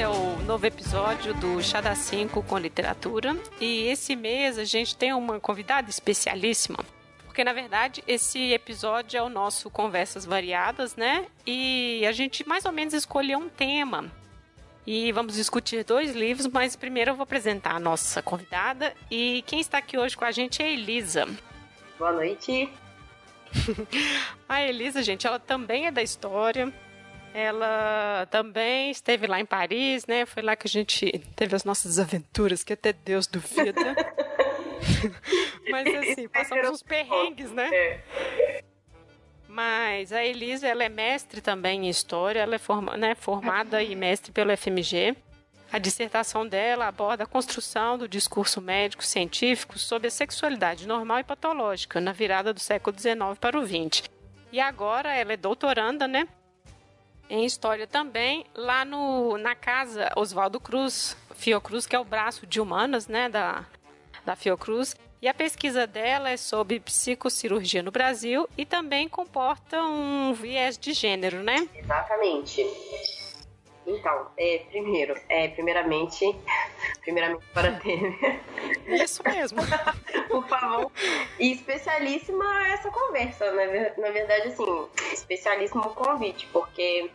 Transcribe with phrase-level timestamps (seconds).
[0.00, 3.36] esse é o novo episódio do Chá da 5 com literatura.
[3.60, 6.78] E esse mês a gente tem uma convidada especialíssima.
[7.26, 11.26] Porque, na verdade, esse episódio é o nosso Conversas Variadas, né?
[11.46, 14.10] E a gente mais ou menos escolheu um tema.
[14.86, 18.94] E vamos discutir dois livros, mas primeiro eu vou apresentar a nossa convidada.
[19.10, 21.28] E quem está aqui hoje com a gente é a Elisa.
[21.98, 22.72] Boa noite.
[24.48, 26.72] a Elisa, gente, ela também é da história.
[27.32, 30.26] Ela também esteve lá em Paris, né?
[30.26, 33.94] Foi lá que a gente teve as nossas aventuras, que até Deus duvida.
[35.70, 37.68] Mas assim, passamos uns perrengues, né?
[37.72, 38.64] É.
[39.46, 43.94] Mas a Elisa, ela é mestre também em História, ela é forma, né, formada e
[43.96, 45.16] mestre pelo FMG.
[45.72, 51.24] A dissertação dela aborda a construção do discurso médico científico sobre a sexualidade normal e
[51.24, 54.08] patológica na virada do século XIX para o XX.
[54.52, 56.26] E agora ela é doutoranda, né,
[57.30, 62.60] em História também, lá no, na casa Oswaldo Cruz, Fiocruz, que é o braço de
[62.60, 63.64] humanas, né, da,
[64.26, 64.96] da Fiocruz.
[65.22, 70.92] E a pesquisa dela é sobre psicocirurgia no Brasil e também comporta um viés de
[70.92, 71.68] gênero, né?
[71.74, 72.66] Exatamente.
[73.86, 76.24] Então, é, primeiro, é, primeiramente,
[77.02, 78.40] primeiramente para ter.
[78.86, 79.60] Isso mesmo.
[80.28, 80.90] Por favor.
[81.38, 83.92] E especialíssima essa conversa, né?
[83.98, 87.10] Na verdade, assim, especialíssimo convite, porque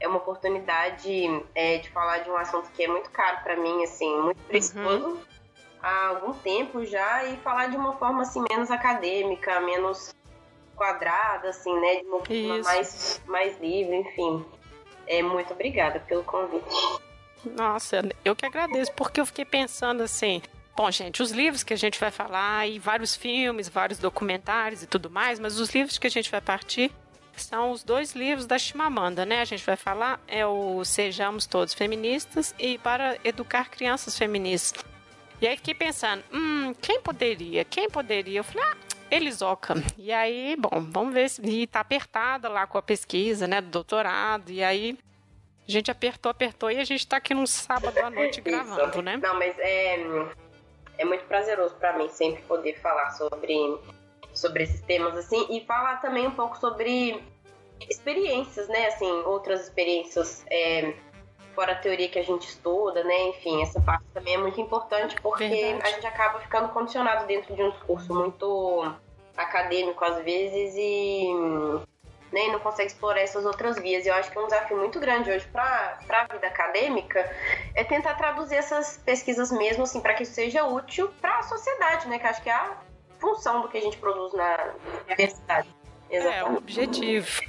[0.00, 1.10] é uma oportunidade
[1.54, 4.48] é, de falar de um assunto que é muito caro para mim, assim, muito uhum.
[4.48, 5.20] precioso uhum.
[5.82, 10.14] há algum tempo já e falar de uma forma assim menos acadêmica, menos
[10.76, 14.44] quadrada, assim, né, de uma forma mais mais livre, enfim.
[15.06, 16.64] É muito obrigada pelo convite.
[17.44, 20.40] Nossa, eu que agradeço porque eu fiquei pensando assim,
[20.76, 24.88] Bom, gente, os livros que a gente vai falar e vários filmes, vários documentários e
[24.88, 26.90] tudo mais, mas os livros que a gente vai partir
[27.42, 29.40] são os dois livros da Chimamanda, né?
[29.40, 34.84] A gente vai falar é o Sejamos Todos Feministas e Para Educar Crianças Feministas.
[35.40, 37.64] E aí fiquei pensando, hum, quem poderia?
[37.64, 38.40] Quem poderia?
[38.40, 38.76] Eu falei, ah,
[39.10, 39.74] Elisoca.
[39.98, 43.68] E aí, bom, vamos ver se e tá apertada lá com a pesquisa, né, do
[43.68, 44.50] doutorado.
[44.50, 44.98] E aí
[45.66, 49.16] a gente apertou, apertou e a gente tá aqui num sábado à noite gravando, né?
[49.16, 49.98] Não, mas é
[50.98, 53.54] é muito prazeroso para mim sempre poder falar sobre
[54.34, 57.22] sobre esses temas, assim, e falar também um pouco sobre
[57.88, 60.94] experiências, né, assim, outras experiências é,
[61.54, 65.14] fora a teoria que a gente estuda, né, enfim, essa parte também é muito importante
[65.20, 65.82] porque Verdade.
[65.82, 68.94] a gente acaba ficando condicionado dentro de um discurso muito
[69.36, 71.28] acadêmico às vezes e
[72.32, 74.04] né, não consegue explorar essas outras vias.
[74.04, 77.30] E eu acho que um desafio muito grande hoje para a vida acadêmica
[77.74, 82.08] é tentar traduzir essas pesquisas mesmo assim para que isso seja útil para a sociedade,
[82.08, 82.18] né?
[82.18, 82.76] Que acho que é a
[83.24, 84.74] função do que a gente produz na
[85.06, 85.68] universidade.
[86.10, 86.38] Exatamente.
[86.38, 87.42] É, o objetivo.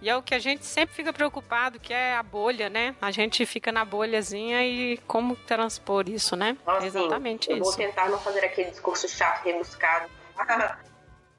[0.00, 2.94] E é o que a gente sempre fica preocupado, que é a bolha, né?
[3.00, 6.56] A gente fica na bolhazinha e como transpor isso, né?
[6.62, 7.66] Então, Exatamente eu isso.
[7.66, 10.08] Eu vou tentar não fazer aquele discurso chato, rebuscado.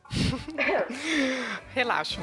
[1.73, 2.21] Relaxa.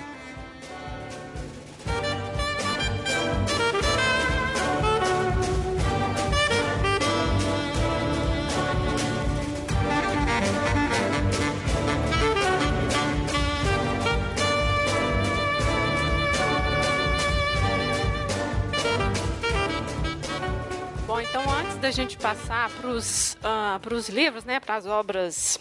[21.84, 25.58] Da gente passar para os uh, ah, livros, né, para as obras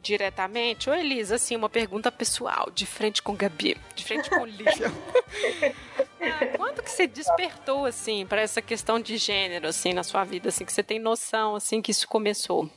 [0.00, 4.90] diretamente, ô Elisa, assim, uma pergunta pessoal, de frente com Gabi, de frente com Lívia.
[6.18, 10.48] Ah, quando que você despertou, assim, para essa questão de gênero, assim, na sua vida,
[10.48, 12.68] assim, que você tem noção, assim, que isso começou?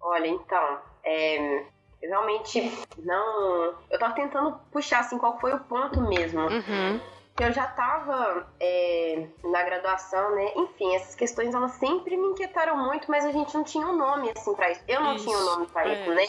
[0.00, 1.66] Olha, então, é,
[2.02, 3.74] realmente não...
[3.88, 6.40] Eu tava tentando puxar, assim, qual foi o ponto mesmo.
[6.40, 7.00] Uhum
[7.42, 10.52] eu já estava é, na graduação, né?
[10.56, 14.30] Enfim, essas questões elas sempre me inquietaram muito, mas a gente não tinha um nome
[14.36, 14.82] assim para isso.
[14.86, 15.92] Eu não isso, tinha um nome para é.
[15.92, 16.26] isso, né?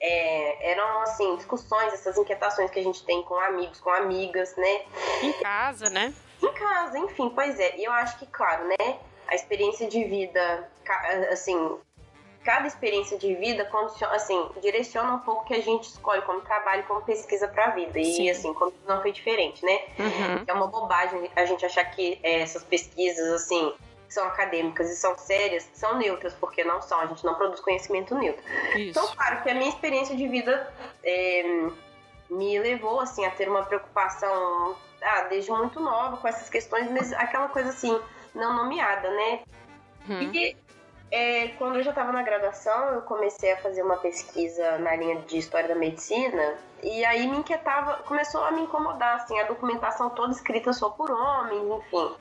[0.00, 4.84] É, eram assim discussões, essas inquietações que a gente tem com amigos, com amigas, né?
[5.22, 6.12] Em casa, né?
[6.42, 7.76] Em casa, enfim, pois é.
[7.78, 8.98] E eu acho que, claro, né?
[9.26, 10.68] A experiência de vida,
[11.30, 11.78] assim,
[12.44, 16.42] cada experiência de vida condiciona, assim, direciona um pouco o que a gente escolhe como
[16.42, 17.98] trabalho, como pesquisa para a vida.
[17.98, 18.30] E Sim.
[18.30, 19.80] assim, como não foi diferente, né?
[19.98, 20.44] Uhum.
[20.46, 23.72] É uma bobagem a gente achar que é, essas pesquisas, assim,
[24.08, 28.14] são acadêmicas e são sérias, são neutras, porque não são, a gente não produz conhecimento
[28.14, 28.42] neutro.
[28.76, 28.90] Isso.
[28.90, 31.68] Então, claro que a minha experiência de vida é,
[32.30, 37.12] me levou, assim, a ter uma preocupação, ah, desde muito nova com essas questões, mas
[37.14, 37.98] aquela coisa, assim,
[38.34, 39.40] não nomeada, né?
[40.08, 40.32] Uhum.
[40.32, 40.56] E
[41.14, 45.20] é, quando eu já estava na graduação, eu comecei a fazer uma pesquisa na linha
[45.20, 50.10] de história da medicina e aí me inquietava, começou a me incomodar, assim, a documentação
[50.10, 52.16] toda escrita só por homens, enfim.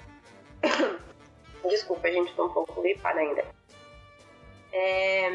[1.68, 3.44] Desculpa, a gente, tô um pouco gripada ainda.
[4.72, 5.30] É,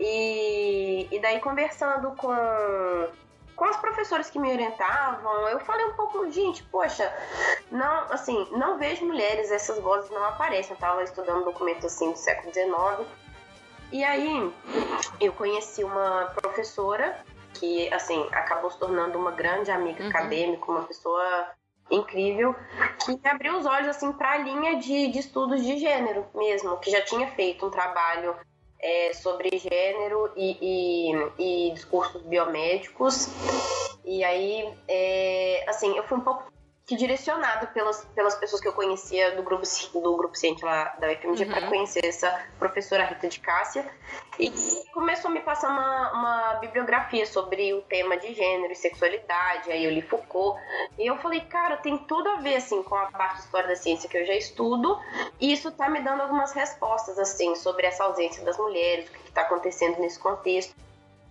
[0.00, 2.34] e, e daí conversando com,
[3.56, 7.12] com os professores que me orientavam, eu falei um pouco, gente, poxa,
[7.70, 10.72] não, assim, não vejo mulheres, essas vozes não aparecem.
[10.72, 13.08] Eu tava estudando um documento assim do século XIX.
[13.92, 14.52] E aí
[15.20, 17.18] eu conheci uma professora
[17.52, 20.10] que, assim, acabou se tornando uma grande amiga uhum.
[20.10, 21.48] acadêmica, uma pessoa
[21.90, 22.56] incrível,
[23.04, 26.90] que abriu os olhos, assim, para a linha de, de estudos de gênero mesmo, que
[26.90, 28.34] já tinha feito um trabalho
[28.84, 33.28] é, sobre gênero e, e, e, discursos biomédicos.
[34.04, 36.53] E aí, é, assim, eu fui um pouco
[36.86, 39.64] que direcionado pelas, pelas pessoas que eu conhecia do grupo,
[39.94, 41.50] do grupo ciente lá da UFMG uhum.
[41.50, 43.90] para conhecer essa professora Rita de Cássia.
[44.38, 44.52] E
[44.92, 49.82] começou a me passar uma, uma bibliografia sobre o tema de gênero e sexualidade, aí
[49.82, 50.60] eu li Foucault.
[50.98, 53.76] E eu falei, cara, tem tudo a ver, assim, com a parte de história da
[53.76, 55.00] ciência que eu já estudo.
[55.40, 59.28] E isso tá me dando algumas respostas, assim, sobre essa ausência das mulheres, o que
[59.28, 60.76] está acontecendo nesse contexto.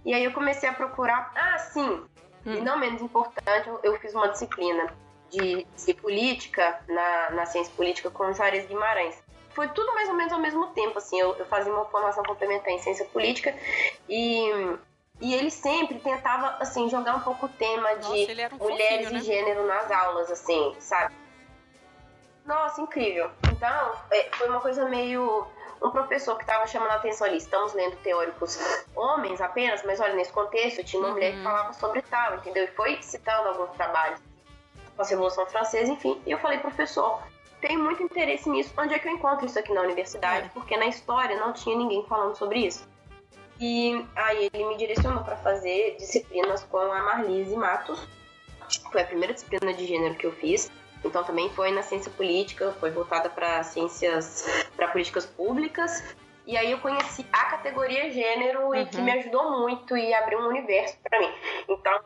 [0.03, 2.03] E aí eu comecei a procurar, ah, sim,
[2.43, 2.53] hum.
[2.53, 5.02] e não menos importante, eu fiz uma disciplina
[5.33, 9.21] de, de política, na, na ciência política, com o Juarez Guimarães.
[9.49, 12.71] Foi tudo mais ou menos ao mesmo tempo, assim, eu, eu fazia uma formação complementar
[12.73, 13.55] em ciência política
[14.09, 14.49] e
[15.21, 19.19] e ele sempre tentava, assim, jogar um pouco o tema Nossa, de um mulheres né?
[19.19, 21.13] e gênero nas aulas, assim, sabe?
[22.45, 23.31] Nossa, incrível.
[23.49, 25.47] Então, é, foi uma coisa meio.
[25.81, 28.57] Um professor que estava chamando a atenção ali, estamos lendo teóricos
[28.95, 31.13] homens apenas, mas olha, nesse contexto tinha uma uhum.
[31.15, 31.43] mulher que uhum.
[31.43, 32.63] falava sobre tal, entendeu?
[32.63, 34.19] E foi citando alguns trabalhos
[34.97, 36.21] a Revolução Francesa, enfim.
[36.25, 37.21] E eu falei, professor,
[37.61, 38.73] tenho muito interesse nisso.
[38.77, 40.47] Onde é que eu encontro isso aqui na universidade?
[40.47, 40.49] É.
[40.49, 42.87] Porque na história não tinha ninguém falando sobre isso.
[43.59, 48.07] E aí ele me direcionou para fazer disciplinas com a Marlise Matos.
[48.91, 50.69] Foi a primeira disciplina de gênero que eu fiz.
[51.05, 54.45] Então também foi na ciência política, foi voltada para ciências,
[54.75, 56.15] para políticas públicas.
[56.45, 58.75] E aí eu conheci a categoria gênero uhum.
[58.75, 61.31] e que me ajudou muito e abriu um universo para mim.
[61.69, 62.03] Então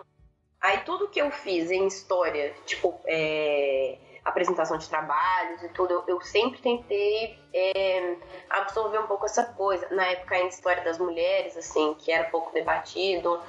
[0.62, 6.04] Aí tudo que eu fiz em história, tipo, é, apresentação de trabalhos e tudo, eu,
[6.08, 8.16] eu sempre tentei é,
[8.50, 9.88] absorver um pouco essa coisa.
[9.92, 13.42] Na época ainda história das mulheres, assim, que era pouco debatido.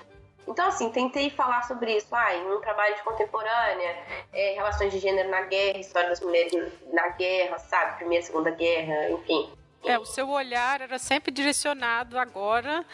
[0.47, 2.15] Então, assim, tentei falar sobre isso.
[2.15, 3.97] Ah, em um trabalho de contemporânea,
[4.33, 6.53] é, relações de gênero na guerra, história das mulheres
[6.93, 7.97] na guerra, sabe?
[7.97, 9.53] Primeira, Segunda Guerra, enfim.
[9.85, 12.85] É, o seu olhar era sempre direcionado agora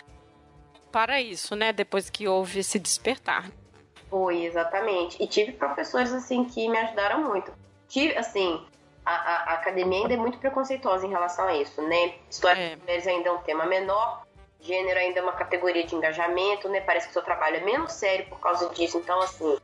[0.91, 1.73] para isso, né?
[1.73, 3.51] Depois que houve esse despertar.
[4.11, 5.23] Foi, exatamente.
[5.23, 7.53] E tive professores, assim, que me ajudaram muito.
[7.89, 8.65] Tive, assim,
[9.05, 12.15] a, a, a academia ainda é muito preconceituosa em relação a isso, né?
[12.31, 12.69] História é.
[12.71, 14.25] de mulheres ainda é um tema menor,
[14.61, 16.81] gênero ainda é uma categoria de engajamento, né?
[16.81, 18.97] Parece que o seu trabalho é menos sério por causa disso.
[18.99, 19.59] Então, assim,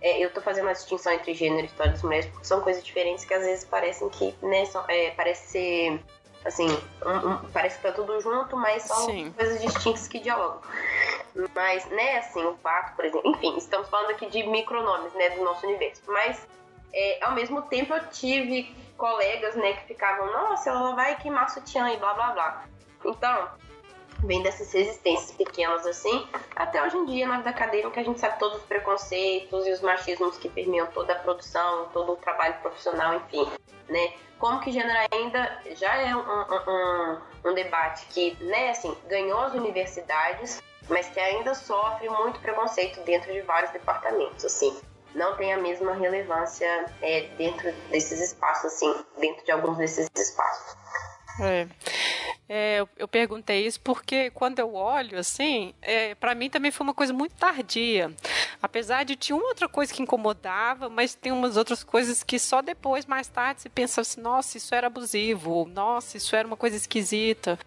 [0.00, 2.84] é, eu tô fazendo uma distinção entre gênero e história das mulheres porque são coisas
[2.84, 6.00] diferentes que às vezes parecem que, né, são, é, parece ser,
[6.44, 6.66] assim,
[7.04, 9.32] um, um, parece que tá tudo junto, mas são Sim.
[9.32, 10.60] coisas distintas que dialogam.
[11.54, 15.44] Mas, né, assim, o fato, por exemplo, enfim, estamos falando aqui de micronomes, né, do
[15.44, 16.02] nosso universo.
[16.06, 16.46] Mas,
[16.92, 21.90] é, ao mesmo tempo, eu tive colegas, né, que ficavam, nossa, ela vai queimar sutiã
[21.90, 22.64] e blá blá blá.
[23.04, 23.48] Então,
[24.22, 28.38] vem dessas resistências pequenas assim, até hoje em dia na vida acadêmica a gente sabe
[28.38, 33.14] todos os preconceitos e os machismos que permeiam toda a produção, todo o trabalho profissional,
[33.16, 33.46] enfim,
[33.88, 34.14] né?
[34.38, 39.38] Como que gênero ainda já é um, um, um, um debate que, né, assim, ganhou
[39.38, 44.76] as universidades, mas que ainda sofre muito preconceito dentro de vários departamentos, assim.
[45.14, 50.76] Não tem a mesma relevância é, dentro desses espaços, assim, dentro de alguns desses espaços.
[51.40, 51.66] É.
[52.48, 56.84] É, eu, eu, perguntei isso porque quando eu olho assim, é, para mim também foi
[56.84, 58.12] uma coisa muito tardia.
[58.60, 62.60] Apesar de tinha uma outra coisa que incomodava, mas tem umas outras coisas que só
[62.60, 66.76] depois, mais tarde, se pensa assim, nossa, isso era abusivo, nossa, isso era uma coisa
[66.76, 67.58] esquisita.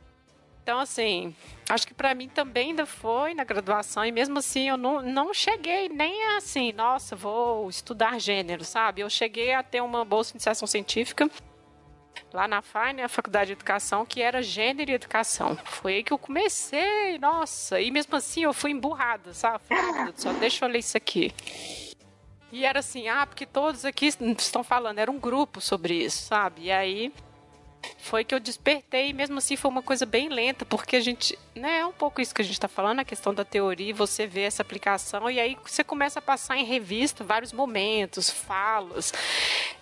[0.62, 1.36] Então, assim,
[1.69, 5.34] acho que para mim também ainda foi na graduação, e mesmo assim eu não, não
[5.34, 9.01] cheguei nem assim, nossa, vou estudar gênero, sabe?
[9.01, 11.29] Eu cheguei a ter uma bolsa de iniciação científica
[12.34, 15.57] lá na FAI, a Faculdade de Educação, que era Gênero e Educação.
[15.65, 19.63] Foi aí que eu comecei, nossa, e mesmo assim eu fui emburrada, sabe?
[19.67, 21.34] Falei, só deixa eu ler isso aqui.
[22.51, 24.07] E era assim, ah, porque todos aqui
[24.38, 26.63] estão falando, era um grupo sobre isso, sabe?
[26.63, 27.12] E aí
[27.97, 31.37] foi que eu despertei, e mesmo assim foi uma coisa bem lenta, porque a gente,
[31.55, 34.27] né, é um pouco isso que a gente está falando, a questão da teoria, você
[34.27, 39.13] vê essa aplicação, e aí você começa a passar em revista vários momentos, falas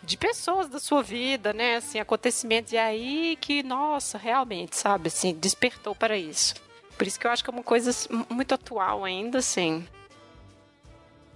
[0.01, 5.33] de pessoas da sua vida, né, assim, acontecimentos, e aí que, nossa, realmente, sabe, assim,
[5.33, 6.55] despertou para isso.
[6.97, 7.91] Por isso que eu acho que é uma coisa
[8.29, 9.85] muito atual ainda, assim.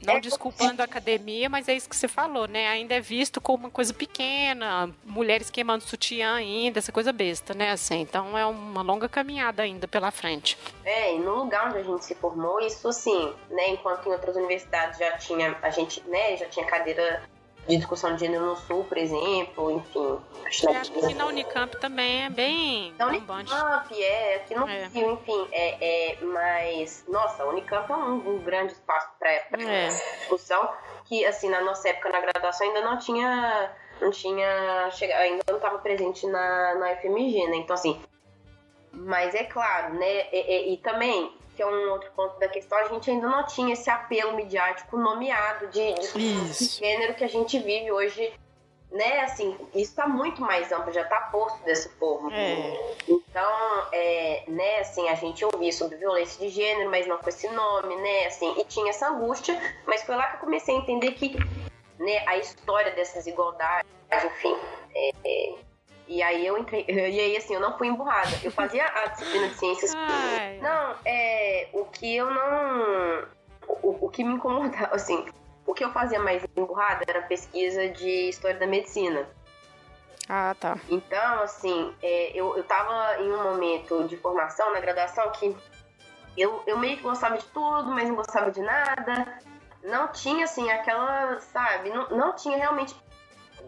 [0.05, 2.67] Não é, desculpando a academia, mas é isso que você falou, né?
[2.67, 7.71] Ainda é visto como uma coisa pequena, mulheres queimando sutiã ainda, essa coisa besta, né?
[7.71, 10.57] Assim, então é uma longa caminhada ainda pela frente.
[10.85, 13.69] É, e no lugar onde a gente se formou, isso assim, né?
[13.69, 17.23] Enquanto em outras universidades já tinha, a gente, né, já tinha cadeira
[17.67, 20.17] de discussão de gênero no Sul, por exemplo, enfim.
[20.45, 22.93] Acho, acho que na Unicamp também é bem.
[22.97, 24.87] Na Unicamp, é, aqui no é.
[24.87, 29.89] Rio, enfim, é, é, mas, nossa, a Unicamp é um, um grande espaço para é.
[30.19, 30.69] discussão,
[31.05, 35.57] que, assim, na nossa época na graduação ainda não tinha, não tinha, chegado, ainda não
[35.57, 38.01] estava presente na, na FMG, né, então, assim,
[38.93, 42.77] mas é claro, né, e, e, e também que é um outro ponto da questão,
[42.77, 47.57] a gente ainda não tinha esse apelo midiático nomeado de, de, gênero que a gente
[47.57, 48.31] vive hoje
[48.91, 52.33] né, assim, isso está muito mais amplo, já está posto dessa forma.
[52.33, 52.95] É.
[53.07, 57.49] Então, é, né, assim, a gente ouvia sobre violência de gênero, mas não com esse
[57.49, 61.11] nome, né, assim, e tinha essa angústia, mas foi lá que eu comecei a entender
[61.11, 61.35] que,
[61.99, 63.91] né, a história dessas igualdades,
[64.23, 64.55] enfim,
[64.95, 65.66] é, é
[66.07, 68.31] e aí eu entrei, e aí assim, eu não fui emburrada.
[68.43, 69.93] Eu fazia a disciplina de ciências.
[69.95, 70.59] Ai.
[70.59, 71.69] Não, é.
[71.73, 73.25] O que eu não.
[73.67, 75.25] O, o que me incomodava, assim,
[75.65, 79.27] o que eu fazia mais emburrada era pesquisa de história da medicina.
[80.29, 80.77] Ah, tá.
[80.89, 85.55] Então, assim, é, eu, eu tava em um momento de formação na graduação que
[86.37, 89.39] eu, eu meio que gostava de tudo, mas não gostava de nada.
[89.83, 91.89] Não tinha, assim, aquela, sabe?
[91.89, 92.93] Não, não tinha realmente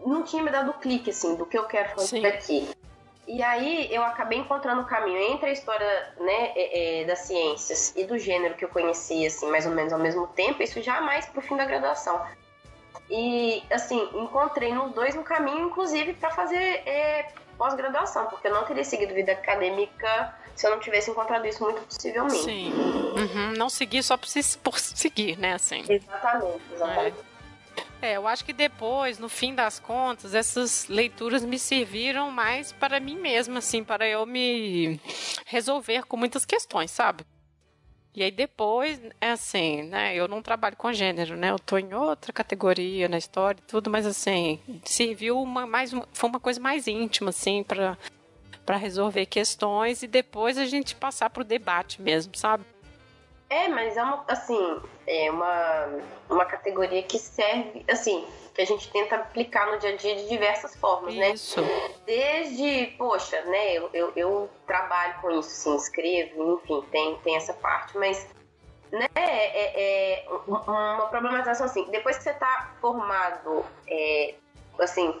[0.06, 2.22] não tinha me dado o clique, assim, do que eu quero fazer Sim.
[2.22, 2.68] daqui.
[3.26, 7.94] E aí eu acabei encontrando o caminho entre a história né, é, é, das ciências
[7.94, 11.00] e do gênero que eu conhecia, assim, mais ou menos ao mesmo tempo, isso já
[11.00, 12.20] mais pro fim da graduação.
[13.08, 18.64] E, assim, encontrei nos dois um caminho, inclusive, para fazer é, pós-graduação, porque eu não
[18.64, 22.44] teria seguido vida acadêmica se eu não tivesse encontrado isso muito possivelmente.
[22.44, 22.72] Sim.
[22.72, 23.52] Uhum.
[23.56, 24.28] Não seguir só por,
[24.62, 25.84] por seguir, né, assim.
[25.88, 27.16] Exatamente, exatamente.
[28.02, 28.16] É.
[28.16, 33.16] Eu acho que depois, no fim das contas, essas leituras me serviram mais para mim
[33.16, 35.00] mesma, assim, para eu me
[35.46, 37.24] resolver com muitas questões, sabe?
[38.12, 40.14] E aí depois, é assim, né?
[40.16, 41.50] Eu não trabalho com gênero, né?
[41.50, 46.28] Eu tô em outra categoria na história e tudo, mas assim, serviu uma mais foi
[46.28, 47.96] uma coisa mais íntima assim para
[48.66, 52.64] para resolver questões e depois a gente passar pro debate mesmo, sabe?
[53.50, 55.88] É, mas é uma, assim, é uma,
[56.30, 60.28] uma categoria que serve, assim, que a gente tenta aplicar no dia a dia de
[60.28, 61.30] diversas formas, né?
[61.30, 61.60] isso.
[61.60, 61.90] né?
[62.06, 67.52] Desde, poxa, né, eu, eu, eu, trabalho com isso, sim, escrevo, enfim, tem, tem essa
[67.54, 68.24] parte, mas,
[68.92, 74.34] né, é, é uma problematização assim, depois que você tá formado, é,
[74.78, 75.20] assim,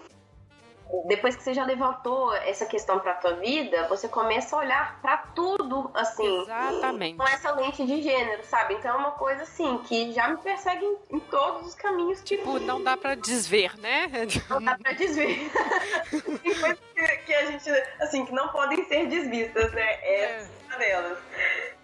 [1.04, 5.18] depois que você já levantou essa questão para tua vida, você começa a olhar para
[5.18, 7.16] tudo assim, Exatamente.
[7.16, 8.74] com essa lente de gênero, sabe?
[8.74, 12.22] Então é uma coisa assim que já me persegue em, em todos os caminhos.
[12.22, 14.10] Tipo, não dá para desver, né?
[14.48, 15.50] Não dá para desver.
[16.42, 17.70] Tem coisas que, que, a gente,
[18.00, 19.92] assim, que não podem ser desvistas, né?
[20.02, 20.46] É, é.
[20.66, 21.18] uma delas.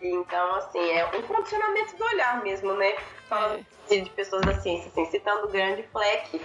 [0.02, 2.96] Então, assim, é um condicionamento do olhar mesmo, né?
[3.28, 3.96] Falando é.
[3.98, 6.40] de pessoas da ciência, assim, citando o grande Fleck,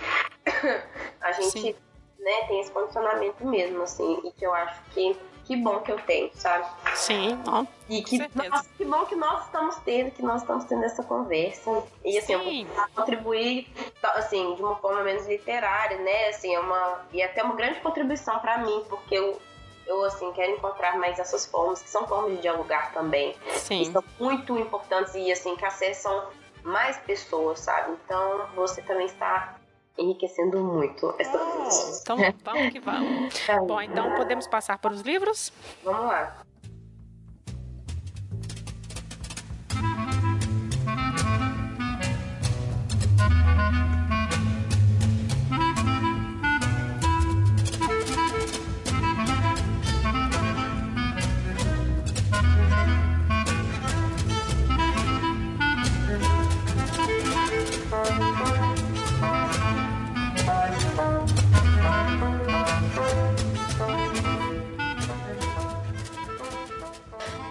[1.22, 1.75] a gente Sim
[2.22, 5.18] né, tem esse condicionamento mesmo, assim, e que eu acho que
[5.51, 6.66] que bom que eu tenho, sabe?
[6.96, 7.66] Sim, ó.
[7.90, 11.84] E que, nossa, que bom que nós estamos tendo, que nós estamos tendo essa conversa.
[12.06, 12.68] E assim, Sim.
[12.68, 13.68] eu vou contribuir,
[14.16, 16.30] assim, de uma forma menos literária, né?
[16.30, 17.01] Assim, é uma.
[17.12, 19.42] E até uma grande contribuição para mim, porque eu,
[19.88, 23.36] eu assim, quero encontrar mais essas formas, que são formas de dialogar também.
[23.50, 23.80] Sim.
[23.80, 26.30] Que são muito importantes e assim, que acessam
[26.63, 27.98] mais pessoas, sabe?
[28.06, 29.58] Então você também está
[29.98, 33.46] enriquecendo muito essa oh, Então vamos que vamos.
[33.46, 35.52] Tá Bom, então podemos passar para os livros?
[35.84, 36.44] Vamos lá.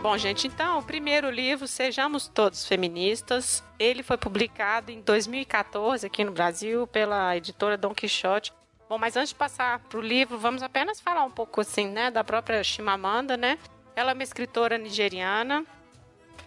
[0.02, 6.25] Bom, gente, então, o primeiro livro, Sejamos Todos Feministas, ele foi publicado em 2014 aqui
[6.25, 8.50] no Brasil pela editora Don Quixote.
[8.88, 12.11] Bom, mas antes de passar para o livro, vamos apenas falar um pouco assim, né,
[12.11, 13.59] da própria Chimamanda, né?
[13.95, 15.66] Ela é uma escritora nigeriana.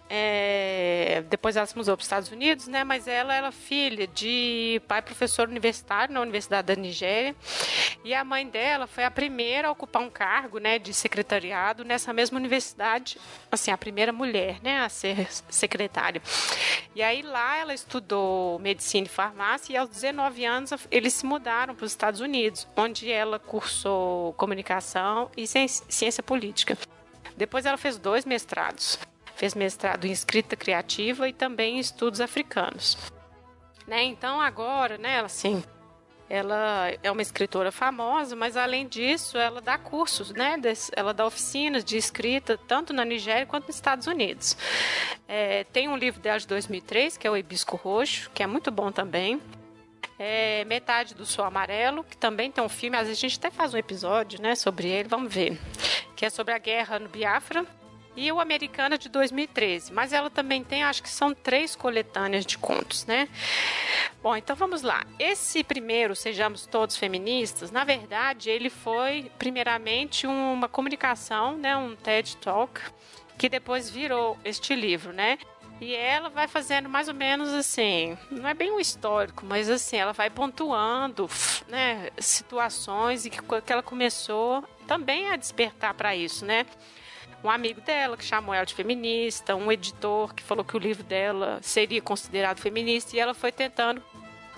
[0.08, 2.84] É, depois ela se mudou para os Estados Unidos, né?
[2.84, 7.34] Mas ela era filha de pai professor universitário na Universidade da Nigéria.
[8.04, 12.12] E a mãe dela foi a primeira a ocupar um cargo, né, de secretariado nessa
[12.12, 13.18] mesma universidade,
[13.50, 16.20] assim, a primeira mulher, né, a ser secretária.
[16.94, 21.74] E aí lá ela estudou medicina e farmácia e aos 19 anos eles se mudaram
[21.74, 26.76] para os Estados Unidos, onde ela cursou comunicação e ciência política.
[27.36, 28.98] Depois ela fez dois mestrados.
[29.36, 32.96] Fez mestrado em escrita criativa e também em estudos africanos.
[33.86, 34.04] Né?
[34.04, 35.62] Então agora, né, assim,
[36.28, 40.56] ela é uma escritora famosa, mas além disso, ela dá cursos, né?
[40.96, 44.56] Ela dá oficinas de escrita tanto na Nigéria quanto nos Estados Unidos.
[45.28, 48.70] É, tem um livro dela de 2003, que é o Hibisco Roxo, que é muito
[48.70, 49.40] bom também.
[50.18, 53.50] É, Metade do Sol Amarelo, que também tem um filme, às vezes a gente até
[53.50, 55.60] faz um episódio né, sobre ele, vamos ver.
[56.16, 57.66] Que é sobre a guerra no Biafra,
[58.16, 59.92] e o Americana de 2013.
[59.92, 63.28] Mas ela também tem, acho que são três coletâneas de contos, né?
[64.22, 65.04] Bom, então vamos lá.
[65.18, 72.36] Esse primeiro, Sejamos Todos Feministas, na verdade, ele foi primeiramente uma comunicação, né, um TED
[72.38, 72.80] Talk,
[73.36, 75.38] que depois virou este livro, né?
[75.80, 79.96] E ela vai fazendo mais ou menos assim, não é bem um histórico, mas assim,
[79.96, 81.28] ela vai pontuando,
[81.68, 86.64] né, situações e que, que ela começou também a despertar para isso, né?
[87.44, 91.04] Um amigo dela que chamou ela de feminista, um editor que falou que o livro
[91.04, 94.02] dela seria considerado feminista e ela foi tentando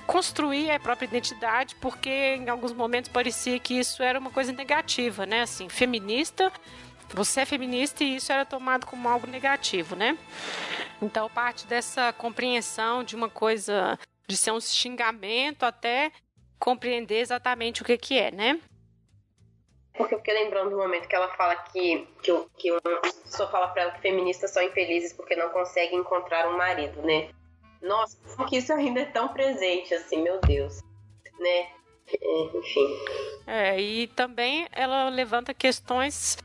[0.07, 5.27] construir a própria identidade, porque em alguns momentos parecia que isso era uma coisa negativa,
[5.27, 5.43] né?
[5.43, 6.53] Assim, feminista,
[7.13, 10.17] você é feminista e isso era tomado como algo negativo, né?
[11.03, 16.13] Então, parte dessa compreensão de uma coisa de ser um xingamento até
[16.57, 18.61] compreender exatamente o que que é, né?
[19.97, 23.69] Porque eu fiquei lembrando do momento que ela fala que, que, que uma pessoa fala
[23.69, 27.31] pra ela que feministas são infelizes porque não conseguem encontrar um marido, né?
[27.81, 30.83] Nossa, como que isso ainda é tão presente, assim, meu Deus.
[31.39, 31.69] Né?
[32.21, 32.99] É, enfim.
[33.47, 36.39] É, e também ela levanta questões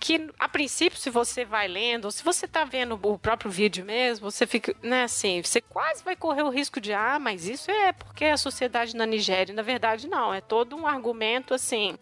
[0.00, 3.84] que a princípio, se você vai lendo, ou se você está vendo o próprio vídeo
[3.84, 7.70] mesmo, você fica, né, assim, você quase vai correr o risco de, ah, mas isso
[7.70, 11.98] é porque a sociedade na Nigéria, na verdade, não, é todo um argumento assim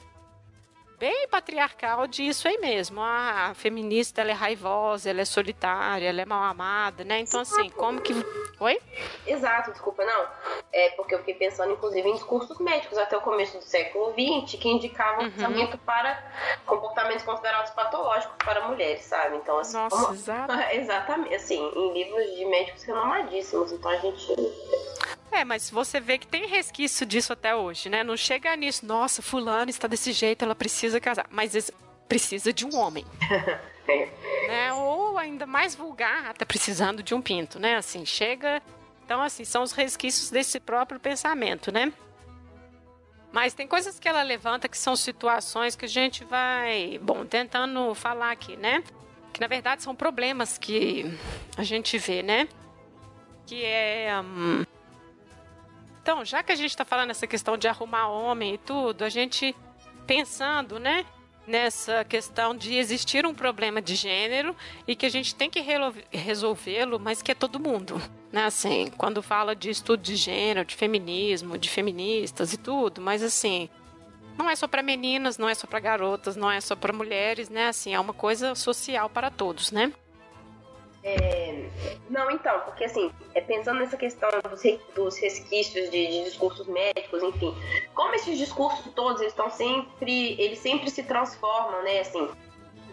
[1.03, 3.01] bem patriarcal disso aí mesmo.
[3.01, 7.19] Ah, a feminista ela é raivosa, ela é solitária, ela é mal amada, né?
[7.19, 8.15] Então, assim, como que.
[8.61, 8.81] Oi?
[9.27, 10.29] Exato, desculpa, não.
[10.73, 14.61] É porque eu fiquei pensando, inclusive, em discursos médicos até o começo do século XX
[14.61, 15.31] que indicavam uhum.
[15.33, 16.23] tratamento para
[16.65, 19.39] comportamentos considerados patológicos para mulheres, sabe?
[19.39, 19.77] Então, assim.
[19.77, 20.15] Nossa, como...
[20.15, 20.53] exato.
[20.71, 23.73] Exatamente, assim, em livros de médicos renomadíssimos.
[23.73, 24.37] Então a gente.
[25.33, 28.05] É, mas você vê que tem resquício disso até hoje, né?
[28.05, 31.27] Não chega nisso, nossa, fulano está desse jeito, ela precisa casar.
[31.31, 31.71] Mas
[32.07, 33.07] precisa de um homem.
[34.47, 34.73] né?
[34.75, 37.77] Ou ainda mais vulgar, até precisando de um pinto, né?
[37.77, 38.63] Assim, chega.
[39.05, 41.93] Então, assim, são os resquícios desse próprio pensamento, né?
[43.33, 47.95] Mas tem coisas que ela levanta que são situações que a gente vai, bom, tentando
[47.95, 48.85] falar aqui, né?
[49.33, 51.07] Que na verdade são problemas que
[51.57, 52.47] a gente vê, né?
[53.47, 54.21] Que é.
[54.21, 54.67] Hum,
[56.03, 59.09] então, já que a gente está falando essa questão de arrumar homem e tudo, a
[59.09, 59.55] gente
[60.05, 61.07] pensando, né?
[61.47, 64.55] Nessa questão de existir um problema de gênero
[64.87, 65.61] e que a gente tem que
[66.11, 68.01] resolvê-lo, mas que é todo mundo.
[68.33, 68.45] Né?
[68.45, 73.69] Assim, quando fala de estudo de gênero, de feminismo, de feministas e tudo, mas assim,
[74.39, 77.49] não é só para meninas, não é só para garotas, não é só para mulheres,
[77.49, 77.69] né?
[77.69, 79.93] Assim, é uma coisa social para todos, né?
[81.05, 81.69] É...
[82.09, 84.63] Não, então, porque assim, é pensando nessa questão dos,
[84.95, 87.57] dos resquícios de, de, discursos médicos, enfim,
[87.95, 92.29] como esses discursos todos eles estão sempre, eles sempre se transformam, né, assim,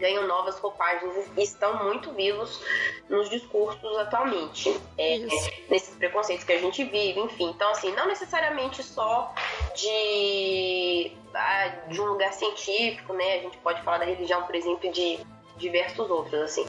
[0.00, 2.60] ganham novas roupagens e estão muito vivos
[3.08, 5.26] nos discursos atualmente, é, é,
[5.68, 7.50] nesses preconceitos que a gente vive, enfim.
[7.50, 9.32] Então, assim, não necessariamente só
[9.76, 13.34] de, ah, de um lugar científico, né?
[13.34, 15.20] A gente pode falar da religião, por exemplo, de
[15.60, 16.66] diversos outros, assim,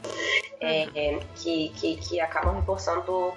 [0.60, 1.20] é, uhum.
[1.34, 3.34] que, que, que acabam reforçando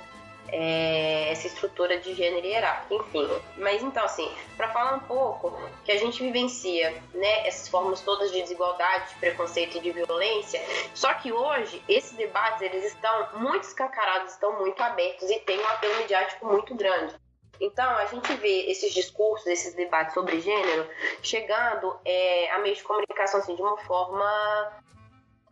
[0.49, 3.27] é, essa estrutura de gênero e hierárquica, enfim.
[3.57, 8.31] Mas então, assim, para falar um pouco que a gente vivencia, né, essas formas todas
[8.31, 10.61] de desigualdade, de preconceito e de violência,
[10.93, 15.67] só que hoje esses debates eles estão muito escancarados, estão muito abertos e tem um
[15.67, 17.15] apelo midiático muito grande.
[17.59, 20.87] Então, a gente vê esses discursos, esses debates sobre gênero
[21.21, 24.83] chegando é, a meio de comunicação assim, de uma forma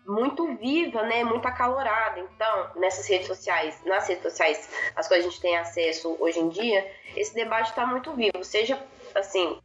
[0.06, 2.20] muito viva, né, muito acalorada.
[2.20, 6.50] Então, nessas redes sociais, nas redes sociais, as coisas a gente tem acesso hoje em
[6.50, 8.82] dia, esse debate está muito vivo, seja
[9.16, 9.60] assim,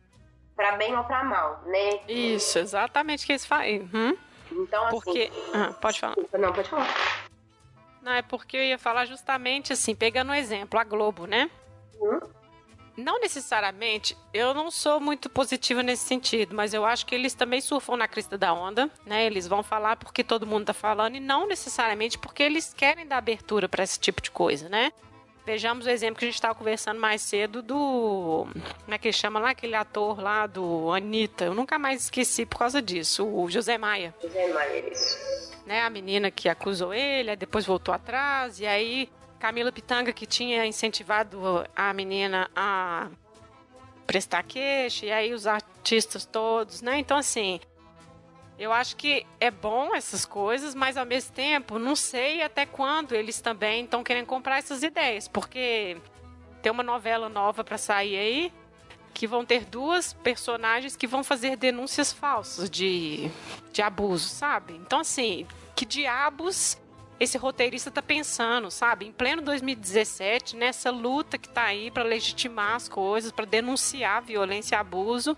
[0.54, 2.00] para bem ou para mal, né?
[2.08, 3.66] Isso, exatamente o que eles falam.
[3.92, 4.16] Uhum.
[4.50, 5.32] Então, assim, Porque...
[5.52, 6.16] Ah, pode falar.
[6.38, 6.88] Não, pode falar.
[8.02, 11.50] Não, é porque eu ia falar justamente assim, pegando um exemplo, a Globo, né?
[12.00, 12.20] Uhum.
[12.98, 17.60] Não necessariamente, eu não sou muito positiva nesse sentido, mas eu acho que eles também
[17.60, 19.24] surfam na crista da onda, né?
[19.24, 23.18] Eles vão falar porque todo mundo tá falando e não necessariamente porque eles querem dar
[23.18, 24.92] abertura para esse tipo de coisa, né?
[25.46, 28.48] Vejamos o exemplo que a gente estava conversando mais cedo do.
[28.84, 29.50] Como é que ele chama lá?
[29.50, 31.44] Aquele ator lá do Anitta.
[31.44, 33.24] Eu nunca mais esqueci por causa disso.
[33.24, 34.12] O José Maia.
[34.20, 35.16] José Maia, isso.
[35.64, 40.66] Né, a menina que acusou ele, depois voltou atrás, e aí Camila Pitanga, que tinha
[40.66, 41.40] incentivado
[41.74, 43.08] a menina a
[44.06, 46.98] prestar queixa, e aí os artistas todos, né?
[46.98, 47.60] Então, assim,
[48.58, 53.14] eu acho que é bom essas coisas, mas ao mesmo tempo, não sei até quando
[53.14, 55.96] eles também estão querendo comprar essas ideias, porque
[56.60, 58.52] tem uma novela nova para sair aí
[59.14, 63.30] que vão ter duas personagens que vão fazer denúncias falsas de,
[63.72, 64.74] de abuso, sabe?
[64.74, 65.46] Então, assim,
[65.76, 66.78] que diabos
[67.20, 69.06] esse roteirista tá pensando, sabe?
[69.06, 74.76] Em pleno 2017, nessa luta que tá aí para legitimar as coisas, para denunciar violência
[74.76, 75.36] e abuso,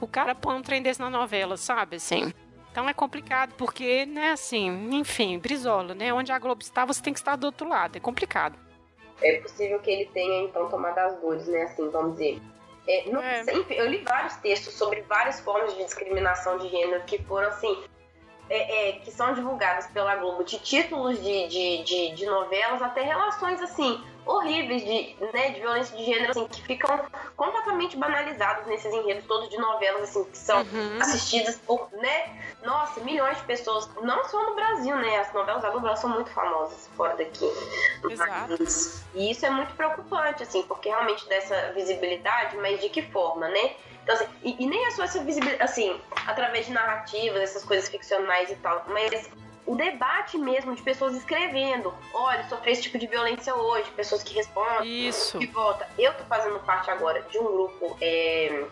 [0.00, 1.96] o cara põe um trem desse na novela, sabe?
[1.96, 2.32] Assim.
[2.70, 6.12] Então é complicado, porque, né, assim, enfim, Brizola, né?
[6.12, 7.96] Onde a Globo está, você tem que estar do outro lado.
[7.96, 8.58] É complicado.
[9.22, 11.62] É possível que ele tenha, então, tomado as dores, né?
[11.64, 12.40] Assim, vamos dizer.
[12.88, 13.44] É, não, é.
[13.44, 17.76] Sempre, eu li vários textos sobre várias formas de discriminação de gênero que foram, assim,
[18.50, 23.02] é, é, que são divulgadas pela Globo, de títulos de, de, de, de, novelas até
[23.02, 27.04] relações assim horríveis de, né, de violência de gênero assim, que ficam
[27.36, 30.98] completamente banalizados nesses enredos todos de novelas assim que são uhum.
[31.00, 35.70] assistidas por né nossa milhões de pessoas não só no Brasil né as novelas da
[35.70, 37.50] Globo são muito famosas fora daqui
[38.08, 38.56] Exato.
[39.14, 43.74] e isso é muito preocupante assim porque realmente dessa visibilidade mas de que forma né
[44.02, 47.86] então, assim, e, e, nem é só essa visibilidade, assim, através de narrativas, essas coisas
[47.86, 49.30] ficcionais e tal, mas
[49.66, 54.34] o debate mesmo de pessoas escrevendo, olha, sofri esse tipo de violência hoje, pessoas que
[54.34, 55.38] respondem, Isso.
[55.38, 55.88] que volta.
[55.98, 58.64] Eu tô fazendo parte agora de um grupo, é,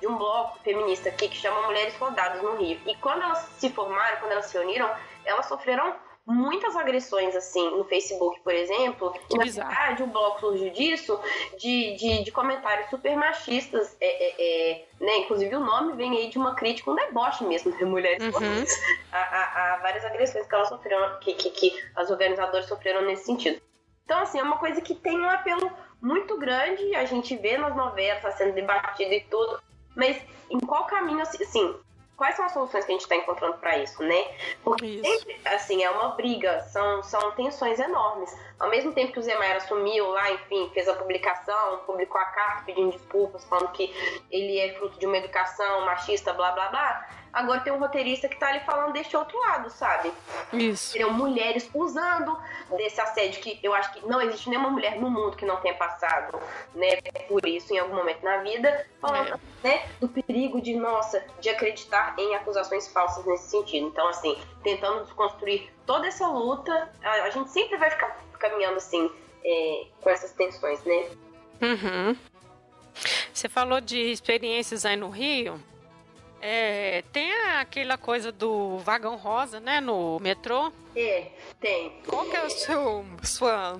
[0.00, 2.78] de um bloco feminista aqui que chama Mulheres Rodadas no Rio.
[2.86, 4.90] E quando elas se formaram, quando elas se uniram,
[5.24, 5.94] elas sofreram
[6.26, 9.12] muitas agressões, assim, no Facebook, por exemplo.
[9.12, 11.20] Que e, na verdade, o blog surgiu disso,
[11.58, 15.18] de, de, de comentários super machistas, é, é, é, né?
[15.18, 18.22] Inclusive, o nome vem aí de uma crítica, um deboche mesmo de mulheres.
[18.22, 18.64] Uhum.
[19.12, 23.26] A, a, a, várias agressões que elas sofreram, que, que, que as organizadoras sofreram nesse
[23.26, 23.60] sentido.
[24.04, 27.74] Então, assim, é uma coisa que tem um apelo muito grande, a gente vê nas
[27.74, 29.62] novelas, tá sendo debatido e tudo,
[29.96, 31.74] mas em qual caminho, assim,
[32.16, 34.24] quais são as soluções que a gente está encontrando para isso, né?
[34.62, 35.04] Porque isso.
[35.04, 38.34] sempre, assim, é uma briga, são, são tensões enormes.
[38.58, 42.26] Ao mesmo tempo que o Zé Maia assumiu lá, enfim, fez a publicação, publicou a
[42.26, 43.92] carta pedindo desculpas, falando que
[44.30, 48.36] ele é fruto de uma educação machista, blá blá blá Agora tem um roteirista que
[48.36, 50.12] tá ali falando deste outro lado, sabe?
[50.52, 50.92] Isso.
[50.92, 52.38] Seriam mulheres usando
[52.76, 55.74] desse assédio que eu acho que não existe nenhuma mulher no mundo que não tenha
[55.74, 56.40] passado,
[56.74, 59.68] né, por isso em algum momento na vida, falando, é.
[59.68, 63.88] né, do perigo de, nossa, de acreditar em acusações falsas nesse sentido.
[63.88, 69.10] Então, assim, tentando desconstruir toda essa luta, a, a gente sempre vai ficar caminhando assim,
[69.44, 71.10] é, com essas tensões, né?
[71.60, 72.16] Uhum.
[73.32, 75.60] Você falou de experiências aí no Rio.
[76.46, 80.70] É, tem aquela coisa do vagão rosa, né, no metrô?
[80.94, 81.28] É,
[81.58, 82.02] tem.
[82.06, 83.78] Qual que é o seu, sua,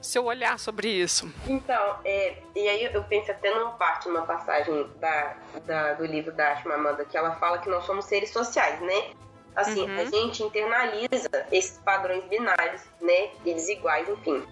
[0.00, 1.30] seu olhar sobre isso?
[1.46, 5.36] Então, é, e aí eu penso até numa parte, numa passagem da,
[5.66, 6.72] da, do livro da Ashma
[7.04, 9.10] que ela fala que nós somos seres sociais, né?
[9.54, 10.00] Assim, uhum.
[10.00, 14.42] a gente internaliza esses padrões binários, né, e desiguais, enfim.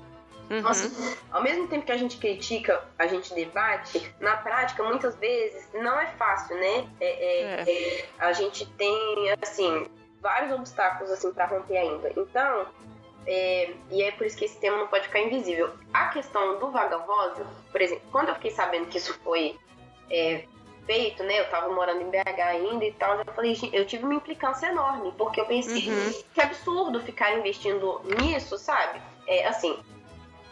[0.50, 0.62] Uhum.
[0.62, 0.90] Nossa,
[1.30, 6.00] ao mesmo tempo que a gente critica, a gente debate, na prática, muitas vezes, não
[6.00, 6.88] é fácil, né?
[7.00, 7.70] É, é, é.
[7.70, 9.87] é a gente tem, assim,
[10.20, 12.11] vários obstáculos, assim, para romper ainda.
[12.16, 12.66] Então,
[13.26, 15.70] é, e é por isso que esse tema não pode ficar invisível.
[15.92, 19.54] A questão do vaga rosa, por exemplo, quando eu fiquei sabendo que isso foi
[20.11, 20.44] é,
[20.87, 21.40] feito, né?
[21.40, 25.12] Eu tava morando em BH ainda e tal, eu falei, eu tive uma implicância enorme,
[25.18, 26.22] porque eu pensei, uhum.
[26.32, 28.98] que absurdo ficar investindo nisso, sabe?
[29.26, 29.78] É, assim,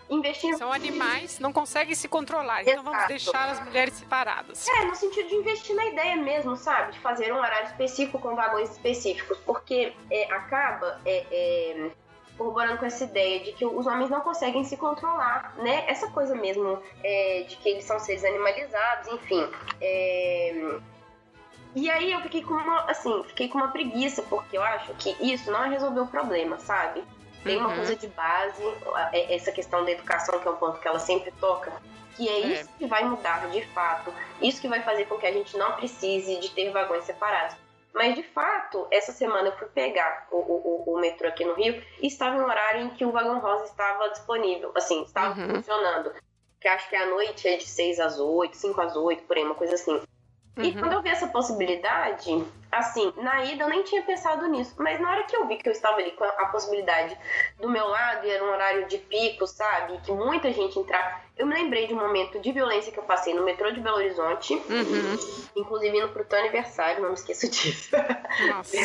[0.09, 0.57] investir.
[0.57, 2.63] São animais, não conseguem se controlar.
[2.63, 2.71] Exato.
[2.81, 4.67] Então vamos deixar as mulheres separadas.
[4.69, 6.93] É, no sentido de investir na ideia mesmo, sabe?
[6.93, 9.39] De fazer um horário específico com vagões específicos.
[9.45, 11.01] Porque é, acaba.
[11.05, 11.91] É, é,
[12.37, 15.85] corroborando com essa ideia de que os homens não conseguem se controlar, né?
[15.89, 19.49] Essa coisa mesmo é, de que eles são seres animalizados, enfim.
[19.81, 20.79] É...
[21.75, 25.15] E aí eu fiquei com uma, assim, fiquei com uma preguiça, porque eu acho que
[25.21, 27.05] isso não resolveu o problema, sabe?
[27.47, 27.77] Tem uma uhum.
[27.77, 28.63] coisa de base,
[29.13, 31.73] é, essa questão da educação, que é um ponto que ela sempre toca,
[32.17, 35.27] que é, é isso que vai mudar de fato, isso que vai fazer com que
[35.27, 37.57] a gente não precise de ter vagões separados.
[37.95, 41.83] Mas de fato, essa semana eu fui pegar o, o, o metrô aqui no Rio
[42.03, 45.57] e estava em um horário em que o vagão rosa estava disponível, assim, estava uhum.
[45.57, 46.13] funcionando.
[46.61, 49.45] Que acho que a noite é de 6 às 8, 5 às 8, por aí,
[49.45, 50.03] uma coisa assim.
[50.59, 50.79] E uhum.
[50.79, 55.11] quando eu vi essa possibilidade, assim, na ida eu nem tinha pensado nisso, mas na
[55.11, 57.17] hora que eu vi que eu estava ali com a possibilidade
[57.61, 61.47] do meu lado e era um horário de pico, sabe, que muita gente entrar, eu
[61.47, 64.55] me lembrei de um momento de violência que eu passei no metrô de Belo Horizonte,
[64.55, 65.17] uhum.
[65.57, 67.95] inclusive indo pro teu aniversário, não me esqueço disso.
[68.49, 68.77] Nossa.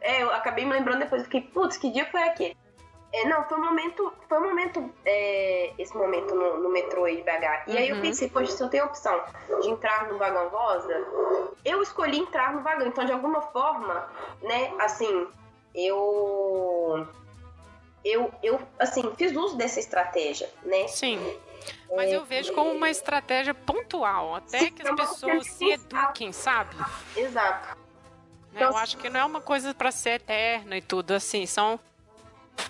[0.00, 2.56] é, eu acabei me lembrando depois, eu fiquei, putz, que dia foi aquele?
[3.12, 7.16] É, não, foi um momento, foi um momento, é, esse momento no, no, metrô aí
[7.16, 7.28] de BH.
[7.66, 7.76] E uhum.
[7.76, 8.02] aí eu uhum.
[8.02, 9.20] pensei, poxa, se eu tenho a opção
[9.60, 10.94] de entrar no vagão rosa,
[11.64, 12.86] eu escolhi entrar no vagão.
[12.86, 14.08] Então, de alguma forma,
[14.42, 15.26] né, assim,
[15.74, 17.06] eu,
[18.04, 20.86] eu, eu, assim, fiz uso dessa estratégia, né?
[20.86, 21.18] Sim.
[21.94, 26.32] Mas é, eu vejo como uma estratégia pontual, até sim, que as pessoas se eduquem,
[26.32, 26.76] sabe?
[27.16, 27.68] Exato.
[27.68, 27.76] Né,
[28.54, 31.78] então, eu acho que não é uma coisa para ser eterna e tudo, assim, são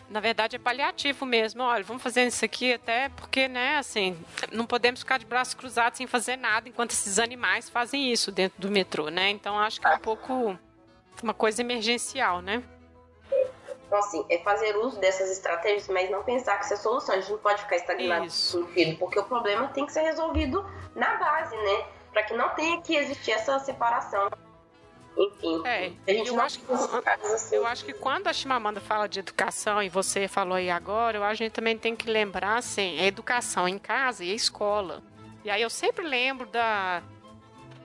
[0.09, 1.63] na verdade é paliativo mesmo.
[1.63, 4.19] Olha, vamos fazer isso aqui até porque, né, assim,
[4.53, 8.61] não podemos ficar de braços cruzados sem fazer nada enquanto esses animais fazem isso dentro
[8.61, 9.31] do metrô, né?
[9.31, 10.59] Então acho que é um pouco
[11.23, 12.63] uma coisa emergencial, né?
[13.87, 17.15] Então, assim, é fazer uso dessas estratégias, mas não pensar que isso é solução.
[17.15, 20.65] A gente não pode ficar estagnado no filho, porque o problema tem que ser resolvido
[20.95, 21.85] na base, né?
[22.13, 24.31] Para que não tenha que existir essa separação
[25.17, 25.63] enfim.
[25.67, 27.55] É, eu acho, que, assim.
[27.55, 31.25] eu acho que quando a Chimamanda fala de educação, e você falou aí agora, eu
[31.25, 34.35] acho que a gente também tem que lembrar, assim, a educação em casa e a
[34.35, 35.03] escola.
[35.45, 37.03] E aí eu sempre lembro da,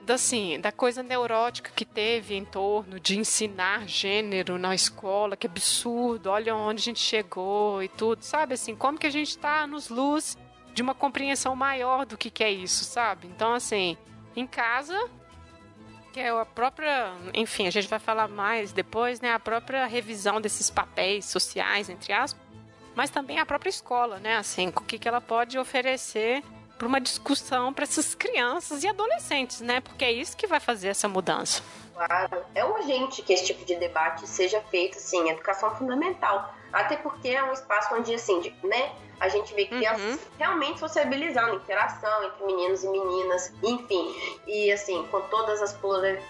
[0.02, 5.46] da, assim, da coisa neurótica que teve em torno de ensinar gênero na escola, que
[5.46, 8.54] absurdo, olha onde a gente chegou e tudo, sabe?
[8.54, 10.36] Assim, como que a gente está nos luz
[10.72, 13.26] de uma compreensão maior do que, que é isso, sabe?
[13.26, 13.96] Então, assim,
[14.36, 15.10] em casa
[16.16, 19.34] que é a própria, enfim, a gente vai falar mais depois, né?
[19.34, 22.42] A própria revisão desses papéis sociais, entre aspas,
[22.94, 24.36] mas também a própria escola, né?
[24.36, 26.42] Assim, o que, que ela pode oferecer
[26.78, 29.82] para uma discussão para essas crianças e adolescentes, né?
[29.82, 31.62] Porque é isso que vai fazer essa mudança.
[31.92, 36.54] Claro, é urgente que esse tipo de debate seja feito, sim, educação fundamental.
[36.72, 38.92] Até porque é um espaço onde, assim, de, né?
[39.18, 40.18] a gente vê crianças uhum.
[40.38, 44.14] realmente sociabilizando, interação entre meninos e meninas, enfim.
[44.46, 45.76] E assim, com todas as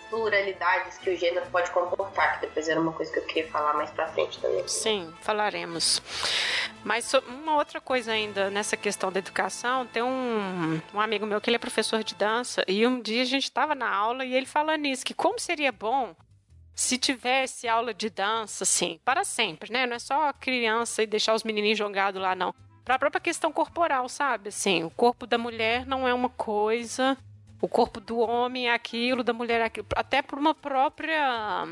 [0.09, 3.75] pluralidades que o gênero pode comportar, que depois era uma coisa que eu queria falar
[3.75, 4.67] mais pra frente também.
[4.69, 6.01] Sim, falaremos.
[6.85, 11.51] Mas uma outra coisa ainda nessa questão da educação, tem um, um amigo meu que
[11.51, 14.47] ele é professor de dança, e um dia a gente estava na aula e ele
[14.47, 16.15] falando nisso, que como seria bom
[16.77, 19.87] se tivesse aula de dança, assim, para sempre, né?
[19.87, 22.55] Não é só criança e deixar os menininhos jogados lá, não
[22.87, 24.51] para a própria questão corporal, sabe?
[24.51, 27.19] Assim, o corpo da mulher não é uma coisa,
[27.61, 31.65] o corpo do homem é aquilo, da mulher é aquilo, até por uma própria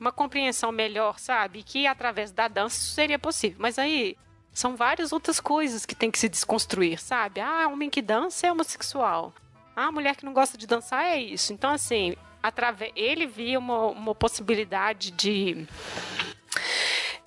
[0.00, 1.62] uma compreensão melhor, sabe?
[1.62, 3.58] Que através da dança isso seria possível.
[3.60, 4.16] Mas aí
[4.50, 7.42] são várias outras coisas que tem que se desconstruir, sabe?
[7.42, 9.34] Ah, homem que dança é homossexual.
[9.76, 11.52] Ah, mulher que não gosta de dançar é isso.
[11.52, 15.66] Então, assim, através ele via uma, uma possibilidade de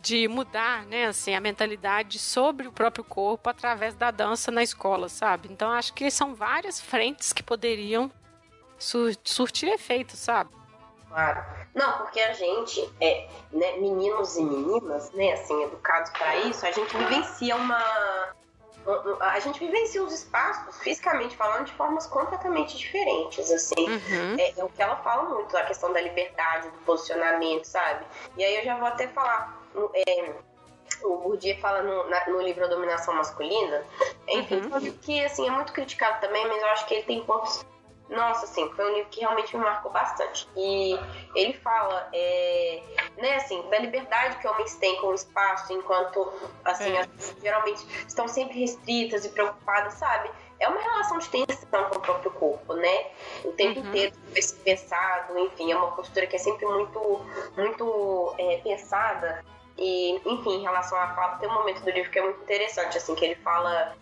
[0.06, 5.10] de mudar, né, assim, a mentalidade sobre o próprio corpo através da dança na escola,
[5.10, 5.51] sabe?
[5.51, 8.12] Então acho que são várias frentes que poderiam
[8.78, 10.51] sur surtir efeito, sabe?
[11.08, 11.43] Claro.
[11.73, 16.71] Não, porque a gente, é, né, meninos e meninas, né, assim, educados para isso, a
[16.71, 18.35] gente vivencia uma
[19.19, 23.89] a gente vivencia os espaços, fisicamente falando, de formas completamente diferentes, assim.
[23.89, 24.36] Uhum.
[24.38, 28.06] É, é, o que ela fala muito, a questão da liberdade, do posicionamento, sabe?
[28.38, 29.60] E aí eu já vou até falar
[29.93, 30.34] é,
[31.04, 33.84] o Bourdieu fala no, na, no, livro A Dominação Masculina,
[34.28, 34.98] enfim, uhum.
[35.02, 37.65] que assim, é muito criticado também, mas eu acho que ele tem pontos.
[38.10, 40.48] Nossa, assim, foi um livro que realmente me marcou bastante.
[40.56, 40.98] E
[41.34, 42.84] ele fala, é,
[43.18, 46.32] né, assim, da liberdade que homens têm com o espaço, enquanto,
[46.63, 47.02] assim, é.
[47.02, 50.30] as, geralmente estão sempre restritas e preocupadas, sabe?
[50.60, 53.08] É uma relação de tensão com o próprio corpo, né?
[53.44, 53.88] O tempo uhum.
[53.88, 54.15] inteiro
[54.63, 57.26] pensado, enfim, é uma postura que é sempre muito,
[57.58, 59.44] muito é, pensada
[59.78, 62.98] e, enfim, em relação à fala, tem um momento do livro que é muito interessante,
[62.98, 63.96] assim, que ele fala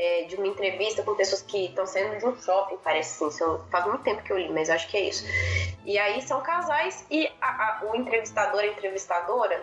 [0.00, 3.62] é, de uma entrevista com pessoas que estão saindo de um shopping, parece assim, são,
[3.70, 5.26] faz muito tempo que eu li, mas acho que é isso.
[5.84, 9.62] E aí são casais e a, a, o entrevistador, a entrevistadora,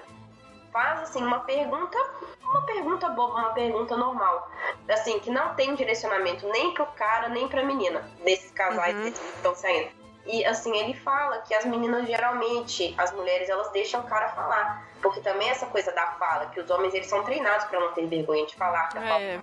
[0.71, 1.97] faz assim uma pergunta,
[2.43, 4.52] uma pergunta boba, uma pergunta normal,
[4.88, 9.12] assim, que não tem direcionamento nem pro cara, nem pra menina desses casais uhum.
[9.12, 9.89] que estão saindo.
[10.28, 14.86] E assim, ele fala que as meninas geralmente, as mulheres, elas deixam o cara falar.
[15.02, 18.06] Porque também essa coisa da fala, que os homens eles são treinados para não ter
[18.06, 18.89] vergonha de falar.
[18.97, 19.39] É.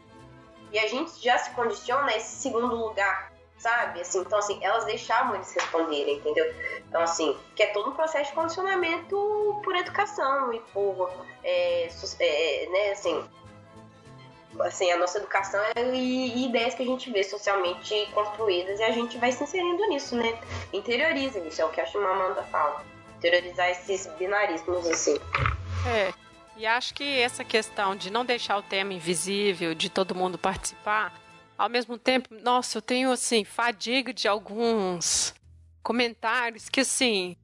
[0.74, 4.00] E a gente já se condiciona a esse segundo lugar, sabe?
[4.00, 6.52] Assim, então, assim, elas deixavam eles responderem, entendeu?
[6.88, 11.12] Então, assim, que é todo um processo de condicionamento por educação e por,
[11.44, 13.24] é, é, né, assim,
[14.58, 18.90] assim, a nossa educação e, e, ideias que a gente vê socialmente construídas e a
[18.90, 20.36] gente vai se inserindo nisso, né?
[20.72, 22.84] Interioriza isso, é o que a Chimamanda fala.
[23.18, 25.20] Interiorizar esses binarismos, assim.
[25.86, 26.12] É,
[26.56, 31.12] e acho que essa questão de não deixar o tema invisível, de todo mundo participar,
[31.56, 35.34] ao mesmo tempo, nossa, eu tenho assim, fadiga de alguns
[35.82, 37.36] comentários que assim,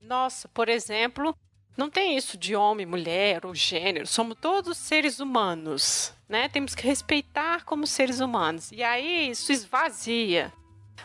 [0.00, 1.36] nossa, por exemplo,
[1.76, 6.48] não tem isso de homem, mulher ou gênero, somos todos seres humanos, né?
[6.48, 8.70] Temos que respeitar como seres humanos.
[8.72, 10.52] E aí isso esvazia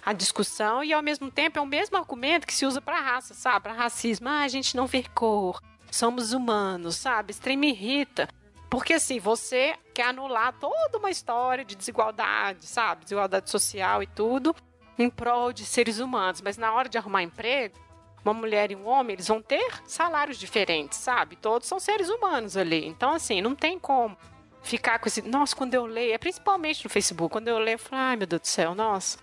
[0.06, 3.34] a discussão e ao mesmo tempo é o mesmo argumento que se usa para raça,
[3.34, 3.64] sabe?
[3.64, 7.32] Para racismo, ah, a gente não vê cor, somos humanos, sabe?
[7.32, 8.28] Isso me irrita.
[8.70, 13.04] Porque assim, você quer anular toda uma história de desigualdade, sabe?
[13.04, 14.56] Desigualdade social e tudo,
[15.00, 16.42] em prol de seres humanos.
[16.42, 17.76] Mas na hora de arrumar emprego,
[18.24, 21.36] uma mulher e um homem, eles vão ter salários diferentes, sabe?
[21.38, 22.86] Todos são seres humanos ali.
[22.86, 24.18] Então, assim, não tem como
[24.62, 25.22] ficar com esse.
[25.22, 28.28] Nossa, quando eu leio, é principalmente no Facebook, quando eu leio, eu falo, ai meu
[28.28, 29.18] Deus do céu, nossa.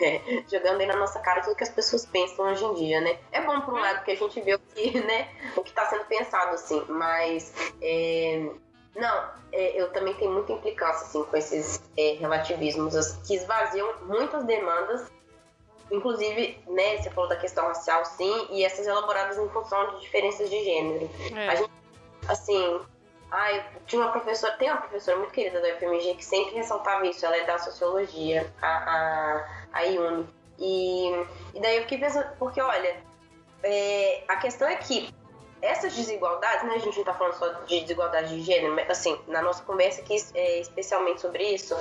[0.00, 3.18] É, jogando aí na nossa cara tudo que as pessoas pensam hoje em dia, né?
[3.30, 5.86] É bom por um lado porque a gente vê o que, né, o que está
[5.86, 8.50] sendo pensado, assim, mas é,
[8.94, 12.94] não, é, eu também tenho muita implicância assim, com esses é, relativismos
[13.26, 15.10] que esvaziam muitas demandas,
[15.90, 20.48] inclusive, né, você falou da questão racial, sim, e essas elaboradas em função de diferenças
[20.48, 21.10] de gênero.
[21.34, 21.48] É.
[21.48, 21.70] A gente,
[22.28, 22.80] assim,
[23.32, 27.24] Ai, tinha uma professora, tem uma professora muito querida da UFMG que sempre ressaltava isso,
[27.24, 29.86] ela é da sociologia, a, a, a.
[30.58, 31.08] E,
[31.54, 32.94] e daí eu fiquei pensando, porque olha,
[33.62, 35.12] é, a questão é que
[35.62, 39.18] essas desigualdades, né, a gente não tá falando só de desigualdade de gênero, mas assim,
[39.28, 41.74] na nossa conversa aqui, é, especialmente sobre isso,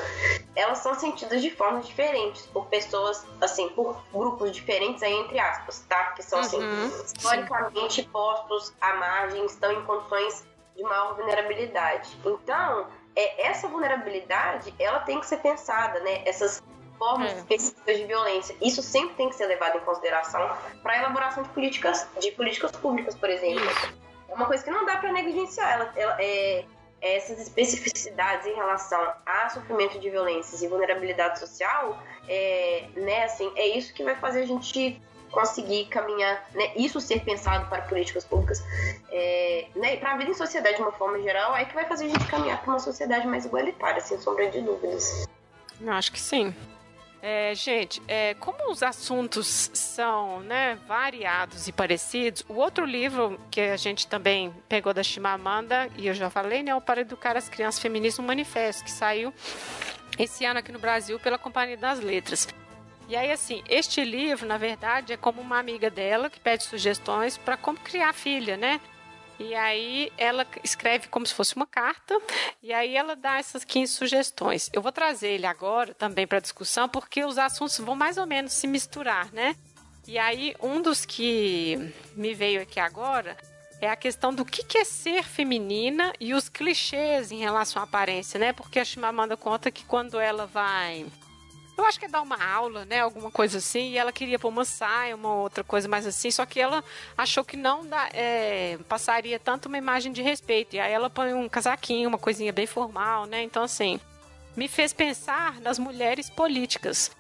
[0.56, 5.84] elas são sentidas de formas diferentes, por pessoas, assim, por grupos diferentes aí, entre aspas,
[5.90, 6.12] tá?
[6.12, 10.46] Que são, assim, uhum, historicamente postos à margem, estão em condições
[10.82, 12.10] de maior vulnerabilidade.
[12.26, 16.24] Então, é, essa vulnerabilidade, ela tem que ser pensada, né?
[16.26, 16.64] Essas
[16.98, 17.38] formas é.
[17.38, 18.56] específicas de violência.
[18.62, 22.72] Isso sempre tem que ser levado em consideração para a elaboração de políticas, de políticas
[22.72, 23.66] públicas, por exemplo.
[24.28, 25.72] É uma coisa que não dá para negligenciar.
[25.74, 26.66] Ela, ela é,
[27.02, 33.68] essas especificidades em relação a sofrimento de violências e vulnerabilidade social, é, né, assim, é
[33.68, 38.64] isso que vai fazer a gente conseguir caminhar, né, isso ser pensado para políticas públicas,
[39.10, 42.06] é, né, para a vida em sociedade de uma forma geral, é que vai fazer
[42.06, 45.26] a gente caminhar para uma sociedade mais igualitária, sem sombra de dúvidas.
[45.80, 46.54] Eu acho que sim.
[47.24, 53.62] É, gente, é, como os assuntos são né, variados e parecidos, o outro livro que
[53.62, 57.48] a gente também pegou da Chimamanda, e eu já falei, né, o Para Educar as
[57.48, 59.32] Crianças Feministas, um manifesto que saiu
[60.18, 62.48] esse ano aqui no Brasil pela Companhia das Letras.
[63.12, 67.38] E aí, assim, este livro, na verdade, é como uma amiga dela que pede sugestões
[67.38, 68.80] para como criar filha, né?
[69.38, 72.18] E aí ela escreve como se fosse uma carta,
[72.64, 74.70] e aí ela dá essas 15 sugestões.
[74.72, 78.54] Eu vou trazer ele agora também para discussão, porque os assuntos vão mais ou menos
[78.54, 79.58] se misturar, né?
[80.08, 83.36] E aí, um dos que me veio aqui agora
[83.82, 88.40] é a questão do que é ser feminina e os clichês em relação à aparência,
[88.40, 88.54] né?
[88.54, 91.06] Porque a Chimamanda conta que quando ela vai
[91.78, 93.00] eu acho que é dar uma aula, né?
[93.00, 93.92] Alguma coisa assim.
[93.92, 96.30] E ela queria pôr uma saia, uma outra coisa mais assim.
[96.30, 96.84] Só que ela
[97.18, 100.76] achou que não dá, é, passaria tanto uma imagem de respeito.
[100.76, 103.42] E aí ela põe um casaquinho, uma coisinha bem formal, né?
[103.44, 104.00] Então, assim,
[104.56, 107.12] me fez pensar nas mulheres políticas.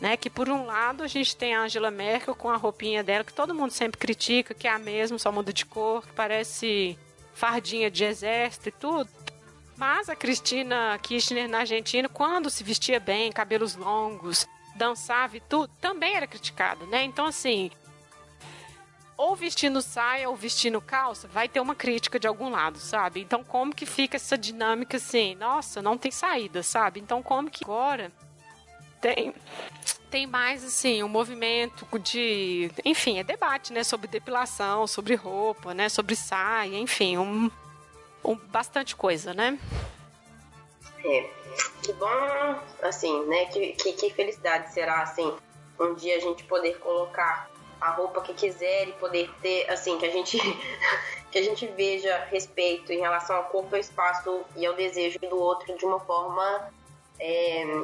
[0.00, 3.24] Né, que por um lado a gente tem a Angela Merkel com a roupinha dela,
[3.24, 6.96] que todo mundo sempre critica, que é a mesma, só muda de cor, que parece
[7.34, 9.10] fardinha de exército e tudo.
[9.78, 15.72] Mas a Cristina Kirchner na Argentina, quando se vestia bem, cabelos longos, dançava e tudo,
[15.80, 17.04] também era criticado, né?
[17.04, 17.70] Então, assim,
[19.16, 23.20] ou vestindo saia ou vestindo calça, vai ter uma crítica de algum lado, sabe?
[23.20, 25.36] Então, como que fica essa dinâmica assim?
[25.36, 26.98] Nossa, não tem saída, sabe?
[26.98, 28.10] Então, como que agora
[29.00, 29.32] tem
[30.10, 35.88] tem mais assim um movimento de, enfim, é debate, né, sobre depilação, sobre roupa, né,
[35.88, 37.50] sobre saia, enfim, um
[38.28, 39.58] um, bastante coisa, né?
[41.04, 41.30] É.
[41.82, 43.46] Que bom, assim, né?
[43.46, 45.34] Que, que, que felicidade será, assim,
[45.80, 47.48] um dia a gente poder colocar
[47.80, 50.38] a roupa que quiser e poder ter, assim, que a gente
[51.30, 55.38] que a gente veja respeito em relação ao corpo, ao espaço e ao desejo do
[55.38, 56.70] outro de uma forma
[57.20, 57.82] é,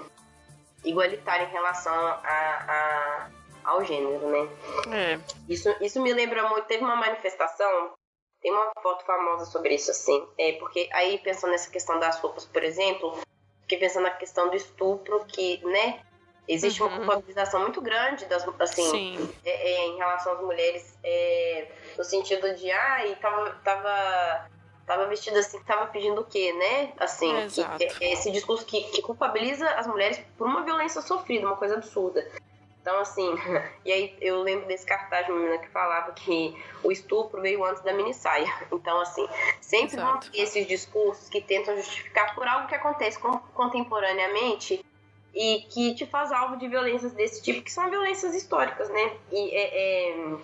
[0.84, 3.30] igualitária em relação a, a,
[3.64, 4.48] ao gênero, né?
[4.92, 5.20] É.
[5.48, 6.66] Isso, isso me lembra muito.
[6.66, 7.92] Teve uma manifestação
[8.44, 10.22] tem uma foto famosa sobre isso, assim.
[10.38, 13.18] É porque aí, pensando nessa questão das roupas, por exemplo,
[13.62, 16.00] fiquei pensando na questão do estupro, que, né,
[16.46, 16.88] existe uhum.
[16.88, 19.16] uma culpabilização muito grande das, assim,
[19.46, 24.50] é, é, em relação às mulheres, é, no sentido de, ai, ah, tava, tava,
[24.86, 26.92] tava vestida assim, tava pedindo o quê, né?
[26.98, 27.32] Assim,
[27.78, 31.76] que, é, esse discurso que, que culpabiliza as mulheres por uma violência sofrida, uma coisa
[31.76, 32.30] absurda.
[32.84, 33.34] Então, assim,
[33.82, 37.64] e aí eu lembro desse cartaz de uma menina que falava que o estupro veio
[37.64, 38.52] antes da mini saia.
[38.70, 39.26] Então, assim,
[39.58, 40.12] sempre Exato.
[40.12, 43.18] vão ter esses discursos que tentam justificar por algo que acontece
[43.54, 44.84] contemporaneamente
[45.34, 49.16] e que te faz alvo de violências desse tipo, que são violências históricas, né?
[49.32, 50.36] E, é, é,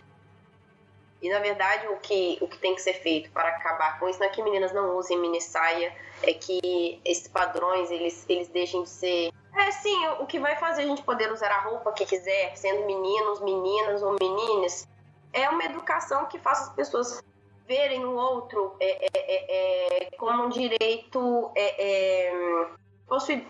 [1.20, 4.18] e na verdade, o que, o que tem que ser feito para acabar com isso
[4.18, 8.82] não é que meninas não usem mini saia, é que esses padrões eles, eles deixem
[8.82, 12.06] de ser é, sim, o que vai fazer a gente poder usar a roupa que
[12.06, 14.88] quiser, sendo meninos, meninas ou meninas,
[15.32, 17.22] é uma educação que faça as pessoas
[17.66, 21.50] verem o outro é, é, é, é como um direito.
[21.54, 22.66] É, é,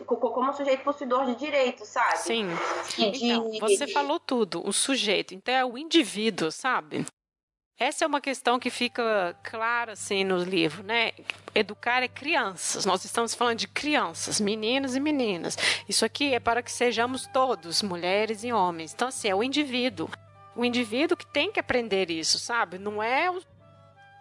[0.08, 2.18] como um sujeito possuidor de direitos, sabe?
[2.18, 2.48] Sim.
[2.96, 3.26] De...
[3.26, 5.34] Então, você falou tudo, o sujeito.
[5.34, 7.04] Então é o indivíduo, sabe?
[7.80, 11.12] Essa é uma questão que fica clara assim no livro, né?
[11.54, 12.84] Educar é crianças.
[12.84, 15.56] Nós estamos falando de crianças, meninos e meninas.
[15.88, 18.92] Isso aqui é para que sejamos todos, mulheres e homens.
[18.92, 20.10] Então assim, é o indivíduo.
[20.54, 22.78] O indivíduo que tem que aprender isso, sabe?
[22.78, 23.34] Não é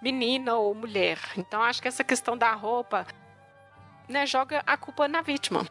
[0.02, 1.20] menina ou mulher.
[1.36, 3.06] Então acho que essa questão da roupa,
[4.08, 5.68] né, joga a culpa na vítima.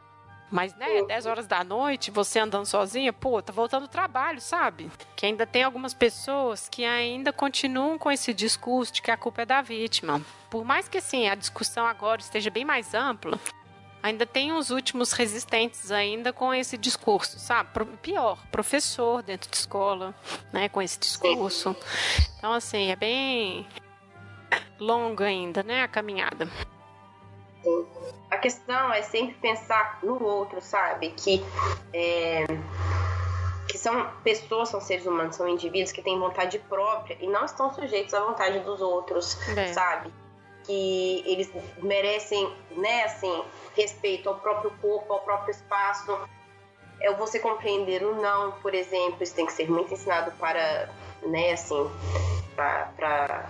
[0.51, 4.91] Mas, né, 10 horas da noite, você andando sozinha, pô, tá voltando o trabalho, sabe?
[5.15, 9.43] Que ainda tem algumas pessoas que ainda continuam com esse discurso de que a culpa
[9.43, 10.23] é da vítima.
[10.49, 13.39] Por mais que, assim, a discussão agora esteja bem mais ampla,
[14.03, 17.69] ainda tem uns últimos resistentes ainda com esse discurso, sabe?
[18.01, 20.15] Pior, professor dentro de escola,
[20.51, 21.77] né, com esse discurso.
[22.39, 23.67] Então, assim, é bem
[24.81, 26.49] longa ainda, né, a caminhada.
[28.31, 31.11] A questão é sempre pensar no outro, sabe?
[31.11, 31.45] Que,
[31.93, 32.45] é,
[33.69, 37.73] que são pessoas, são seres humanos, são indivíduos que têm vontade própria e não estão
[37.73, 39.73] sujeitos à vontade dos outros, é.
[39.73, 40.13] sabe?
[40.65, 43.43] Que eles merecem, né, assim,
[43.75, 46.19] respeito ao próprio corpo, ao próprio espaço.
[47.01, 50.91] É você compreender o não, por exemplo, isso tem que ser muito ensinado para,
[51.23, 51.91] né, assim,
[52.55, 53.49] para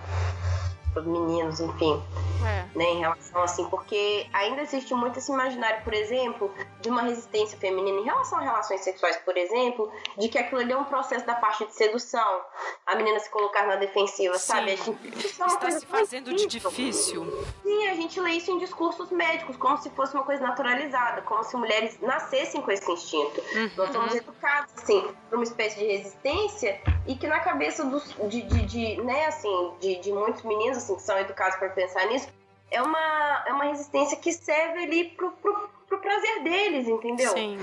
[0.95, 2.01] os meninos, enfim.
[2.45, 2.77] É.
[2.77, 7.57] Né, em relação assim, porque ainda existe muito esse imaginário, por exemplo, de uma resistência
[7.57, 11.25] feminina em relação a relações sexuais, por exemplo, de que aquilo ali é um processo
[11.25, 12.41] da parte de sedução,
[12.89, 14.51] a menina se colocar na defensiva, Sim.
[14.51, 14.71] sabe?
[14.71, 17.45] A gente, isso é uma Está coisa se fazendo de difícil.
[17.61, 21.43] Sim, a gente lê isso em discursos médicos, como se fosse uma coisa naturalizada, como
[21.43, 23.41] se mulheres nascessem com esse instinto.
[23.53, 23.71] Uhum.
[23.77, 28.41] Nós somos educados, assim, para uma espécie de resistência e que na cabeça dos, de,
[28.41, 32.27] de, de né, assim, de, de muitos meninos, assim, que são educados para pensar nisso,
[32.71, 37.31] é uma, é uma resistência que serve ali pro, pro, pro prazer deles, entendeu?
[37.33, 37.59] Sim.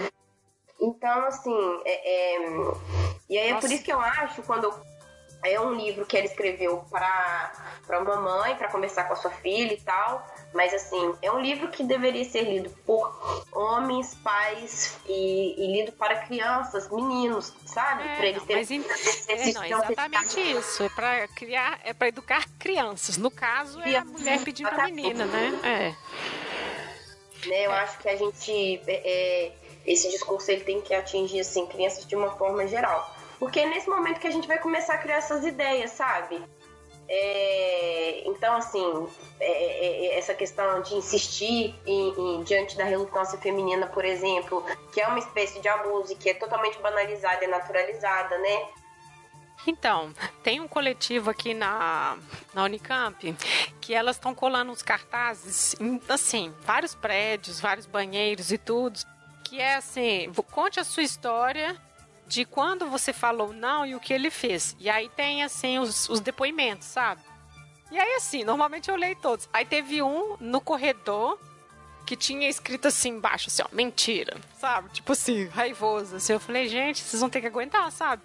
[0.80, 2.48] Então, assim, é, é...
[3.28, 4.72] e aí é por isso que eu acho, quando
[5.48, 7.52] é um livro que ela escreveu para
[7.86, 11.40] para uma mãe, para conversar com a sua filha e tal, mas assim, é um
[11.40, 18.02] livro que deveria ser lido por homens, pais e, e lido para crianças, meninos, sabe?
[18.02, 18.84] É, para eles terem
[19.28, 23.16] mas, é, não, exatamente isso, é para criar, é para educar crianças.
[23.16, 25.60] No caso, é a mulher pedindo a menina, né?
[25.62, 25.94] É.
[27.48, 27.78] Né, eu é.
[27.78, 29.52] acho que a gente é, é,
[29.86, 33.15] esse discurso ele tem que atingir assim crianças de uma forma geral.
[33.38, 36.42] Porque é nesse momento que a gente vai começar a criar essas ideias, sabe?
[37.08, 39.08] É, então, assim,
[39.38, 44.64] é, é, é, essa questão de insistir em, em, diante da relutância feminina, por exemplo,
[44.92, 48.68] que é uma espécie de abuso e que é totalmente banalizada e naturalizada, né?
[49.66, 50.12] Então,
[50.42, 52.16] tem um coletivo aqui na,
[52.54, 53.36] na Unicamp
[53.80, 55.76] que elas estão colando uns cartazes,
[56.08, 58.98] assim, vários prédios, vários banheiros e tudo,
[59.44, 61.76] que é assim, conte a sua história
[62.26, 64.76] de quando você falou não e o que ele fez.
[64.78, 67.22] E aí tem, assim, os, os depoimentos, sabe?
[67.90, 69.48] E aí, assim, normalmente eu leio todos.
[69.52, 71.38] Aí teve um no corredor
[72.04, 74.88] que tinha escrito assim embaixo, assim, ó, mentira, sabe?
[74.90, 76.16] Tipo assim, raivoso.
[76.16, 78.22] Assim, eu falei, gente, vocês vão ter que aguentar, sabe?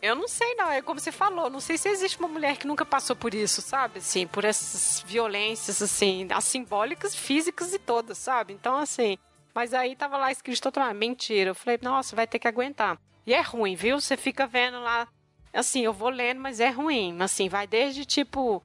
[0.00, 0.70] Eu não sei, não.
[0.70, 1.50] É como você falou.
[1.50, 3.98] Não sei se existe uma mulher que nunca passou por isso, sabe?
[3.98, 8.52] Assim, por essas violências, assim, as simbólicas, físicas e todas, sabe?
[8.52, 9.18] Então, assim,
[9.58, 11.50] mas aí tava lá escrito totalmente mentira.
[11.50, 12.96] Eu falei, nossa, vai ter que aguentar.
[13.26, 14.00] E é ruim, viu?
[14.00, 15.08] Você fica vendo lá,
[15.52, 17.20] assim, eu vou lendo, mas é ruim.
[17.20, 18.62] Assim, vai desde tipo,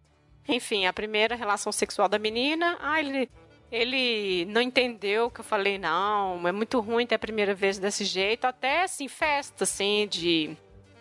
[0.47, 3.27] enfim, a primeira relação sexual da menina, ah, ele
[3.71, 8.05] ele não entendeu que eu falei, não, é muito ruim ter a primeira vez desse
[8.05, 10.55] jeito, até assim, festa, assim, de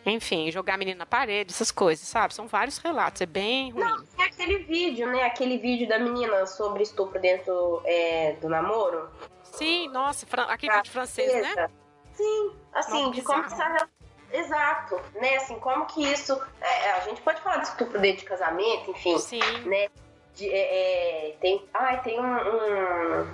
[0.07, 2.33] enfim, jogar a menina na parede, essas coisas, sabe?
[2.33, 3.85] São vários relatos, é bem ruim.
[3.85, 5.25] Não, é aquele vídeo, né?
[5.25, 9.11] Aquele vídeo da menina sobre estupro dentro é, do namoro.
[9.53, 11.69] Sim, nossa, aquele vídeo francês, né?
[12.13, 13.89] Sim, assim, de como que essa
[14.33, 15.37] Exato, né?
[15.37, 16.41] Assim, como que isso.
[16.61, 19.19] É, a gente pode falar de estupro dentro de casamento, enfim.
[19.19, 19.41] Sim.
[19.67, 19.89] Né?
[20.35, 23.27] De, é, é, tem, ai, tem um, um.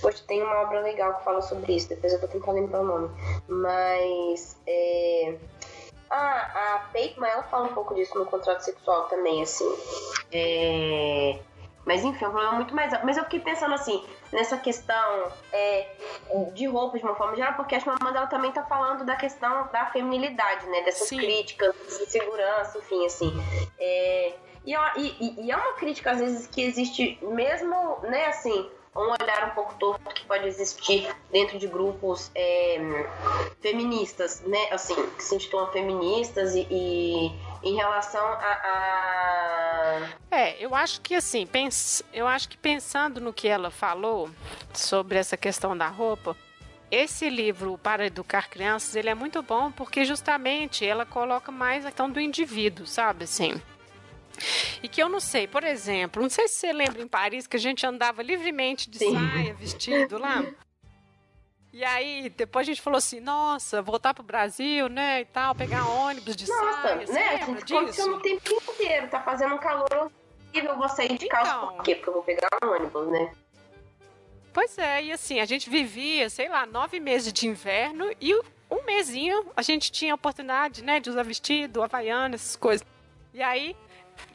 [0.00, 2.84] Poxa, tem uma obra legal que fala sobre isso, depois eu vou tentar lembrar o
[2.84, 3.10] nome.
[3.46, 4.56] Mas.
[4.66, 5.36] É,
[6.08, 9.70] ah, a Pateman, ela fala um pouco disso no contrato sexual também, assim.
[10.32, 11.38] É,
[11.84, 12.92] mas enfim, é um problema muito mais.
[13.02, 15.88] Mas eu fiquei pensando assim, nessa questão é,
[16.54, 19.04] de roupa de uma forma geral, porque acho que a Amanda ela também tá falando
[19.04, 20.82] da questão da feminilidade, né?
[20.82, 21.18] Dessas Sim.
[21.18, 23.32] críticas, de segurança, enfim, assim.
[23.78, 29.12] É, e, e, e é uma crítica, às vezes, que existe mesmo, né, assim, um
[29.22, 33.06] olhar um pouco torto que pode existir dentro de grupos é,
[33.60, 34.68] feministas, né?
[34.70, 41.14] Assim, que se intitulam feministas e, e em relação a, a, É, eu acho que
[41.14, 42.02] assim, pens...
[42.12, 44.30] eu acho que pensando no que ela falou
[44.72, 46.36] sobre essa questão da roupa,
[46.90, 51.88] esse livro para educar crianças, ele é muito bom porque justamente ela coloca mais a
[51.88, 53.60] questão do indivíduo, sabe assim?
[54.82, 57.56] E que eu não sei, por exemplo, não sei se você lembra em Paris que
[57.56, 59.12] a gente andava livremente de Sim.
[59.12, 60.44] saia, vestido lá.
[61.72, 65.86] E aí, depois a gente falou assim, nossa, voltar pro Brasil, né, e tal, pegar
[65.86, 66.96] ônibus de nossa, saia.
[66.96, 68.10] Nossa, né, a gente disso?
[68.10, 70.10] o tempo inteiro, tá fazendo um calor
[70.52, 71.94] horrível, vou sair de calça, então, por quê?
[71.94, 73.32] Porque eu vou pegar um ônibus, né?
[74.52, 78.34] Pois é, e assim, a gente vivia, sei lá, nove meses de inverno e
[78.68, 82.84] um mesinho a gente tinha a oportunidade, né, de usar vestido, havaiana, essas coisas.
[83.32, 83.76] E aí,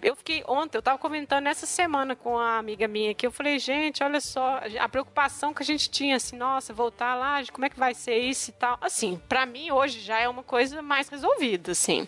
[0.02, 3.60] eu fiquei ontem, eu tava comentando essa semana com a amiga minha que eu falei,
[3.60, 7.70] gente, olha só, a preocupação que a gente tinha, assim, nossa, voltar lá, como é
[7.70, 8.78] que vai ser isso e tal.
[8.82, 12.08] Assim, para mim hoje já é uma coisa mais resolvida, assim,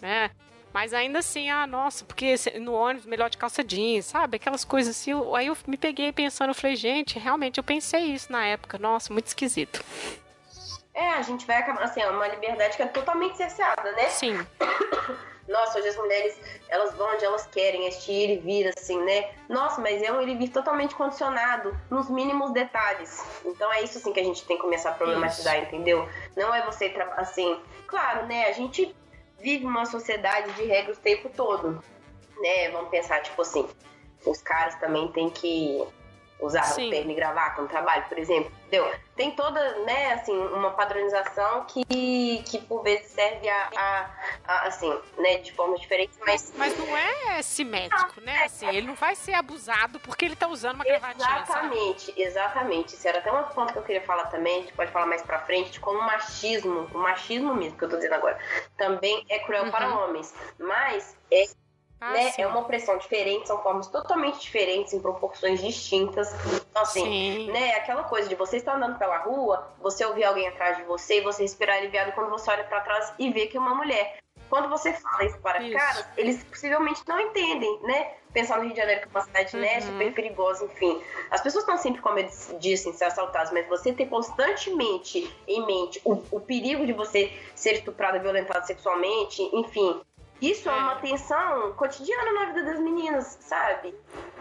[0.00, 0.30] né?
[0.74, 4.38] Mas ainda assim, ah, nossa, porque no ônibus melhor de calça jeans, sabe?
[4.38, 5.12] Aquelas coisas assim.
[5.36, 8.76] Aí eu me peguei pensando, eu falei, gente, realmente eu pensei isso na época.
[8.76, 9.84] Nossa, muito esquisito.
[10.92, 14.08] É, a gente vai acabar, assim, é uma liberdade que é totalmente cerceada, né?
[14.08, 14.34] Sim.
[15.46, 19.30] Nossa, hoje as mulheres, elas vão onde elas querem, este ir e vir, assim, né?
[19.48, 23.22] Nossa, mas é um ir e vir totalmente condicionado nos mínimos detalhes.
[23.44, 25.66] Então é isso, assim, que a gente tem que começar a problematizar, isso.
[25.66, 26.08] entendeu?
[26.36, 27.60] Não é você, assim...
[27.86, 28.94] Claro, né, a gente
[29.38, 31.84] vive uma sociedade de regras o tempo todo,
[32.40, 32.70] né?
[32.70, 33.68] Vamos pensar, tipo assim,
[34.24, 35.86] os caras também têm que
[36.40, 36.90] usar Sim.
[36.90, 38.92] terno e gravata no trabalho, por exemplo, entendeu?
[39.16, 44.10] Tem toda, né, assim, uma padronização que, que por vezes serve a, a,
[44.46, 46.52] a assim, né, de formas diferentes, mas...
[46.56, 50.74] Mas não é simétrico, né, assim, ele não vai ser abusado porque ele tá usando
[50.76, 52.22] uma gravatinha, Exatamente, sabe?
[52.22, 52.94] exatamente.
[52.94, 55.06] Isso era até um outro ponto que eu queria falar também, a gente pode falar
[55.06, 58.38] mais pra frente, de como o machismo, o machismo mesmo que eu tô dizendo agora,
[58.76, 59.70] também é cruel uhum.
[59.70, 61.44] para homens, mas é
[62.00, 62.32] ah, né?
[62.36, 66.32] É uma opressão diferente, são formas totalmente diferentes, em proporções distintas.
[66.70, 67.50] Então, assim, sim.
[67.52, 67.74] né?
[67.76, 71.20] Aquela coisa de você estar andando pela rua, você ouvir alguém atrás de você e
[71.22, 74.18] você esperar aliviado quando você olha para trás e vê que é uma mulher.
[74.48, 75.76] Quando você fala isso para isso.
[75.76, 78.12] caras, eles possivelmente não entendem, né?
[78.32, 79.74] Pensar no Rio de Janeiro que é uma cidade, né, uhum.
[79.74, 81.02] né, super perigosa, enfim.
[81.30, 85.64] As pessoas estão sempre com medo de assim, ser assaltadas, mas você ter constantemente em
[85.64, 90.00] mente o, o perigo de você ser estuprada, violentada sexualmente, enfim,
[90.50, 93.94] isso é, é uma tensão cotidiana na vida das meninas, sabe?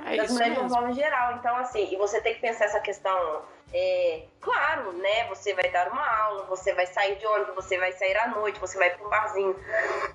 [0.06, 1.34] É das mulheres de uma forma geral.
[1.34, 3.42] Então, assim, e você tem que pensar essa questão.
[3.74, 5.28] É, claro, né?
[5.30, 8.60] Você vai dar uma aula, você vai sair de ônibus, você vai sair à noite,
[8.60, 9.56] você vai para um barzinho.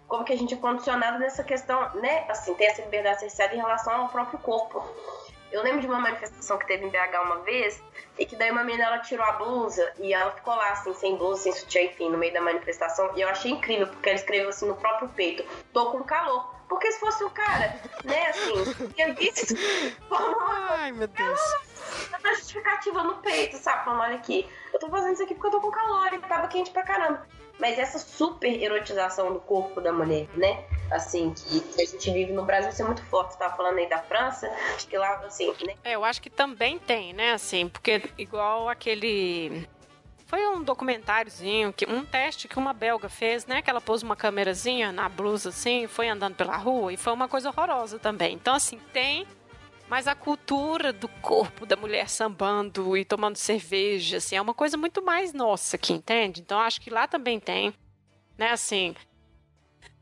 [0.06, 2.24] Como que a gente é condicionado nessa questão, né?
[2.28, 4.84] Assim, tem essa liberdade cerceada em relação ao próprio corpo.
[5.50, 7.82] Eu lembro de uma manifestação que teve em BH uma vez,
[8.18, 11.16] e que daí uma menina ela tirou a blusa e ela ficou lá, assim, sem
[11.16, 13.12] blusa, sem sutiã, enfim, no meio da manifestação.
[13.16, 16.58] E eu achei incrível, porque ela escreveu assim no próprio peito: tô com calor.
[16.68, 18.52] Porque se fosse o cara, né, assim,
[18.98, 19.56] eu disse.
[20.68, 21.40] Ai, meu Deus.
[22.10, 23.86] Ela, tá justificativa no peito, sabe?
[23.86, 26.46] Falando, olha aqui, eu tô fazendo isso aqui porque eu tô com calor e tava
[26.48, 27.26] quente pra caramba.
[27.58, 30.64] Mas essa super erotização do corpo da mulher, né?
[30.90, 33.32] assim, que, a gente vive no Brasil, isso é muito forte.
[33.32, 35.74] Você tava falando aí da França, acho que lá, assim, né?
[35.84, 39.68] É, eu acho que também tem, né, assim, porque igual aquele...
[40.26, 43.62] Foi um documentáriozinho, que, um teste que uma belga fez, né?
[43.62, 47.26] Que ela pôs uma câmerazinha na blusa, assim, foi andando pela rua, e foi uma
[47.26, 48.34] coisa horrorosa também.
[48.34, 49.26] Então, assim, tem
[49.88, 54.76] mas a cultura do corpo da mulher sambando e tomando cerveja, assim, é uma coisa
[54.76, 56.40] muito mais nossa aqui, entende?
[56.40, 57.72] Então acho que lá também tem,
[58.36, 58.94] né, assim,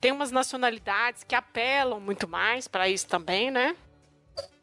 [0.00, 3.76] tem umas nacionalidades que apelam muito mais para isso também, né?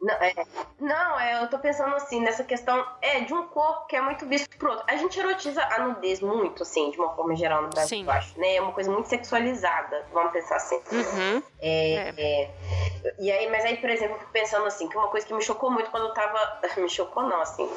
[0.00, 0.34] Não, é,
[0.78, 4.26] não, é, eu tô pensando assim, nessa questão é de um corpo que é muito
[4.26, 4.84] visto pro outro.
[4.86, 8.04] A gente erotiza a nudez muito, assim, de uma forma geral no Brasil, Sim.
[8.04, 8.56] eu acho, né?
[8.56, 10.76] É uma coisa muito sexualizada, vamos pensar assim.
[10.92, 11.42] Uhum.
[11.60, 12.14] É, é.
[12.18, 15.32] é, e aí, mas aí, por exemplo, eu fico pensando assim, que uma coisa que
[15.32, 16.60] me chocou muito quando eu tava.
[16.76, 17.68] Me chocou não, assim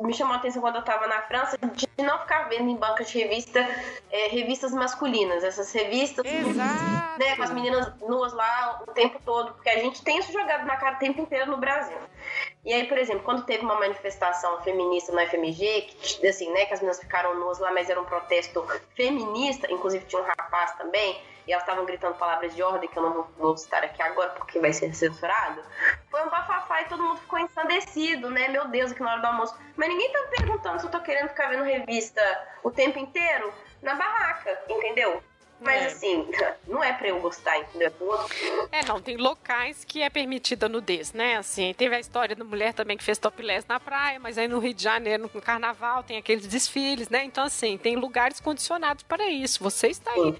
[0.00, 3.10] me chamou a atenção quando eu estava na França de não ficar vendo em bancas
[3.10, 3.60] de revista
[4.10, 9.68] é, revistas masculinas, essas revistas né, com as meninas nuas lá o tempo todo, porque
[9.68, 11.96] a gente tem isso jogado na cara o tempo inteiro no Brasil.
[12.64, 16.72] E aí, por exemplo, quando teve uma manifestação feminista no FMG, que, assim, né, que
[16.72, 18.64] as meninas ficaram nuas lá, mas era um protesto
[18.94, 23.02] feminista, inclusive tinha um rapaz também, e elas estavam gritando palavras de ordem, que eu
[23.02, 25.62] não vou, citar aqui agora porque vai ser censurado.
[26.10, 28.48] Foi um bafafá e todo mundo ficou ensandecido, né?
[28.48, 29.56] Meu Deus, aqui na hora do almoço.
[29.76, 32.20] Mas ninguém tá perguntando se eu tô querendo ficar vendo revista
[32.62, 35.22] o tempo inteiro na barraca, entendeu?
[35.60, 35.86] Mas é.
[35.86, 36.26] assim,
[36.68, 37.92] não é pra eu gostar, entendeu?
[38.72, 41.36] É, não, tem locais que é permitida nudez, né?
[41.36, 44.58] Assim, teve a história da mulher também que fez topless na praia, mas aí no
[44.58, 47.24] Rio de Janeiro, no carnaval, tem aqueles desfiles, né?
[47.24, 49.62] Então, assim, tem lugares condicionados para isso.
[49.62, 50.34] Você está aí.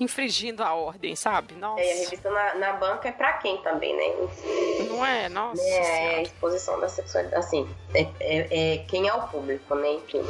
[0.00, 1.54] Infringindo a ordem, sabe?
[1.54, 1.82] Nossa.
[1.82, 4.86] É, a revista na, na banca é pra quem também, né?
[4.88, 5.28] Não é?
[5.28, 5.62] Nossa.
[5.62, 9.92] É, é a exposição da sexualidade, assim, é, é, é quem é o público, né?
[9.92, 10.22] Enfim.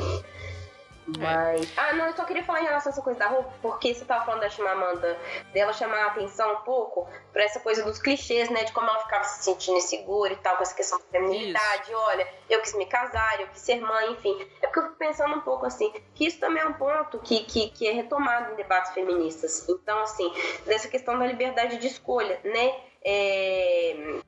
[1.06, 1.62] Mas.
[1.76, 1.80] É.
[1.80, 4.04] Ah, não, eu só queria falar em relação a essa coisa da roupa, porque você
[4.04, 5.18] tava falando da Chimamanda,
[5.52, 8.64] dela chamar a atenção um pouco pra essa coisa dos clichês, né?
[8.64, 11.82] De como ela ficava se sentindo insegura e tal, com essa questão da feminilidade.
[11.90, 11.96] Isso.
[11.96, 14.48] Olha, eu quis me casar, eu quis ser mãe, enfim.
[14.62, 17.44] É porque eu fico pensando um pouco assim, que isso também é um ponto que,
[17.44, 19.68] que, que é retomado em debates feministas.
[19.68, 20.32] Então, assim,
[20.64, 22.74] dessa questão da liberdade de escolha, né?
[23.06, 24.20] É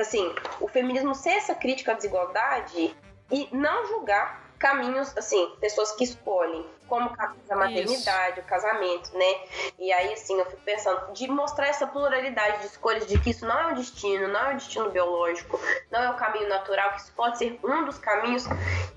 [0.00, 2.96] assim, o feminismo ser essa crítica à desigualdade
[3.30, 8.40] e não julgar caminhos, assim, pessoas que escolhem como a maternidade, isso.
[8.40, 9.40] o casamento, né?
[9.78, 13.46] E aí, assim, eu fico pensando de mostrar essa pluralidade de escolhas, de que isso
[13.46, 15.58] não é um destino, não é um destino biológico,
[15.90, 18.44] não é um caminho natural, que isso pode ser um dos caminhos,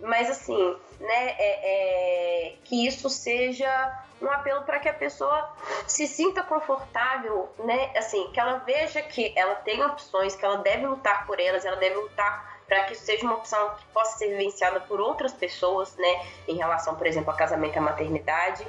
[0.02, 5.54] mas assim, né, é, é que isso seja um apelo para que a pessoa
[5.88, 7.92] se sinta confortável, né?
[7.96, 11.76] Assim, que ela veja que ela tem opções, que ela deve lutar por elas, ela
[11.76, 16.26] deve lutar para que seja uma opção que possa ser vivenciada por outras pessoas, né,
[16.48, 18.66] em relação, por exemplo, a casamento e a maternidade,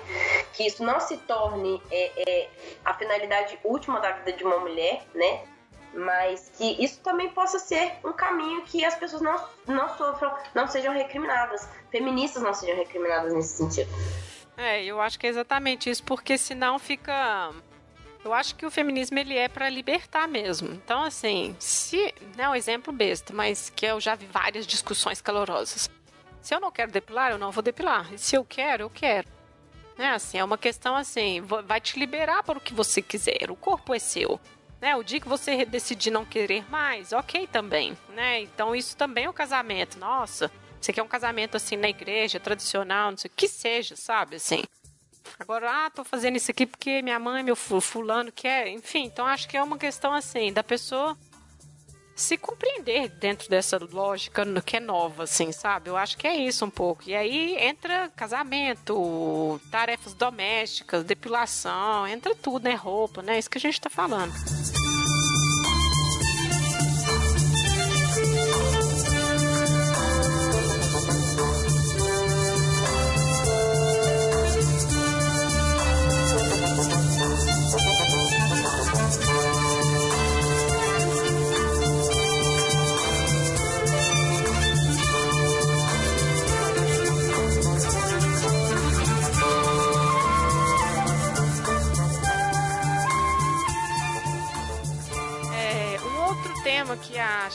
[0.52, 2.50] que isso não se torne é, é,
[2.84, 5.40] a finalidade última da vida de uma mulher, né,
[5.94, 10.66] mas que isso também possa ser um caminho que as pessoas não, não sofram, não
[10.66, 13.90] sejam recriminadas, feministas não sejam recriminadas nesse sentido.
[14.58, 17.54] É, eu acho que é exatamente isso, porque senão fica
[18.24, 20.72] eu acho que o feminismo ele é para libertar mesmo.
[20.72, 22.14] Então, assim, se.
[22.36, 25.90] Não é um exemplo besta, mas que eu já vi várias discussões calorosas.
[26.40, 28.12] Se eu não quero depilar, eu não vou depilar.
[28.12, 29.28] E se eu quero, eu quero.
[29.96, 30.10] Né?
[30.10, 33.50] Assim, é uma questão assim, vai te liberar para o que você quiser.
[33.50, 34.40] O corpo é seu.
[34.80, 34.96] Né?
[34.96, 37.96] O dia que você decidir não querer mais, ok também.
[38.10, 38.40] Né?
[38.42, 39.98] Então, isso também é um casamento.
[39.98, 40.50] Nossa,
[40.80, 44.36] você quer um casamento assim na igreja, tradicional, não sei o que seja, sabe?
[44.36, 44.62] Assim.
[45.38, 48.68] Agora, ah, tô fazendo isso aqui porque minha mãe, meu fulano quer.
[48.68, 51.16] Enfim, então acho que é uma questão assim, da pessoa
[52.14, 55.90] se compreender dentro dessa lógica que é nova, assim, sabe?
[55.90, 57.02] Eu acho que é isso um pouco.
[57.06, 62.74] E aí entra casamento, tarefas domésticas, depilação, entra tudo, né?
[62.74, 63.38] Roupa, né?
[63.38, 64.32] Isso que a gente tá falando.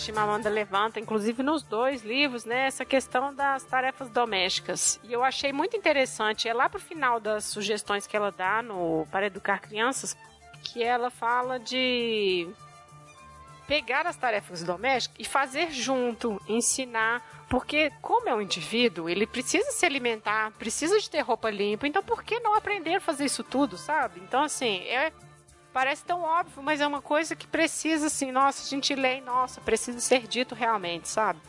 [0.10, 5.00] Chimamanda levanta, inclusive nos dois livros, né, essa questão das tarefas domésticas.
[5.04, 9.06] E eu achei muito interessante, é lá pro final das sugestões que ela dá no
[9.12, 10.18] para educar crianças,
[10.64, 12.50] que ela fala de
[13.68, 19.72] pegar as tarefas domésticas e fazer junto, ensinar, porque como é um indivíduo, ele precisa
[19.72, 23.44] se alimentar, precisa de ter roupa limpa, então por que não aprender a fazer isso
[23.44, 24.20] tudo, sabe?
[24.22, 25.14] Então assim, é
[25.72, 29.62] Parece tão óbvio, mas é uma coisa que precisa, assim, nossa, a gente lê nossa,
[29.62, 31.40] precisa ser dito realmente, sabe?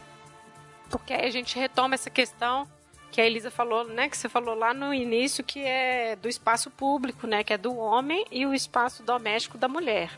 [0.91, 2.69] Porque aí a gente retoma essa questão
[3.11, 6.71] que a Elisa falou, né, que você falou lá no início, que é do espaço
[6.71, 10.11] público, né, que é do homem e o espaço doméstico da mulher.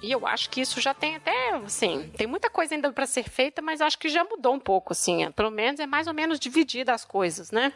[0.00, 3.28] E eu acho que isso já tem até, assim, tem muita coisa ainda para ser
[3.28, 6.40] feita, mas acho que já mudou um pouco, assim, pelo menos é mais ou menos
[6.40, 7.72] dividida as coisas, né?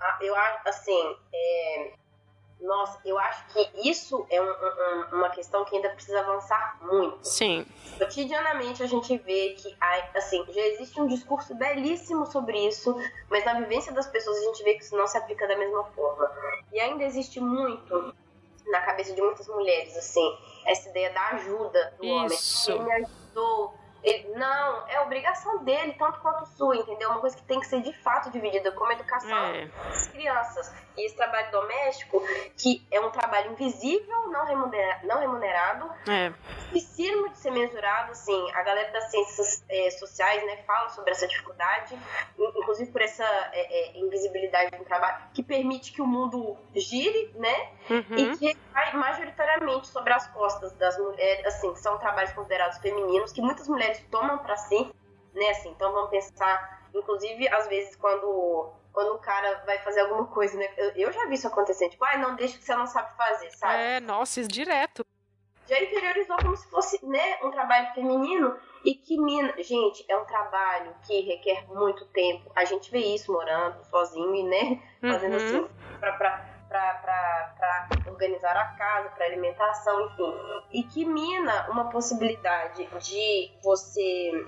[0.00, 1.92] Ah, eu acho, assim, é,
[2.64, 7.22] nossa, eu acho que isso é um, um, uma questão que ainda precisa avançar muito.
[7.22, 7.66] Sim.
[7.98, 9.76] Cotidianamente a gente vê que,
[10.14, 12.96] assim, já existe um discurso belíssimo sobre isso,
[13.30, 15.84] mas na vivência das pessoas a gente vê que isso não se aplica da mesma
[15.84, 16.30] forma.
[16.72, 18.14] E ainda existe muito
[18.66, 22.72] na cabeça de muitas mulheres, assim, essa ideia da ajuda do isso.
[22.72, 22.80] homem.
[22.80, 27.10] Ele me ajudou, ele, não, é obrigação dele, tanto quanto sua, entendeu?
[27.10, 29.66] Uma coisa que tem que ser de fato dividida, como educação é.
[29.66, 30.72] das crianças.
[30.96, 32.22] E esse trabalho doméstico,
[32.56, 36.32] que é um trabalho invisível, não remunerado, não remunerado é.
[36.72, 41.26] dificílimo de ser mensurado, assim, a galera das ciências é, sociais, né, fala sobre essa
[41.26, 41.98] dificuldade,
[42.38, 47.70] inclusive por essa é, é invisibilidade do trabalho, que permite que o mundo gire, né,
[47.90, 48.16] uhum.
[48.16, 53.40] e que vai majoritariamente sobre as costas das mulheres, assim, são trabalhos considerados femininos, que
[53.40, 54.90] muitas mulheres tomam para si,
[55.34, 60.26] né, assim, então vamos pensar, inclusive, às vezes, quando quando o cara vai fazer alguma
[60.26, 60.68] coisa, né?
[60.76, 63.14] Eu, eu já vi isso acontecer, tipo, ai, ah, não deixa que você não sabe
[63.16, 63.82] fazer, sabe?
[63.82, 65.04] É, nossa, isso direto.
[65.66, 70.24] Já interiorizou como se fosse, né, um trabalho feminino e que mina, gente, é um
[70.26, 72.52] trabalho que requer muito tempo.
[72.54, 75.64] A gente vê isso morando sozinho e, né, fazendo uhum.
[75.64, 75.68] assim,
[75.98, 80.34] pra, pra para organizar a casa, para alimentação, enfim.
[80.72, 84.46] E que mina uma possibilidade de você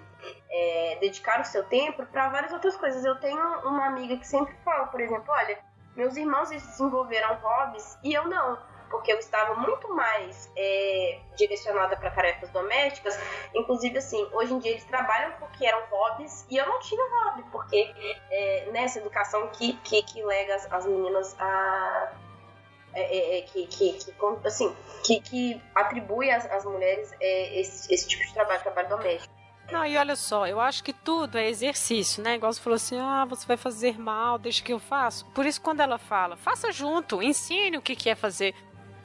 [0.50, 3.04] é, dedicar o seu tempo para várias outras coisas.
[3.04, 5.58] Eu tenho uma amiga que sempre fala, por exemplo, olha,
[5.94, 8.58] meus irmãos desenvolveram hobbies e eu não
[8.90, 13.18] porque eu estava muito mais é, direcionada para tarefas domésticas.
[13.54, 17.44] Inclusive, assim, hoje em dia eles trabalham porque eram hobbies e eu não tinha hobby,
[17.50, 17.92] porque
[18.30, 22.12] é, nessa educação que, que, que lega as, as meninas a.
[22.94, 24.14] É, é, é que, que, que,
[24.44, 24.74] assim,
[25.04, 29.36] que, que atribui às, às mulheres é, esse, esse tipo de trabalho, trabalho doméstico.
[29.70, 32.36] Não, e olha só, eu acho que tudo é exercício, né?
[32.36, 35.26] Igual você falou assim, ah, você vai fazer mal, deixa que eu faço.
[35.34, 38.54] Por isso, quando ela fala, faça junto, ensine o que, que é fazer.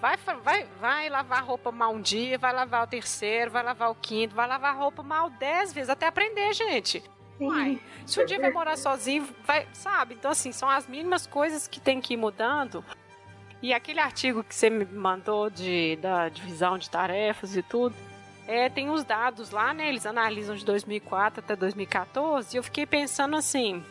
[0.01, 3.95] Vai, vai, vai lavar roupa mal um dia, vai lavar o terceiro, vai lavar o
[3.95, 7.03] quinto, vai lavar roupa mal dez vezes, até aprender, gente.
[7.39, 10.15] Uai, se um dia vai morar sozinho, vai, sabe?
[10.15, 12.83] Então, assim, são as mínimas coisas que tem que ir mudando.
[13.61, 17.95] E aquele artigo que você me mandou de, da divisão de tarefas e tudo,
[18.47, 19.87] é, tem os dados lá, né?
[19.87, 22.55] Eles analisam de 2004 até 2014.
[22.55, 23.83] E eu fiquei pensando assim: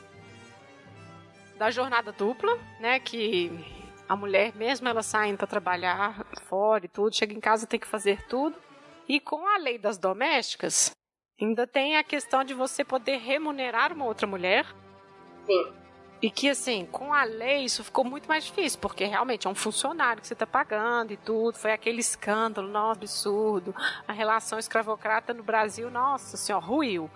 [1.56, 2.98] da jornada dupla, né?
[2.98, 3.79] Que
[4.10, 7.86] a mulher, mesmo ela saindo para trabalhar fora e tudo, chega em casa tem que
[7.86, 8.56] fazer tudo.
[9.08, 10.90] E com a lei das domésticas,
[11.40, 14.66] ainda tem a questão de você poder remunerar uma outra mulher.
[15.46, 15.72] Sim.
[16.20, 19.54] E que, assim, com a lei isso ficou muito mais difícil, porque realmente é um
[19.54, 21.56] funcionário que você está pagando e tudo.
[21.56, 23.72] Foi aquele escândalo, nossa, absurdo.
[24.08, 27.08] A relação escravocrata no Brasil, nossa senhora, ruiu.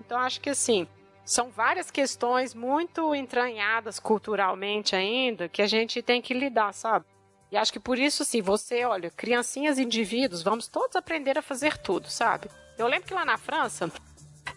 [0.00, 0.88] Então, acho que, assim,
[1.24, 7.06] são várias questões muito entranhadas culturalmente ainda que a gente tem que lidar, sabe?
[7.50, 11.76] E acho que por isso, sim, você, olha, criancinhas indivíduos, vamos todos aprender a fazer
[11.76, 12.48] tudo, sabe?
[12.78, 13.92] Eu lembro que lá na França,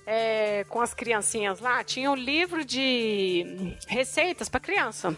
[0.05, 5.15] é, com as criancinhas lá, tinha um livro de receitas para criança.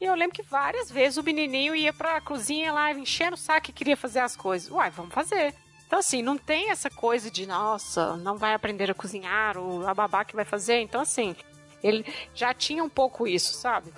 [0.00, 3.38] E eu lembro que várias vezes o menininho ia para a cozinha lá, enchendo o
[3.38, 4.70] saco e queria fazer as coisas.
[4.70, 5.52] Uai, vamos fazer.
[5.90, 9.92] Então, assim, não tem essa coisa de, nossa, não vai aprender a cozinhar, ou a
[9.92, 10.78] babá que vai fazer.
[10.82, 11.34] Então, assim,
[11.82, 13.92] ele já tinha um pouco isso, sabe?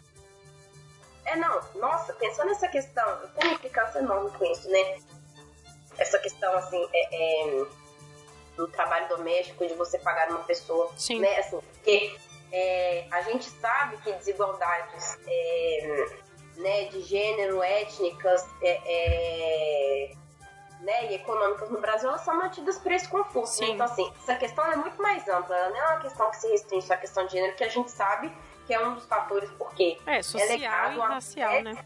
[1.27, 4.97] É, não, nossa, pensando nessa questão, eu tenho uma implicância enorme com isso, né?
[5.99, 7.67] Essa questão, assim, é, é,
[8.57, 11.21] do trabalho doméstico, de você pagar uma pessoa, Sim.
[11.21, 11.41] né?
[11.41, 12.17] Assim, porque
[12.53, 16.07] é, a gente sabe que desigualdades é,
[16.57, 20.22] né, de gênero, étnicas, é, é
[20.83, 23.61] né, e econômicas no Brasil, elas são mantidas por esse conflito.
[23.61, 23.69] Né?
[23.69, 25.57] Então, assim, essa questão é muito mais ampla.
[25.57, 27.69] Ela não é uma questão que se restringe só à questão de gênero, que a
[27.69, 28.33] gente sabe
[28.67, 31.85] que é um dos fatores porque é social é e racial, né?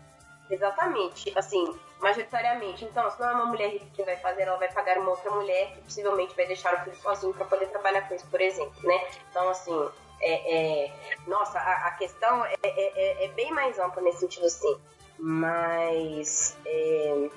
[0.48, 2.84] Exatamente, assim, majoritariamente.
[2.84, 5.30] Então, se não é uma mulher rica que vai fazer, ela vai pagar uma outra
[5.30, 8.76] mulher que possivelmente vai deixar o filho sozinho para poder trabalhar com isso, por exemplo,
[8.82, 9.08] né?
[9.30, 9.88] Então, assim,
[10.20, 10.92] é, é
[11.26, 14.78] nossa, a, a questão é, é, é, é, bem mais ampla nesse sentido, assim.
[15.18, 17.28] Mas é,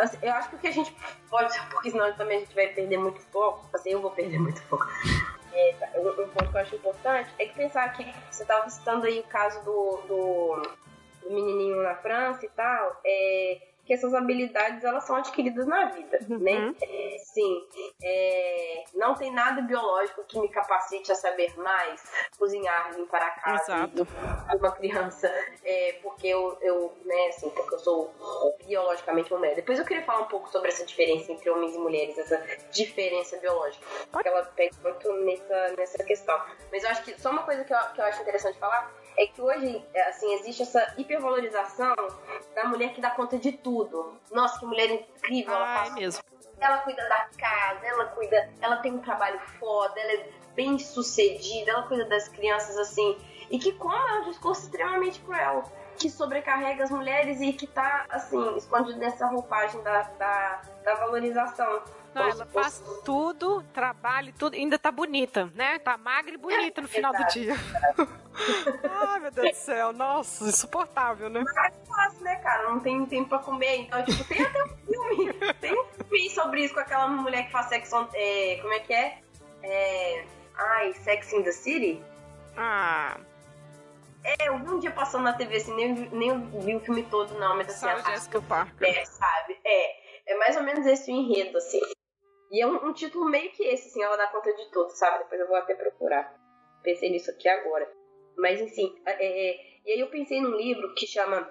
[0.00, 0.94] Assim, eu acho que o que a gente
[1.28, 4.62] pode, porque senão também a gente vai perder muito pouco, assim, eu vou perder muito
[4.62, 4.86] pouco.
[5.52, 9.06] É, tá, um ponto que eu acho importante é que pensar que você estava citando
[9.06, 10.62] aí o caso do, do,
[11.22, 16.20] do menininho na França e tal, é, que essas habilidades elas são adquiridas na vida,
[16.30, 16.38] uhum.
[16.38, 16.72] né?
[17.18, 17.66] Sim,
[18.00, 22.00] é, não tem nada biológico que me capacite a saber mais
[22.38, 24.06] cozinhar, limpar a casa Exato.
[24.56, 25.28] uma criança,
[25.64, 28.14] é, porque eu, eu, né, assim, porque eu sou
[28.64, 29.56] biologicamente uma mulher.
[29.56, 33.38] Depois eu queria falar um pouco sobre essa diferença entre homens e mulheres, essa diferença
[33.38, 36.40] biológica, porque ela pega muito nessa, nessa questão.
[36.70, 39.26] Mas eu acho que só uma coisa que eu, que eu acho interessante falar é
[39.26, 41.94] que hoje, é, assim, existe essa hipervalorização
[42.54, 44.14] da mulher que dá conta de tudo.
[44.30, 46.22] Nossa, que mulher incrível, ela Ah, faz é mesmo.
[46.58, 51.70] ela cuida da casa, ela cuida, ela tem um trabalho foda, ela é bem sucedida,
[51.70, 53.18] ela cuida das crianças assim.
[53.50, 55.64] E que como é um discurso extremamente cruel,
[55.98, 61.82] que sobrecarrega as mulheres e que tá, assim, escondido nessa roupagem da, da, da valorização.
[62.14, 65.78] Não, ela faz tudo, trabalha e tudo, ainda tá bonita, né?
[65.78, 67.54] Tá magra e bonita no final do dia.
[69.08, 71.44] Ai, meu Deus do céu, nossa, insuportável, né?
[71.86, 72.68] fácil, né, cara?
[72.68, 73.76] Não tem tempo pra comer.
[73.82, 75.32] Então, tipo, tem até um filme.
[75.60, 78.08] tem um filme sobre isso com aquela mulher que faz sexo.
[78.14, 79.18] É, como é que é?
[79.62, 80.24] é?
[80.56, 82.02] Ai, Sex in the City?
[82.56, 83.18] Ah,
[84.24, 87.32] É, eu vi um dia passando na TV assim, nem, nem vi o filme todo,
[87.38, 88.88] não, mas assim, a- Jessica Parker.
[88.88, 89.58] é, sabe?
[89.64, 91.80] É, é mais ou menos esse o enredo, assim.
[92.50, 95.18] E é um, um título meio que esse, assim, ela dá conta de tudo, sabe?
[95.18, 96.34] Depois eu vou até procurar.
[96.82, 97.90] Pensei nisso aqui agora.
[98.36, 101.48] Mas, enfim, é, é, e aí eu pensei num livro que chama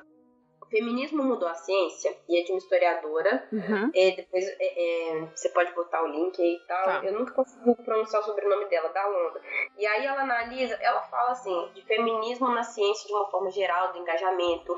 [0.69, 3.47] Feminismo Mudou a Ciência, e é de uma historiadora.
[3.51, 3.91] Uhum.
[3.93, 6.85] É, depois é, é, você pode botar o link aí e tal.
[6.85, 7.01] Tá.
[7.03, 9.41] Eu nunca consegui pronunciar o sobrenome dela, da Londa.
[9.77, 13.91] E aí ela analisa, ela fala assim, de feminismo na ciência de uma forma geral,
[13.93, 14.77] do engajamento,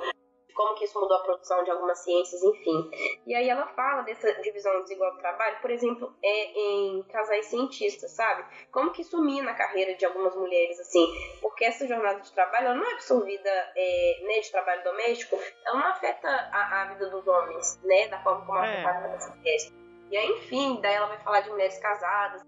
[0.54, 2.90] como que isso mudou a produção de algumas ciências, enfim.
[3.26, 8.12] E aí ela fala dessa divisão desigual do trabalho, por exemplo, é em casais cientistas,
[8.12, 8.44] sabe?
[8.72, 11.06] Como que isso mina a carreira de algumas mulheres, assim,
[11.42, 15.80] porque essa jornada de trabalho ela não é absorvida é, né, de trabalho doméstico, ela
[15.80, 18.84] não afeta a, a vida dos homens, né, da forma como É.
[18.84, 19.74] afeta a vida das mulheres.
[20.12, 22.42] E aí, enfim, daí ela vai falar de mulheres casadas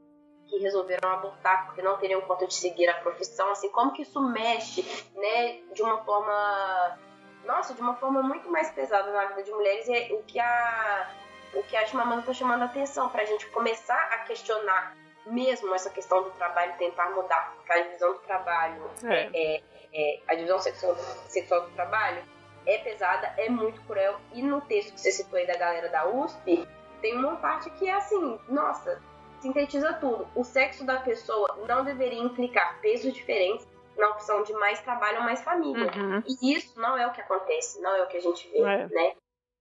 [0.49, 4.21] que resolveram abortar porque não teriam conta de seguir a profissão, assim, como que isso
[4.21, 4.83] mexe,
[5.15, 6.99] né, de uma forma,
[7.45, 10.39] nossa, de uma forma muito mais pesada na vida de mulheres e é o que
[10.39, 11.09] a
[11.53, 15.89] o que a Chimamanda tá chamando a atenção pra gente começar a questionar mesmo essa
[15.89, 19.29] questão do trabalho, tentar mudar, a divisão do trabalho É.
[19.33, 19.63] é,
[19.93, 20.95] é, a divisão sexual,
[21.27, 22.23] sexual do trabalho
[22.65, 24.19] é pesada, é muito cruel.
[24.33, 26.67] E no texto que você citou aí da galera da USP,
[27.01, 29.01] tem uma parte que é assim, nossa,
[29.39, 30.27] sintetiza tudo.
[30.35, 33.67] O sexo da pessoa não deveria implicar pesos diferentes
[33.97, 35.91] na opção de mais trabalho ou mais família.
[35.95, 36.23] Uhum.
[36.27, 38.87] E isso não é o que acontece, não é o que a gente vê, É.
[38.87, 39.13] né?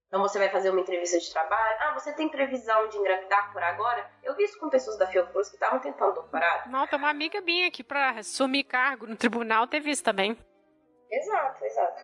[0.07, 1.77] Então você vai fazer uma entrevista de trabalho.
[1.81, 4.07] Ah, você tem previsão de engravidar por agora?
[4.21, 6.69] Eu vi isso com pessoas da Fiocruz que estavam tentando doutorado.
[6.69, 10.37] Não, tem uma amiga minha que pra assumir cargo no tribunal teve isso também.
[11.11, 12.03] Exato, exato.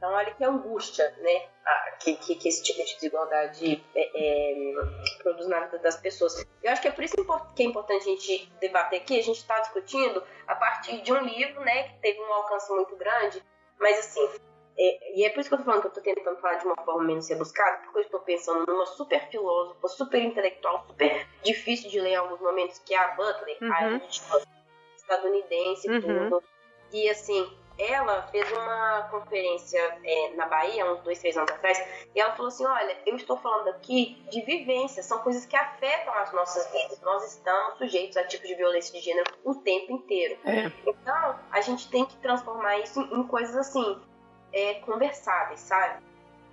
[0.00, 1.46] Então olha que angústia, né?
[1.66, 4.74] ah, que, que, que esse tipo de desigualdade é, é,
[5.22, 6.42] produz na vida das pessoas.
[6.62, 7.14] Eu acho que é por isso
[7.54, 9.18] que é importante a gente debater aqui.
[9.18, 12.96] A gente está discutindo a partir de um livro, né, que teve um alcance muito
[12.96, 13.44] grande,
[13.78, 14.26] mas assim.
[14.78, 16.64] é- e é por isso que eu tô falando que eu tô tentando falar de
[16.64, 21.90] uma forma menos rebuscada, porque eu estou pensando numa super filósofa, super intelectual, super difícil
[21.90, 23.70] de ler em alguns momentos, que é a Butler, Uhum.
[23.96, 24.40] a tipo,
[24.96, 26.00] estadunidense Uhum.
[26.00, 26.42] tudo.
[26.92, 27.46] E assim,
[27.80, 31.78] ela fez uma conferência é, na Bahia, uns dois, três anos atrás,
[32.14, 36.12] e ela falou assim: olha, eu estou falando aqui de vivência, são coisas que afetam
[36.14, 37.00] as nossas vidas.
[37.00, 40.38] Nós estamos sujeitos a tipos de violência de gênero o tempo inteiro.
[40.44, 40.70] É.
[40.86, 44.00] Então, a gente tem que transformar isso em, em coisas assim,
[44.52, 46.02] é, conversáveis, sabe?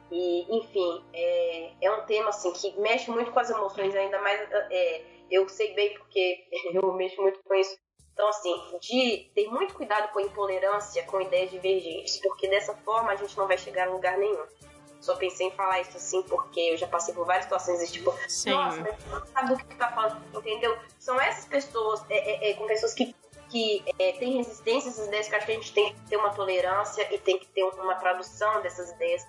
[0.10, 4.40] E, enfim, é, é um tema assim que mexe muito com as emoções, ainda mais
[4.72, 7.78] é, eu sei bem porque eu mexo muito com isso.
[8.18, 13.12] Então, assim, de ter muito cuidado com a intolerância, com ideias divergentes, porque dessa forma
[13.12, 14.44] a gente não vai chegar a lugar nenhum.
[15.00, 18.12] Só pensei em falar isso assim porque eu já passei por várias situações desse tipo,
[18.28, 18.50] Sim.
[18.50, 20.76] nossa, mas sabe do que tu tá falando, entendeu?
[20.98, 23.16] São essas pessoas, é, é, é, com pessoas que,
[23.50, 26.02] que é, têm resistência a essas ideias que eu acho que a gente tem que
[26.10, 29.28] ter uma tolerância e tem que ter uma tradução dessas ideias,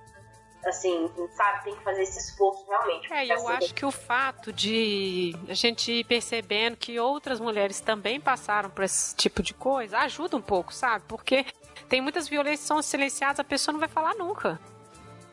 [0.66, 1.64] assim, sabe?
[1.64, 3.12] Tem que fazer esse esforço realmente.
[3.12, 8.20] É, eu acho que o fato de a gente ir percebendo que outras mulheres também
[8.20, 11.04] passaram por esse tipo de coisa ajuda um pouco, sabe?
[11.08, 11.46] Porque
[11.88, 14.60] tem muitas violências que são silenciadas, a pessoa não vai falar nunca.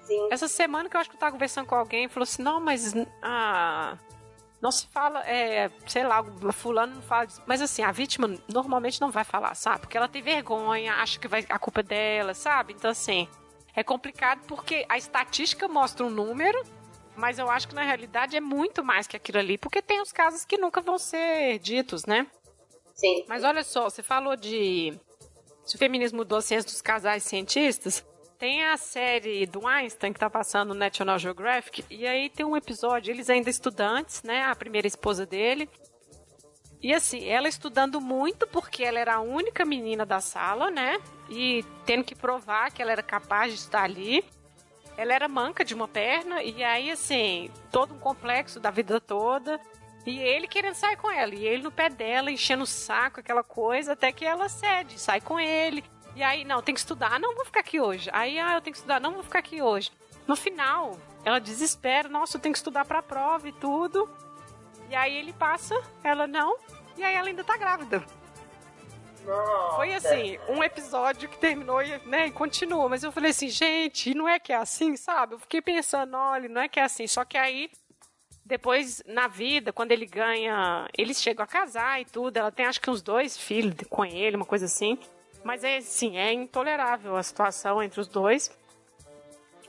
[0.03, 2.59] Sim, Essa semana que eu acho que eu tava conversando com alguém, falou assim: não,
[2.59, 2.93] mas.
[3.23, 3.97] Ah,
[4.61, 7.41] não se fala, é, sei lá, fulano não fala disso.
[7.45, 9.82] Mas assim, a vítima normalmente não vai falar, sabe?
[9.82, 12.73] Porque ela tem vergonha, acha que vai, a culpa é dela, sabe?
[12.73, 13.28] Então, assim,
[13.76, 16.63] é complicado porque a estatística mostra um número,
[17.15, 20.11] mas eu acho que na realidade é muito mais que aquilo ali, porque tem os
[20.11, 22.28] casos que nunca vão ser ditos, né?
[22.93, 23.26] sim.
[23.28, 24.93] Mas olha só, você falou de
[25.65, 28.05] se o feminismo mudou a ciência dos casais cientistas.
[28.38, 32.55] Tem a série do Einstein que tá passando no National Geographic, e aí tem um
[32.55, 34.43] episódio, eles ainda estudantes, né?
[34.43, 35.69] A primeira esposa dele.
[36.86, 41.01] E assim, ela estudando muito porque ela era a única menina da sala, né?
[41.27, 44.23] E tendo que provar que ela era capaz de estar ali.
[44.95, 49.59] Ela era manca de uma perna, e aí, assim, todo um complexo da vida toda.
[50.05, 53.41] E ele querendo sair com ela, e ele no pé dela, enchendo o saco, aquela
[53.41, 55.83] coisa, até que ela cede, sai com ele.
[56.15, 57.19] E aí, não, tem que estudar.
[57.19, 58.11] Não, vou ficar aqui hoje.
[58.13, 59.01] Aí, ah, eu tenho que estudar.
[59.01, 59.91] Não, vou ficar aqui hoje.
[60.27, 62.07] No final, ela desespera.
[62.07, 64.07] Nossa, eu tenho que estudar pra prova e tudo.
[64.88, 66.57] E aí ele passa, ela não.
[66.97, 68.03] E aí ela ainda tá grávida.
[69.25, 69.75] Nossa.
[69.75, 72.87] Foi assim, um episódio que terminou e, né, e continua.
[72.87, 75.33] Mas eu falei assim, gente, não é que é assim, sabe?
[75.33, 77.07] Eu fiquei pensando, olha, não é que é assim.
[77.07, 77.71] Só que aí,
[78.45, 82.37] depois, na vida, quando ele ganha, eles chegam a casar e tudo.
[82.37, 84.97] Ela tem acho que uns dois filhos com ele, uma coisa assim.
[85.43, 88.55] Mas é assim, é intolerável a situação entre os dois.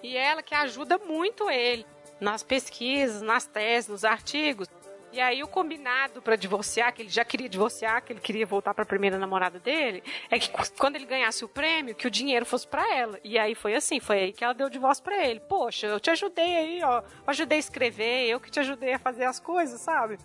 [0.03, 1.87] E ela que ajuda muito ele
[2.21, 4.69] nas pesquisas, nas teses, nos artigos.
[5.17, 8.75] E aí o combinado para divorciar, que ele já queria divorciar, que ele queria voltar
[8.75, 12.45] para a primeira namorada dele, é que quando ele ganhasse o prêmio, que o dinheiro
[12.45, 13.19] fosse para ela.
[13.25, 15.41] E aí foi assim, foi aí que ela deu o divórcio para ele.
[15.41, 18.99] Poxa, eu te ajudei aí, ó, eu ajudei a escrever, eu que te ajudei a
[18.99, 20.19] fazer as coisas, sabe?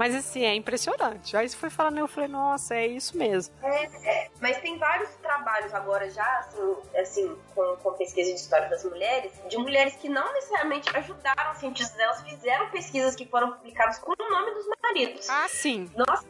[0.00, 1.36] Mas assim, é impressionante.
[1.36, 3.54] Aí você foi falando, eu falei, nossa, é isso mesmo.
[3.62, 8.66] É, é, mas tem vários trabalhos agora já, assim, assim com, com pesquisa de história
[8.70, 13.98] das mulheres, de mulheres que não necessariamente ajudaram cientistas, elas fizeram pesquisas que foram publicadas
[13.98, 15.28] com o nome dos maridos.
[15.28, 15.90] Ah, sim.
[15.94, 16.24] Nossa,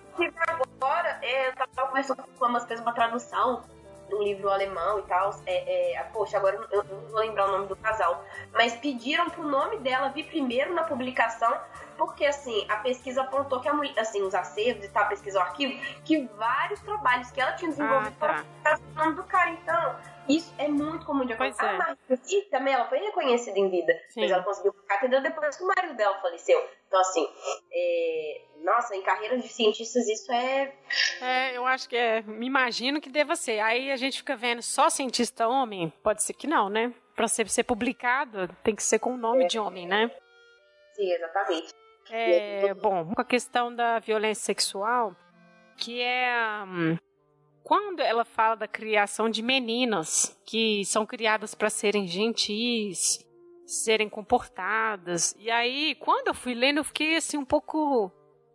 [0.49, 3.63] agora, é, eu tava conversando com uma, fez uma tradução
[4.17, 5.31] um livro alemão e tal.
[5.47, 8.25] É, é, poxa, agora eu não vou lembrar o nome do casal.
[8.53, 11.59] Mas pediram pro nome dela vir primeiro na publicação
[12.01, 15.39] porque assim, a pesquisa apontou que a mulher, assim, os acervos e tal, a pesquisa
[15.39, 18.79] o arquivo, que vários trabalhos que ela tinha desenvolvido ah, tá.
[18.79, 19.51] foram o nome do cara.
[19.51, 19.97] Então,
[20.27, 21.63] isso é muito comum de acontecer.
[21.63, 21.77] É.
[21.77, 21.97] A
[22.51, 24.23] também, ela foi reconhecida em vida, Sim.
[24.23, 26.59] mas ela conseguiu ficar atendendo depois que o marido dela faleceu.
[26.89, 27.29] Então, assim,
[27.71, 28.43] é...
[28.65, 30.75] nossa, em carreiras de cientistas isso é...
[31.21, 33.61] É, eu acho que é, me imagino que deva ser.
[33.61, 36.93] Aí a gente fica vendo só cientista homem, pode ser que não, né?
[37.15, 39.47] Pra ser, ser publicado, tem que ser com o nome É.
[39.47, 40.11] de homem, né?
[40.95, 41.69] Sim, exatamente.
[42.11, 45.15] É, bom, com a questão da violência sexual,
[45.77, 46.97] que é hum,
[47.63, 53.25] quando ela fala da criação de meninas que são criadas para serem gentis,
[53.65, 55.35] serem comportadas.
[55.39, 58.11] E aí, quando eu fui lendo, eu fiquei assim um pouco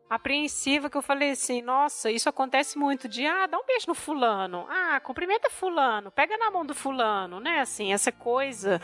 [0.09, 3.95] apreensiva que eu falei assim, nossa, isso acontece muito de ah, dá um beijo no
[3.95, 7.59] fulano, ah, cumprimenta fulano, pega na mão do fulano, né?
[7.59, 8.79] Assim, essa coisa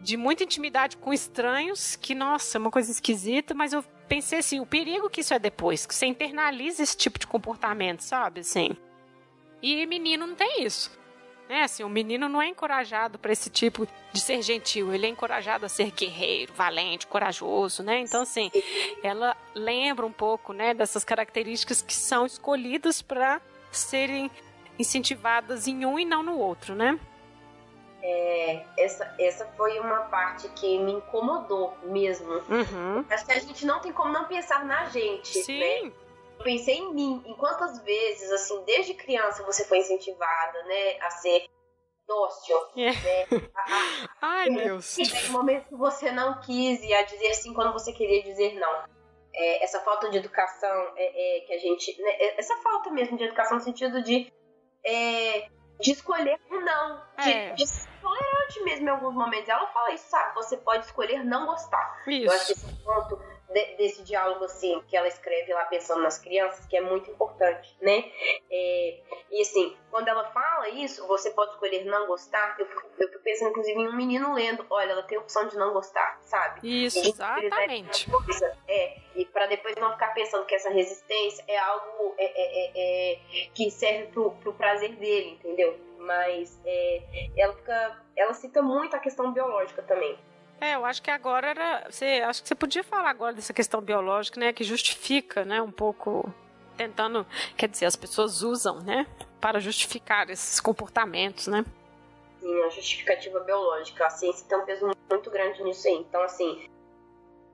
[0.00, 4.60] de muita intimidade com estranhos, que, nossa, é uma coisa esquisita, mas eu pensei assim,
[4.60, 8.76] o perigo que isso é depois, que você internaliza esse tipo de comportamento, sabe, assim.
[9.60, 10.96] E menino não tem isso.
[11.48, 15.08] Né, assim, o menino não é encorajado para esse tipo de ser gentil, ele é
[15.08, 18.00] encorajado a ser guerreiro, valente, corajoso, né?
[18.00, 18.50] Então, assim,
[19.02, 23.40] ela lembra um pouco, né, dessas características que são escolhidas para
[23.72, 24.30] serem
[24.78, 27.00] incentivadas em um e não no outro, né?
[28.02, 32.30] É, essa, essa foi uma parte que me incomodou mesmo.
[32.48, 33.04] Uhum.
[33.10, 35.44] Acho que a gente não tem como não pensar na gente, né?
[35.44, 36.07] Sim, Eu
[36.38, 41.46] pensei em mim, em quantas vezes, assim, desde criança você foi incentivada, né, a ser
[42.06, 42.90] dócil, É.
[42.92, 43.48] né?
[43.54, 44.94] A, a, Ai, Deus.
[44.96, 48.84] Tem momentos que você não quis e a dizer sim quando você queria dizer não.
[49.34, 52.00] É, essa falta de educação é, é, que a gente.
[52.02, 54.32] né, é, essa falta mesmo de educação no sentido de,
[54.84, 57.02] é, de escolher o não.
[57.22, 57.52] De, É.
[57.52, 59.48] de ser tolerante mesmo em alguns momentos.
[59.48, 60.34] Ela fala isso, sabe?
[60.34, 62.02] Você pode escolher não gostar.
[62.06, 62.66] Eu acho que Isso.
[62.66, 63.20] esse ponto
[63.52, 67.76] de- desse diálogo, assim, que ela escreve lá pensando nas crianças, que é muito importante,
[67.80, 68.04] né?
[68.50, 72.66] É, e assim, quando ela fala isso, você pode escolher não gostar, eu
[72.98, 75.72] eu fico pensando, inclusive, em um menino lendo, olha, ela tem a opção de não
[75.72, 76.60] gostar, sabe?
[76.84, 78.10] Isso, exatamente.
[78.10, 82.72] Coisa, É, e para depois não ficar pensando que essa resistência é algo é, é,
[82.74, 85.78] é, é, que serve pro, pro prazer dele, entendeu?
[85.98, 87.02] Mas é,
[87.36, 88.02] ela fica.
[88.16, 90.18] Ela cita muito a questão biológica também.
[90.60, 91.86] É, eu acho que agora era.
[91.90, 94.52] Você, acho que você podia falar agora dessa questão biológica, né?
[94.52, 95.62] Que justifica, né?
[95.62, 96.32] Um pouco.
[96.76, 97.26] Tentando.
[97.56, 99.06] Quer dizer, as pessoas usam, né?
[99.40, 101.64] Para justificar esses comportamentos, né?
[102.40, 104.06] Sim, a justificativa biológica.
[104.06, 105.94] A ciência tem um peso muito grande nisso aí.
[105.94, 106.68] Então, assim,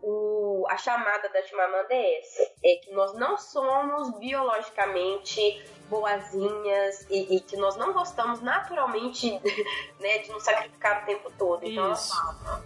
[0.03, 7.37] o, a chamada da Chimamanda é essa: é que nós não somos biologicamente boazinhas e,
[7.37, 9.41] e que nós não gostamos naturalmente
[10.01, 11.65] né, de nos sacrificar o tempo todo.
[11.65, 12.15] Então, Isso.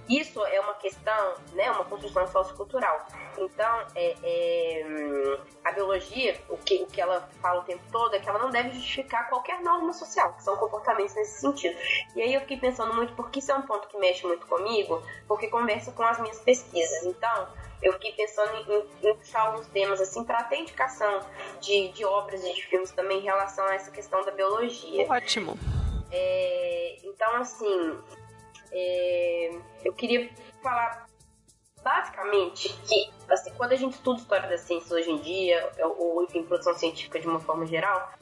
[0.09, 3.07] isso é uma questão, né, uma construção sociocultural.
[3.37, 8.19] Então, é, é, a biologia, o que, o que ela fala o tempo todo é
[8.19, 11.77] que ela não deve justificar qualquer norma social, que são comportamentos nesse sentido.
[12.17, 15.03] E aí eu fiquei pensando muito, porque isso é um ponto que mexe muito comigo,
[15.27, 17.05] porque conversa com as minhas pesquisas.
[17.05, 17.49] Então,
[17.83, 21.21] eu fiquei pensando em, em puxar alguns temas assim para ter indicação
[21.61, 25.07] de, de obras e de filmes também em relação a essa questão da biologia.
[25.11, 25.59] Ótimo.
[26.11, 27.99] É, então, assim,
[28.73, 30.31] é, eu queria
[30.63, 31.07] falar
[31.83, 36.43] basicamente que, assim, quando a gente estuda história da ciência hoje em dia, ou, enfim,
[36.43, 38.13] produção científica de uma forma geral,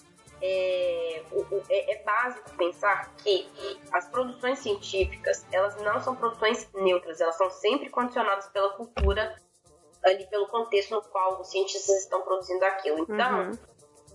[0.43, 1.23] é,
[1.71, 3.49] é, é, básico pensar que
[3.91, 9.35] as produções científicas elas não são produções neutras, elas são sempre condicionadas pela cultura
[10.05, 13.07] ali pelo contexto no qual os cientistas estão produzindo aquilo.
[13.09, 13.59] Então, uhum.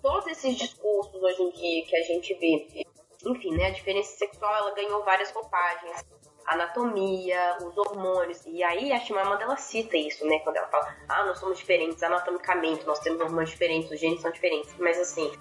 [0.01, 2.85] todos esses discursos hoje em dia que a gente vê,
[3.25, 6.05] enfim, né, a diferença sexual ela ganhou várias roupagens
[6.45, 8.45] anatomia, os hormônios.
[8.45, 10.39] E aí a Chimamanda ela cita isso, né?
[10.39, 14.31] Quando ela fala, ah, nós somos diferentes anatomicamente, nós temos hormônios diferentes, os genes são
[14.31, 14.73] diferentes.
[14.77, 15.31] Mas assim,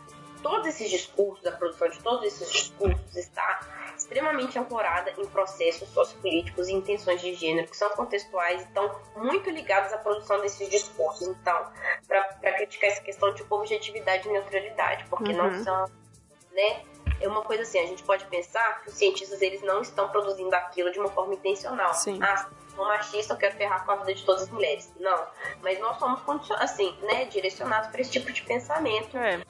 [0.42, 3.60] todos esses discursos, a produção de todos esses discursos está
[4.10, 9.48] extremamente ancorada em processos sociopolíticos e intenções de gênero que são contextuais e estão muito
[9.48, 11.28] ligados à produção desses discursos.
[11.28, 11.66] Então,
[12.08, 15.36] para criticar essa questão de objetividade e neutralidade, porque uhum.
[15.36, 15.84] não são,
[16.52, 16.82] né?
[17.20, 20.54] é uma coisa assim, a gente pode pensar que os cientistas eles não estão produzindo
[20.56, 21.92] aquilo de uma forma intencional.
[21.94, 22.18] Sim.
[22.22, 24.90] Ah, sou machista, eu quero ferrar com a vida de todas as mulheres.
[24.98, 25.26] Não.
[25.62, 29.16] Mas nós somos assim, né, direcionados para esse tipo de pensamento.
[29.16, 29.40] É.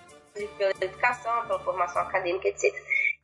[0.56, 2.72] Pela educação, pela formação acadêmica, etc.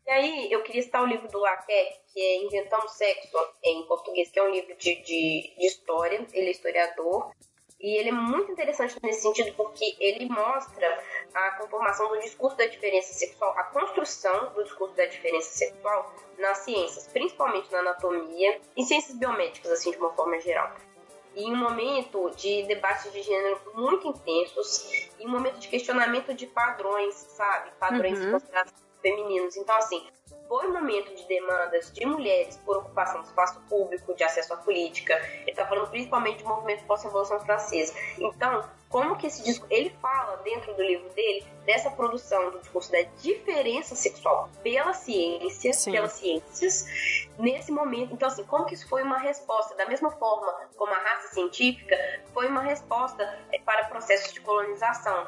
[0.07, 4.31] E aí, eu queria citar o livro do Laquet, que é Inventando Sexo, em português,
[4.31, 6.25] que é um livro de, de, de história.
[6.33, 7.33] Ele é historiador.
[7.81, 11.03] E ele é muito interessante nesse sentido porque ele mostra
[11.35, 16.59] a conformação do discurso da diferença sexual, a construção do discurso da diferença sexual nas
[16.59, 20.75] ciências, principalmente na anatomia e ciências biomédicas, assim, de uma forma geral.
[21.35, 26.33] E em um momento de debates de gênero muito intensos, em um momento de questionamento
[26.33, 27.73] de padrões, sabe?
[27.79, 28.33] Padrões uhum.
[28.33, 29.57] considerados femininos.
[29.57, 30.05] Então, assim,
[30.49, 34.57] foi um momento de demandas de mulheres por ocupação do espaço público, de acesso à
[34.57, 35.15] política.
[35.43, 37.95] Ele está falando principalmente do movimento pós-revolução francesa.
[38.19, 42.91] Então, como que esse disco ele fala dentro do livro dele dessa produção do discurso
[42.93, 45.93] da diferença sexual pela ciência, Sim.
[45.93, 46.87] pelas ciências
[47.37, 48.15] nesse momento.
[48.15, 51.97] Então assim, como que isso foi uma resposta da mesma forma como a raça científica
[52.33, 55.27] foi uma resposta eh, para processos de colonização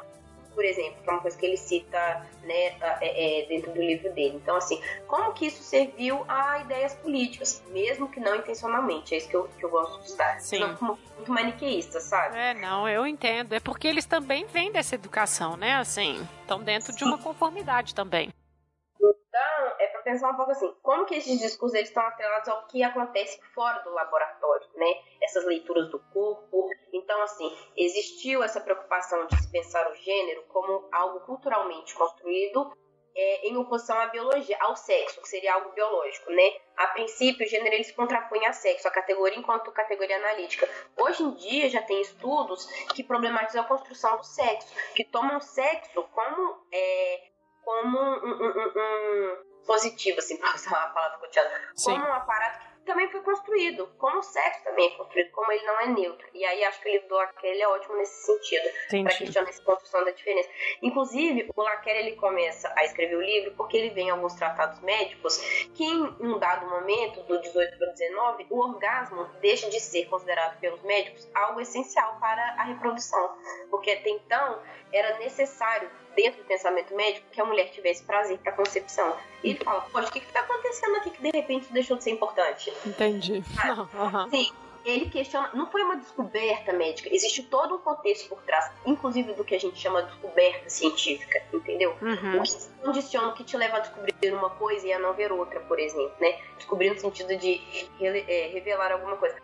[0.53, 4.11] por exemplo, que é uma coisa que ele cita né, é, é, dentro do livro
[4.13, 4.35] dele.
[4.35, 9.13] Então, assim, como que isso serviu a ideias políticas, mesmo que não intencionalmente?
[9.13, 10.39] É isso que eu, que eu gosto de estudar.
[10.39, 10.59] Sim.
[10.59, 12.37] Não, muito maniqueísta, sabe?
[12.37, 13.53] É, não, eu entendo.
[13.53, 15.75] É porque eles também vêm dessa educação, né?
[15.75, 18.29] Assim, estão dentro de uma conformidade também.
[20.09, 23.77] Pensar um pouco assim, como que esses discursos eles estão atrelados ao que acontece fora
[23.83, 24.91] do laboratório, né?
[25.21, 26.67] Essas leituras do corpo.
[26.91, 32.75] Então, assim, existiu essa preocupação de se pensar o gênero como algo culturalmente construído
[33.15, 36.53] é, em oposição à biologia, ao sexo, que seria algo biológico, né?
[36.75, 40.67] A princípio, o gênero ele se contrapõe a sexo, a categoria enquanto categoria analítica.
[40.97, 45.41] Hoje em dia já tem estudos que problematizam a construção do sexo, que tomam o
[45.41, 47.29] sexo como é,
[47.63, 51.51] como um, um, um positivo, assim, para usar uma palavra cotidiana,
[51.83, 55.63] como um aparato que também foi construído, como o sexo também é construído, como ele
[55.63, 56.27] não é neutro.
[56.33, 58.67] E aí acho que o livro do Laquelle é ótimo nesse sentido,
[59.03, 60.49] para questionar essa construção da diferença.
[60.81, 64.79] Inclusive, o Laquelle ele começa a escrever o livro porque ele vem em alguns tratados
[64.79, 65.37] médicos
[65.75, 70.05] que em um dado momento, do 18 para o 19, o orgasmo deixa de ser
[70.05, 73.37] considerado pelos médicos algo essencial para a reprodução,
[73.69, 75.91] porque até então era necessário
[76.21, 79.15] dentro do pensamento médico que a mulher tivesse prazer para concepção.
[79.41, 82.11] E ele fala, poxa, o que está acontecendo aqui que de repente deixou de ser
[82.11, 82.73] importante?
[82.85, 83.41] Entendi.
[83.69, 84.29] Uhum.
[84.29, 84.51] Sim,
[84.85, 89.43] ele questiona, não foi uma descoberta médica, existe todo um contexto por trás, inclusive do
[89.43, 91.95] que a gente chama de descoberta científica, entendeu?
[92.01, 92.39] Uhum.
[92.39, 95.13] O que te condiciona, o que te leva a descobrir uma coisa e a não
[95.13, 96.39] ver outra, por exemplo, né?
[96.57, 97.61] Descobrir no sentido de
[98.01, 99.35] é, revelar alguma coisa.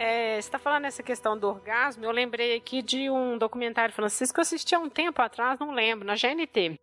[0.00, 4.32] É, você está falando essa questão do orgasmo, eu lembrei aqui de um documentário francês
[4.32, 6.80] que eu assisti há um tempo atrás, não lembro, na GNT.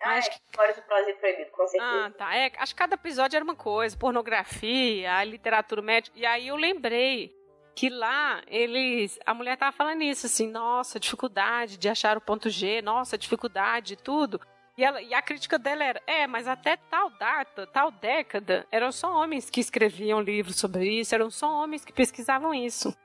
[0.00, 0.40] Ah, acho é, que...
[0.48, 2.06] História do Prazer Proibido, com certeza.
[2.06, 2.34] Ah, tá.
[2.34, 6.18] É, acho que cada episódio era uma coisa, pornografia, a literatura médica.
[6.18, 7.36] E aí eu lembrei
[7.76, 9.18] que lá eles.
[9.26, 13.92] A mulher tava falando isso, assim, nossa, dificuldade de achar o ponto G, nossa, dificuldade
[13.92, 14.40] e tudo.
[14.78, 18.92] E, ela, e a crítica dela era: é, mas até tal data, tal década, eram
[18.92, 22.96] só homens que escreviam livros sobre isso, eram só homens que pesquisavam isso.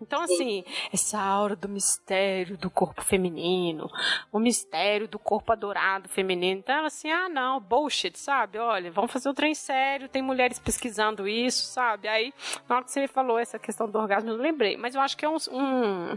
[0.00, 0.62] Então, assim,
[0.92, 3.90] essa aura do mistério do corpo feminino,
[4.30, 6.60] o mistério do corpo adorado feminino.
[6.60, 8.58] Então, ela assim, ah, não, bullshit, sabe?
[8.58, 12.06] Olha, vamos fazer um trem sério, tem mulheres pesquisando isso, sabe?
[12.06, 12.32] Aí,
[12.68, 14.76] na hora que você falou essa questão do orgasmo, eu não lembrei.
[14.76, 16.16] Mas eu acho que é um, um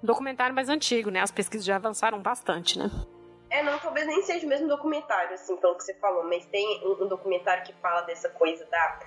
[0.00, 1.20] documentário mais antigo, né?
[1.20, 2.88] As pesquisas já avançaram bastante, né?
[3.50, 6.86] É, não, talvez nem seja o mesmo documentário, assim, pelo que você falou, mas tem
[6.86, 9.00] um, um documentário que fala dessa coisa da,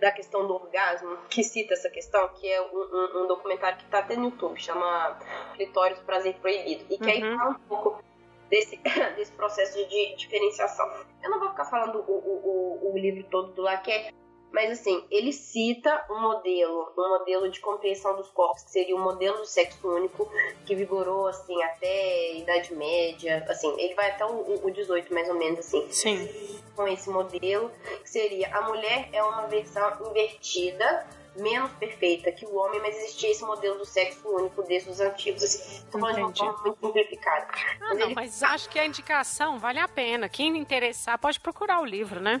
[0.00, 3.84] da questão do orgasmo, que cita essa questão, que é um, um, um documentário que
[3.84, 5.18] tá até no YouTube, chama
[5.54, 7.10] Clitóris Prazer Proibido, e que uhum.
[7.10, 8.02] aí fala um pouco
[8.48, 8.76] desse,
[9.16, 10.90] desse processo de diferenciação.
[11.22, 14.14] Eu não vou ficar falando o, o, o, o livro todo do Laquet,
[14.54, 19.00] mas assim, ele cita um modelo, um modelo de compreensão dos corpos, que seria o
[19.00, 20.30] um modelo do sexo único,
[20.64, 25.28] que vigorou assim até a Idade Média, assim, ele vai até o, o 18 mais
[25.28, 25.90] ou menos assim.
[25.90, 26.60] Sim.
[26.76, 27.68] Com esse modelo,
[28.00, 31.04] que seria a mulher é uma versão invertida
[31.34, 35.42] menos perfeita que o homem, mas existia esse modelo do sexo único desde os antigos.
[35.42, 37.48] Assim, tô falando de uma forma muito simplificada.
[37.50, 38.14] Ah, mas não, ele...
[38.14, 40.28] mas acho que a indicação vale a pena.
[40.28, 42.40] Quem interessar pode procurar o livro, né?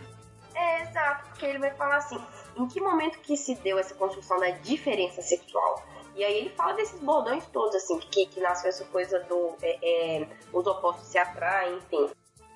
[0.54, 2.18] É, exato, porque ele vai falar assim,
[2.56, 5.82] em que momento que se deu essa construção da diferença sexual?
[6.16, 9.78] E aí ele fala desses bordões todos, assim, que, que nasceu essa coisa do é,
[10.20, 12.08] é, os opostos se atraem, enfim.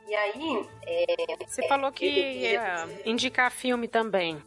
[0.06, 0.68] E aí.
[0.86, 4.42] É, Você falou que ia indicar filme também.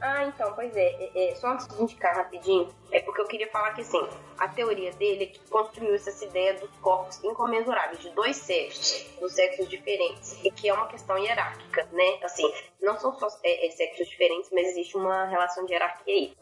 [0.00, 3.48] Ah, então, pois é, é, é, Só antes de indicar rapidinho, é porque eu queria
[3.50, 4.08] falar que, assim,
[4.38, 9.34] a teoria dele é que construiu essa ideia dos corpos incomensuráveis, de dois sexos, dos
[9.34, 12.18] sexos diferentes, e que é uma questão hierárquica, né?
[12.22, 12.50] Assim,
[12.80, 16.36] não são só é, é, sexos diferentes, mas existe uma relação de hierarquia aí.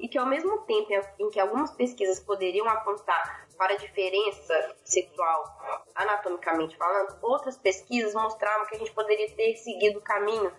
[0.00, 5.44] E que, ao mesmo tempo em que algumas pesquisas poderiam apontar para a diferença sexual,
[5.94, 10.52] anatomicamente falando, outras pesquisas mostravam que a gente poderia ter seguido o caminho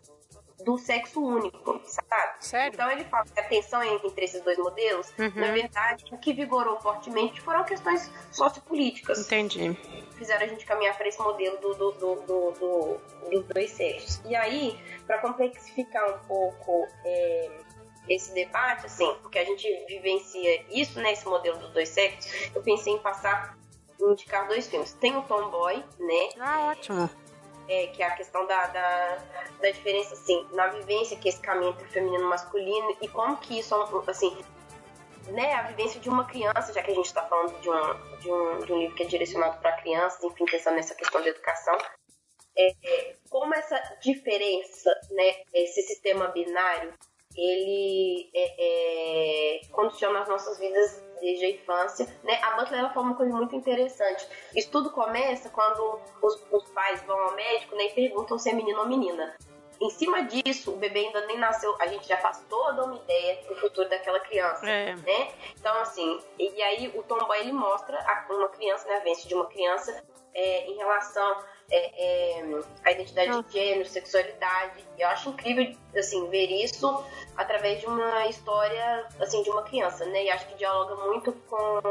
[0.65, 2.33] do sexo único, sabe?
[2.39, 2.73] Sério?
[2.73, 5.31] Então ele fala que a tensão entre esses dois modelos, uhum.
[5.35, 9.19] na verdade, o que vigorou fortemente foram questões sociopolíticas.
[9.19, 9.77] Entendi.
[10.15, 12.15] Fizeram a gente caminhar para esse modelo do, do, do,
[12.51, 12.97] do,
[13.29, 14.19] dos dois sexos.
[14.25, 17.51] E aí, para complexificar um pouco é,
[18.09, 22.63] esse debate, assim, porque a gente vivencia isso, né, esse modelo dos dois sexos, eu
[22.63, 23.55] pensei em passar
[23.99, 24.93] indicar dois filmes.
[24.93, 26.29] Tem o Tomboy, né?
[26.39, 27.09] Ah, ótimo
[27.67, 29.17] é, que é a questão da, da,
[29.59, 33.37] da, diferença, assim, na vivência que é esse caminho entre feminino e masculino e como
[33.37, 33.75] que isso,
[34.07, 34.37] assim,
[35.29, 38.31] né, a vivência de uma criança, já que a gente está falando de um, de,
[38.31, 41.77] um, de um livro que é direcionado para crianças, enfim, pensando nessa questão da educação,
[42.57, 46.93] é, é, como essa diferença, né, esse sistema binário,
[47.35, 52.07] ele é, é condiciona as nossas vidas desde a infância.
[52.23, 52.39] Né?
[52.41, 54.27] A Butler ela falou uma coisa muito interessante.
[54.55, 58.53] Isso tudo começa quando os, os pais vão ao médico né, e perguntam se é
[58.53, 59.35] menino ou menina.
[59.81, 63.43] Em cima disso, o bebê ainda nem nasceu, a gente já faz toda uma ideia
[63.47, 64.95] do futuro daquela criança, é.
[64.95, 65.33] né?
[65.59, 69.47] Então, assim, e aí o Tomboy, ele mostra uma criança, né, a vivência de uma
[69.47, 70.01] criança
[70.33, 74.83] é, em relação é, é, a identidade de gênero, sexualidade.
[74.97, 77.03] Eu acho incrível, assim, ver isso
[77.35, 80.25] através de uma história, assim, de uma criança, né?
[80.25, 81.81] E acho que dialoga muito com,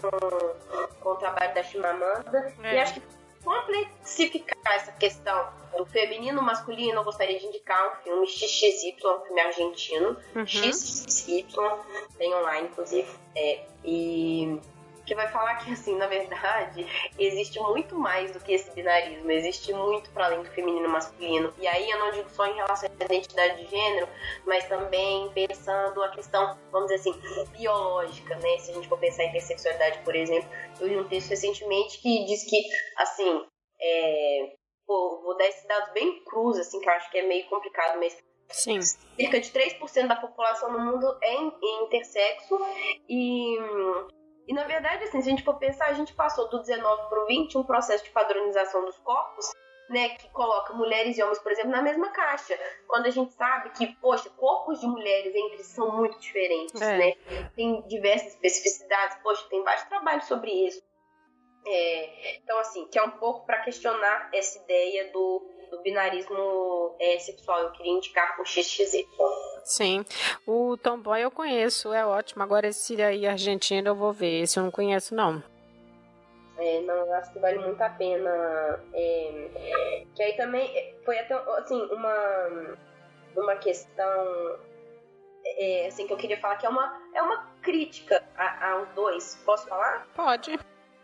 [1.01, 2.55] com o trabalho da Chimamanda.
[2.63, 2.75] É.
[2.75, 3.03] E acho que
[3.45, 9.41] complexificar essa questão do feminino masculino, eu gostaria de indicar um filme XXY, um filme
[9.41, 10.17] argentino.
[10.35, 10.47] Uhum.
[10.47, 11.47] XXY,
[12.17, 13.09] tem online, inclusive.
[13.37, 14.59] É, e
[15.05, 16.86] que vai falar que, assim, na verdade,
[17.18, 21.52] existe muito mais do que esse binarismo, existe muito para além do feminino e masculino.
[21.59, 24.09] E aí eu não digo só em relação à identidade de gênero,
[24.47, 28.59] mas também pensando a questão, vamos dizer assim, biológica, né?
[28.59, 30.48] Se a gente for pensar em intersexualidade, por exemplo,
[30.81, 32.62] eu li um texto recentemente que diz que,
[32.97, 33.47] assim,
[33.81, 34.52] é,
[34.86, 37.98] pô, vou dar esses dados bem crus, assim, que eu acho que é meio complicado,
[37.98, 38.16] mas
[38.48, 38.81] Sim.
[38.81, 41.35] Cerca de 3% da população no mundo é
[41.82, 42.59] intersexo
[43.09, 43.56] e
[44.47, 47.23] e na verdade, assim, se a gente for pensar, a gente passou do 19 para
[47.23, 49.53] o 20 um processo de padronização dos corpos,
[49.89, 52.59] né, que coloca mulheres e homens, por exemplo, na mesma caixa.
[52.87, 56.99] Quando a gente sabe que, poxa, corpos de mulheres entre si são muito diferentes, é.
[56.99, 57.15] né?
[57.55, 60.83] Tem diversas especificidades, poxa, tem vários trabalhos sobre isso.
[61.66, 67.19] É, então, assim, que é um pouco para questionar essa ideia do do binarismo é,
[67.19, 67.61] sexual.
[67.61, 69.07] Eu queria indicar o XXY.
[69.65, 70.05] Sim.
[70.47, 72.43] O Tomboy eu conheço, é ótimo.
[72.43, 74.43] Agora esse aí argentino eu vou ver.
[74.43, 75.43] Esse eu não conheço, não.
[76.59, 78.31] É, não, eu acho que vale muito a pena.
[78.93, 82.77] É, que aí também é, foi até assim, uma,
[83.37, 84.59] uma questão
[85.45, 88.23] é, assim, que eu queria falar que é uma, é uma crítica
[88.61, 89.41] aos dois.
[89.45, 90.07] Posso falar?
[90.15, 90.59] Pode,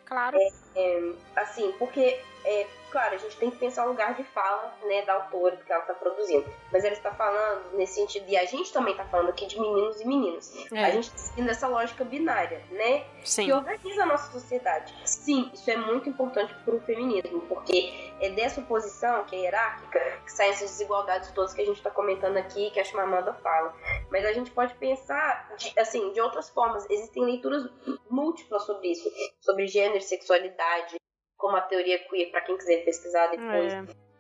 [0.05, 0.39] claro.
[0.39, 4.75] É, é assim, porque é, claro, a gente tem que pensar o lugar de fala,
[4.85, 6.47] né, da autora que ela está produzindo.
[6.73, 10.01] Mas ela está falando nesse sentido, e a gente também está falando aqui de meninos
[10.01, 10.67] e meninas.
[10.73, 10.85] É.
[10.85, 13.05] A gente está seguindo essa lógica binária, né?
[13.25, 13.47] Sim.
[13.47, 14.95] Que organiza a nossa sociedade.
[15.05, 20.01] Sim, isso é muito importante para o feminismo, porque é dessa oposição, que é hierárquica,
[20.25, 23.75] que saem essas desigualdades todas que a gente está comentando aqui, que a Chimamanda fala.
[24.11, 26.89] Mas a gente pode pensar, de, assim, de outras formas.
[26.91, 27.65] Existem leituras
[28.11, 29.11] múltiplas sobre isso,
[29.41, 31.01] sobre gênero, sexualidade,
[31.41, 33.73] como a teoria queer, para quem quiser pesquisar depois.
[33.73, 34.11] É.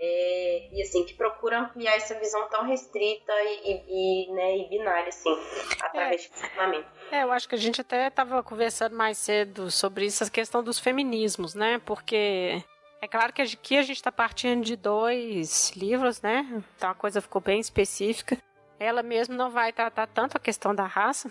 [0.00, 5.08] É, e assim, que procura ampliar essa visão tão restrita e, e, né, e binária,
[5.08, 5.36] assim,
[5.82, 6.24] através é.
[6.24, 6.88] de funcionamento.
[7.10, 10.62] É, eu acho que a gente até estava conversando mais cedo sobre isso, a questão
[10.62, 11.80] dos feminismos, né?
[11.84, 12.62] Porque
[13.02, 16.46] é claro que aqui a gente está partindo de dois livros, né?
[16.76, 18.38] Então a coisa ficou bem específica.
[18.78, 21.28] ela mesma não vai tratar tanto a questão da raça,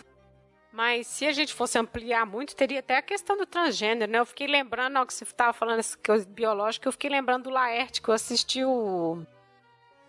[0.71, 4.19] mas se a gente fosse ampliar muito, teria até a questão do transgênero, né?
[4.19, 7.49] Eu fiquei lembrando, ó, que você estava falando essa coisa biológica, eu fiquei lembrando do
[7.49, 9.23] Laerte, que eu assisti o.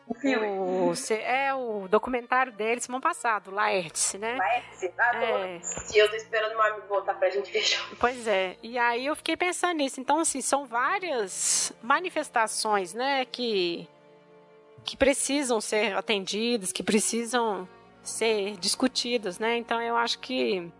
[0.07, 0.47] O filme.
[0.47, 4.37] O, é o documentário dele semana passada, o Laertes, né?
[4.37, 4.91] Laertes?
[4.99, 5.61] Ah, tô, é.
[5.95, 7.63] eu tô esperando meu amigo voltar pra gente ver.
[8.01, 10.01] Pois é, e aí eu fiquei pensando nisso.
[10.01, 13.87] Então, assim, são várias manifestações, né, que,
[14.83, 17.69] que precisam ser atendidas, que precisam
[18.09, 19.57] ser discutidas, né?
[19.57, 20.71] Então eu acho que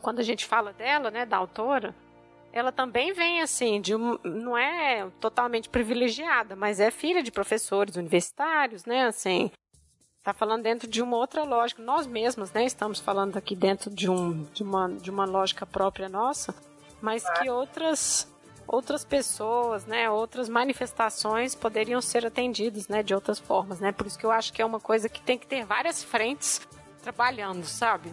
[0.00, 1.94] quando a gente fala dela, né, da autora,
[2.52, 7.96] ela também vem assim de um, não é totalmente privilegiada, mas é filha de professores
[7.96, 9.06] universitários, né?
[9.06, 9.50] Assim,
[10.18, 11.82] está falando dentro de uma outra lógica.
[11.82, 16.08] Nós mesmos, né, estamos falando aqui dentro de um de uma de uma lógica própria
[16.08, 16.54] nossa,
[17.00, 18.28] mas que outras
[18.68, 23.90] outras pessoas, né, outras manifestações poderiam ser atendidas, né, de outras formas, né?
[23.90, 26.60] Por isso que eu acho que é uma coisa que tem que ter várias frentes
[27.02, 28.12] trabalhando, sabe?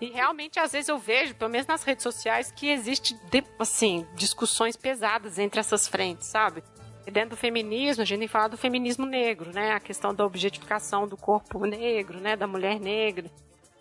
[0.00, 3.16] E realmente, às vezes eu vejo, pelo menos nas redes sociais, que existe,
[3.58, 6.64] assim, discussões pesadas entre essas frentes, sabe?
[7.04, 9.72] Dentro do feminismo, a gente tem que falar do feminismo negro, né?
[9.72, 12.34] A questão da objetificação do corpo negro, né?
[12.34, 13.30] Da mulher negra.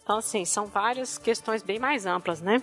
[0.04, 2.62] Então, assim, são várias questões bem mais amplas, né?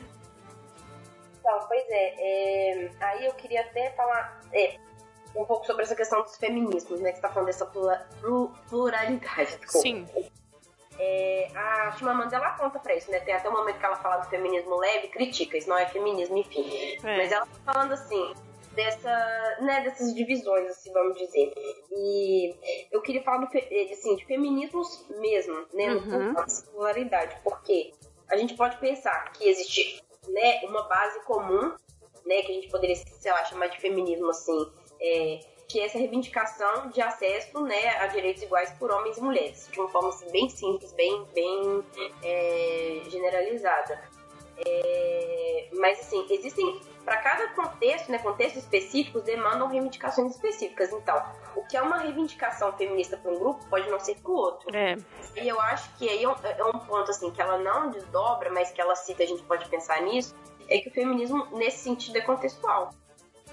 [1.49, 4.77] Então, pois é, é aí eu queria até falar é,
[5.35, 7.11] um pouco sobre essa questão dos feminismos, né?
[7.11, 7.65] Que você tá falando dessa
[8.69, 9.57] pluralidade.
[9.57, 9.79] Desculpa.
[9.79, 10.07] Sim.
[10.99, 13.21] É, a Chimamanda ela conta pra isso, né?
[13.21, 16.37] Tem até um momento que ela fala do feminismo leve critica, isso não é feminismo,
[16.37, 16.99] enfim.
[17.03, 17.17] É.
[17.17, 18.35] Mas ela tá falando assim,
[18.73, 21.55] dessa, né, dessas divisões, assim, vamos dizer.
[21.93, 22.55] E
[22.93, 25.95] eu queria falar do, assim, de feminismos mesmo, né?
[25.95, 26.33] Uhum.
[26.33, 27.95] No singularidade, porque
[28.29, 31.75] a gente pode pensar que existe né, uma base comum,
[32.25, 35.99] né, que a gente poderia, sei lá, chamar de feminismo, assim, é, que é essa
[35.99, 40.31] reivindicação de acesso né, a direitos iguais por homens e mulheres, de uma forma assim,
[40.31, 41.85] bem simples, bem, bem
[42.23, 44.01] é, generalizada.
[44.67, 50.93] É, mas assim, existem para cada contexto, né, contextos específicos demandam reivindicações específicas.
[50.93, 51.23] Então,
[51.57, 54.77] o que é uma reivindicação feminista para um grupo pode não ser para o outro.
[54.77, 54.95] É.
[55.35, 58.51] E eu acho que aí é um, é um ponto assim que ela não desdobra,
[58.53, 60.37] mas que ela cita, a gente pode pensar nisso,
[60.69, 62.91] é que o feminismo nesse sentido é contextual.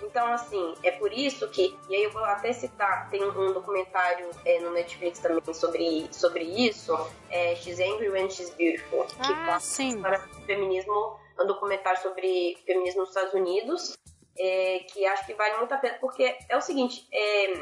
[0.03, 4.29] Então, assim, é por isso que, e aí eu vou até citar, tem um documentário
[4.43, 6.93] é, no Netflix também sobre, sobre isso,
[7.29, 10.01] é She's Angry When She's Beautiful, que ah, sim.
[10.01, 13.97] para feminismo, um documentário sobre feminismo nos Estados Unidos,
[14.37, 17.53] é, que acho que vale muito a pena, porque é o seguinte, é,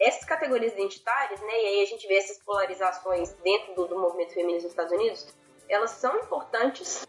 [0.00, 4.34] essas categorias identitárias, né, e aí a gente vê essas polarizações dentro do, do movimento
[4.34, 5.28] feminista nos Estados Unidos,
[5.68, 7.06] elas são importantes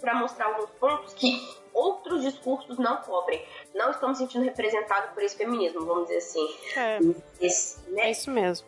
[0.00, 1.40] para mostrar alguns pontos que
[1.72, 3.46] outros discursos não cobrem.
[3.74, 6.56] Não estamos sentindo representados por esse feminismo, vamos dizer assim.
[6.76, 6.98] É,
[7.40, 8.08] esse, né?
[8.08, 8.66] é isso mesmo.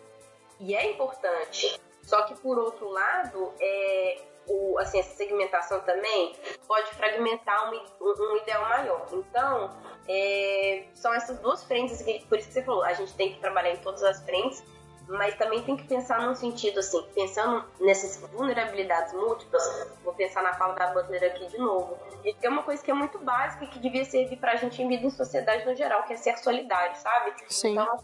[0.60, 1.80] E é importante.
[2.02, 4.18] Só que, por outro lado, é,
[4.48, 6.34] o, assim, essa segmentação também
[6.66, 9.06] pode fragmentar um, um, ideal maior.
[9.12, 9.70] Então,
[10.08, 13.72] é, são essas duas frentes, por isso que você falou, a gente tem que trabalhar
[13.72, 14.62] em todas as frentes
[15.08, 19.62] mas também tem que pensar num sentido assim, pensando nessas vulnerabilidades múltiplas,
[20.02, 22.90] vou pensar na fala da Butler aqui de novo, e que é uma coisa que
[22.90, 26.04] é muito básica e que devia servir pra gente em vida em sociedade no geral,
[26.04, 27.34] que é ser solidário, sabe?
[27.48, 27.72] Sim.
[27.72, 27.98] Então,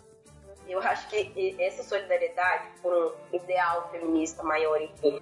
[0.68, 5.20] eu acho que essa solidariedade por um ideal feminista maior, enfim,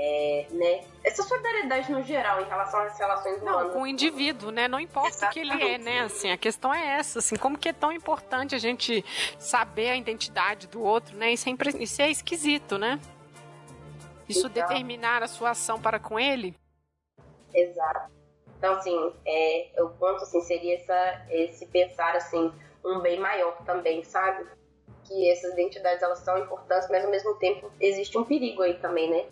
[0.00, 0.84] é, né?
[1.02, 3.66] Essa solidariedade no geral em relação às relações humanas.
[3.66, 4.68] Não, com o indivíduo, né?
[4.68, 5.48] Não importa Exatamente.
[5.48, 6.00] o que ele é, né?
[6.02, 9.04] Assim, a questão é essa, assim, como que é tão importante a gente
[9.40, 11.32] saber a identidade do outro, né?
[11.32, 11.82] Isso é, impre...
[11.82, 13.00] Isso é esquisito, né?
[14.28, 16.54] Isso então, determinar a sua ação para com ele.
[17.52, 18.12] Exato.
[18.56, 22.52] Então, assim, é, o ponto assim, seria essa, esse pensar assim,
[22.84, 24.46] um bem maior também, sabe?
[25.04, 29.10] Que essas identidades elas são importantes, mas ao mesmo tempo existe um perigo aí também,
[29.10, 29.26] né?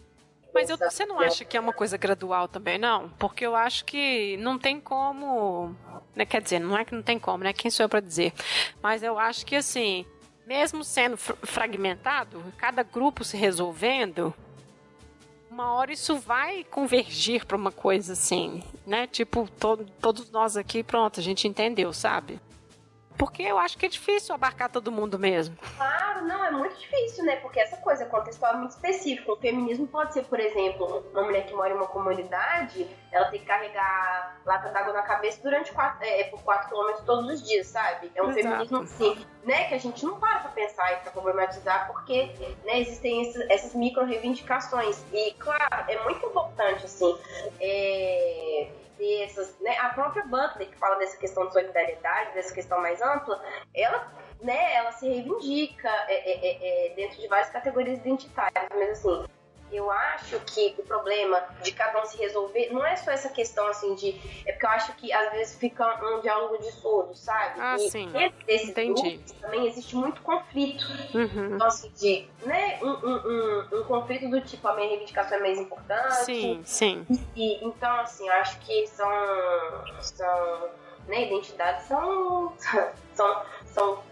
[0.52, 3.10] Mas eu, você não acha que é uma coisa gradual também, não?
[3.18, 5.74] Porque eu acho que não tem como.
[6.14, 7.52] Né, quer dizer, não é que não tem como, né?
[7.52, 8.32] Quem sou eu para dizer?
[8.82, 10.06] Mas eu acho que, assim,
[10.46, 14.32] mesmo sendo fragmentado, cada grupo se resolvendo,
[15.50, 19.06] uma hora isso vai convergir para uma coisa assim, né?
[19.06, 22.40] Tipo, to todos nós aqui, pronto, a gente entendeu, sabe?
[23.16, 25.56] Porque eu acho que é difícil abarcar todo mundo mesmo.
[25.76, 27.36] Claro, não, é muito difícil, né?
[27.36, 29.32] Porque essa coisa contextual é muito específica.
[29.32, 33.40] O feminismo pode ser, por exemplo, uma mulher que mora em uma comunidade, ela tem
[33.40, 37.66] que carregar lata d'água na cabeça durante quatro, é, por 4 km todos os dias,
[37.68, 38.10] sabe?
[38.14, 38.42] É um Exato.
[38.42, 39.64] feminismo assim, né?
[39.64, 42.30] Que a gente não para pra pensar e pra problematizar, porque
[42.64, 45.02] né, existem esses, essas micro reivindicações.
[45.12, 47.18] E, claro, é muito importante, assim,
[47.60, 48.68] é
[49.60, 49.76] né?
[49.78, 53.42] A própria Butler, que fala dessa questão de solidariedade, dessa questão mais ampla,
[53.74, 54.12] ela,
[54.42, 59.26] né, ela se reivindica é, é, é, é dentro de várias categorias identitárias, mas assim,
[59.70, 63.66] eu acho que o problema de cada um se resolver não é só essa questão
[63.66, 64.10] assim de.
[64.46, 67.60] É porque eu acho que às vezes fica um diálogo de surdo, sabe?
[67.60, 68.08] Ah, e sim.
[68.46, 69.20] Desses Entendi.
[69.40, 70.84] também existe muito conflito.
[71.14, 71.54] Uhum.
[71.54, 72.28] Então, assim, de.
[72.44, 76.24] Né, um, um, um, um, conflito do tipo, a minha reivindicação é mais importante.
[76.24, 77.06] Sim, sim.
[77.34, 79.10] E, então, assim, eu acho que são.
[80.00, 80.70] são
[81.08, 82.52] né, identidades são.
[83.14, 84.02] são, são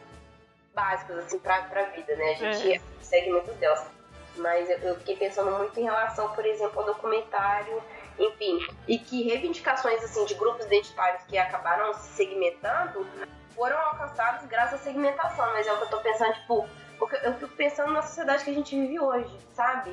[0.75, 2.33] básicas, assim, pra, pra vida, né?
[2.33, 2.81] A gente é.
[3.01, 3.87] segue muito delas.
[4.37, 7.83] Mas eu, eu fiquei pensando muito em relação, por exemplo, ao documentário
[8.19, 13.07] enfim, e que reivindicações assim de grupos identitários que acabaram se segmentando
[13.55, 17.35] foram alcançadas graças à segmentação, mas é o que eu tô pensando, tipo, porque eu
[17.35, 19.91] fico pensando na sociedade que a gente vive hoje, sabe?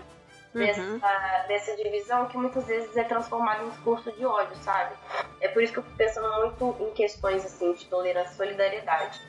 [0.53, 0.65] Uhum.
[0.65, 4.93] Dessa, dessa divisão que muitas vezes é transformada em discurso de ódio, sabe?
[5.39, 9.21] É por isso que eu fico pensando muito em questões assim de tolerância e solidariedade,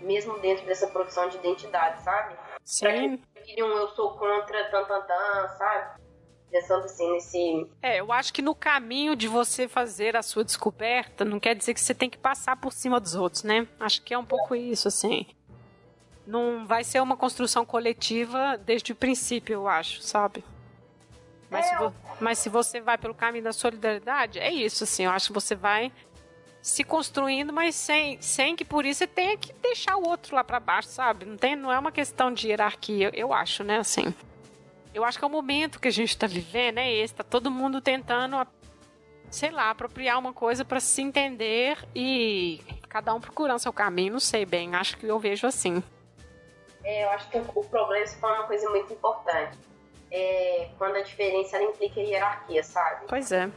[0.00, 2.34] mesmo dentro dessa produção de identidade, sabe?
[2.64, 3.20] Sim.
[3.54, 6.00] Pra um eu sou contra tan, tan, tan, sabe?
[6.50, 7.70] Pensando assim nesse.
[7.80, 11.72] É, eu acho que no caminho de você fazer a sua descoberta, não quer dizer
[11.72, 13.66] que você tem que passar por cima dos outros, né?
[13.80, 15.26] Acho que é um pouco isso, assim.
[16.26, 20.44] Não vai ser uma construção coletiva desde o princípio, eu acho, sabe?
[21.50, 25.04] Mas, é, se, mas se você vai pelo caminho da solidariedade, é isso, assim.
[25.04, 25.90] Eu acho que você vai
[26.62, 30.44] se construindo, mas sem, sem que por isso você tenha que deixar o outro lá
[30.44, 31.26] para baixo, sabe?
[31.26, 33.78] Não, tem, não é uma questão de hierarquia, eu acho, né?
[33.78, 34.14] Assim,
[34.94, 37.14] eu acho que é o momento que a gente está vivendo, é esse.
[37.14, 38.46] Tá todo mundo tentando,
[39.28, 44.12] sei lá, apropriar uma coisa para se entender e cada um procurando seu caminho.
[44.12, 45.82] Não sei bem, acho que eu vejo assim.
[46.84, 49.58] É, eu acho que o problema é uma coisa muito importante.
[50.12, 53.06] É quando a diferença implica hierarquia, sabe?
[53.08, 53.50] Pois é.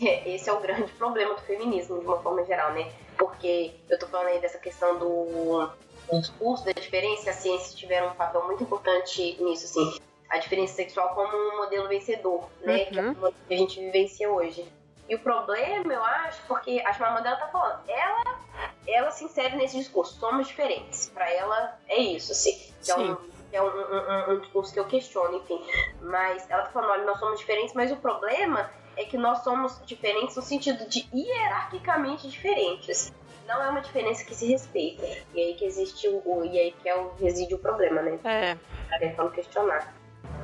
[0.00, 2.90] É, esse é o grande problema do feminismo, de uma forma geral, né?
[3.18, 5.68] Porque eu tô falando aí dessa questão do,
[6.10, 10.00] do discurso, da diferença, a ciência tiveram um papel muito importante nisso, assim.
[10.30, 12.84] A diferença sexual como um modelo vencedor, né?
[12.84, 12.86] Uhum.
[12.86, 14.66] Que é o modelo que a gente vivencia hoje.
[15.08, 18.40] E o problema, eu acho, porque a chamada dela tá falando, ela,
[18.86, 21.10] ela se insere nesse discurso, somos diferentes.
[21.12, 22.72] Para ela é isso, assim.
[22.88, 23.16] É um,
[23.52, 25.60] é um, um, um, discurso que eu questiono, enfim.
[26.00, 28.70] Mas ela tá falando, olha, nós somos diferentes, mas o problema
[29.00, 33.12] é que nós somos diferentes no sentido de hierarquicamente diferentes.
[33.48, 35.04] Não é uma diferença que se respeita.
[35.34, 36.44] E aí que existe o.
[36.44, 38.18] E aí que é o, reside o problema, né?
[38.24, 38.54] É.
[38.88, 39.92] Tá tentando questionar.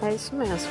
[0.02, 0.70] É isso mesmo.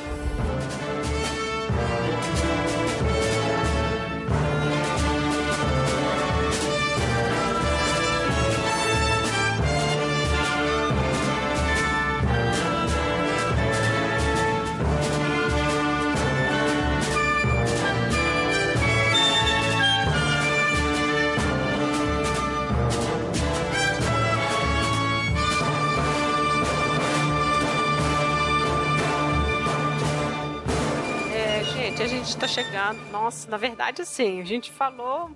[32.55, 33.11] Chegando.
[33.11, 35.29] Nossa, na verdade, assim, a gente falou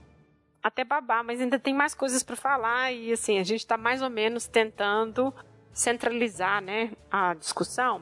[0.63, 4.01] até babar, mas ainda tem mais coisas para falar e assim, a gente está mais
[4.01, 5.33] ou menos tentando
[5.73, 8.01] centralizar, né, a discussão.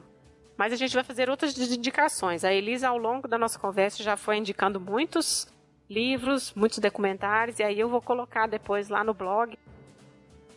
[0.56, 2.44] Mas a gente vai fazer outras indicações.
[2.44, 5.52] A Elisa, ao longo da nossa conversa, já foi indicando muitos
[5.90, 9.58] livros, muitos documentários, e aí eu vou colocar depois lá no blog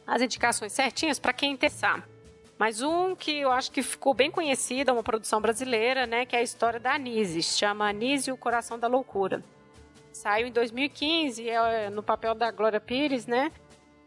[0.06, 2.08] as indicações certinhas para quem interessar.
[2.62, 6.36] Mas um que eu acho que ficou bem conhecido, é uma produção brasileira, né, que
[6.36, 9.44] é a história da Anise, se chama Anise o Coração da Loucura.
[10.14, 13.52] Saiu em 2015, é no papel da Glória Pires, né?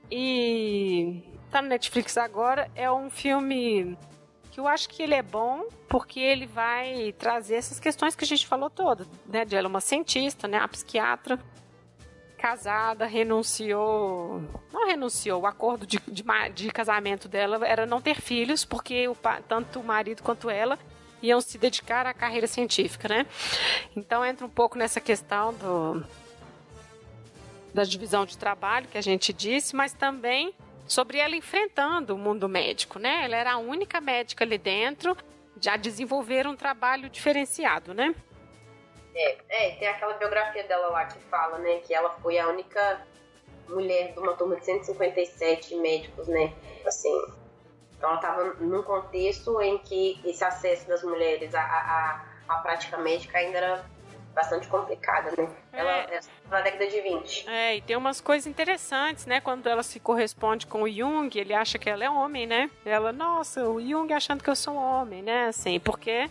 [0.09, 1.21] E
[1.51, 3.99] tá no Netflix agora, é um filme
[4.53, 8.29] que eu acho que ele é bom porque ele vai trazer essas questões que a
[8.29, 9.45] gente falou todas, né?
[9.45, 10.59] De ela é uma cientista, né?
[10.59, 11.41] A psiquiatra
[12.45, 14.43] casada, renunciou.
[14.71, 16.23] Não renunciou, o acordo de, de,
[16.55, 19.17] de casamento dela era não ter filhos, porque o,
[19.49, 20.79] tanto o marido quanto ela
[21.23, 23.25] iam se dedicar à carreira científica, né?
[23.97, 26.05] Então entra um pouco nessa questão do
[27.73, 30.55] da divisão de trabalho que a gente disse, mas também
[30.87, 33.25] sobre ela enfrentando o mundo médico, né?
[33.25, 35.17] Ela era a única médica ali dentro,
[35.59, 38.15] já desenvolver um trabalho diferenciado, né?
[39.15, 43.07] É, é, tem aquela biografia dela lá que fala, né, que ela foi a única
[43.69, 46.53] mulher de uma turma de 157 médicos, né,
[46.87, 47.15] assim.
[47.97, 52.99] Então ela estava num contexto em que esse acesso das mulheres à, à, à prática
[52.99, 53.85] médica ainda era
[54.35, 55.49] bastante complicada, né?
[55.73, 56.21] Ela é.
[56.51, 57.49] na década de 20.
[57.49, 59.41] É, e tem umas coisas interessantes, né?
[59.41, 62.69] Quando ela se corresponde com o Jung, ele acha que ela é homem, né?
[62.85, 65.47] Ela, nossa, o Jung achando que eu sou homem, né?
[65.47, 66.29] Assim, porque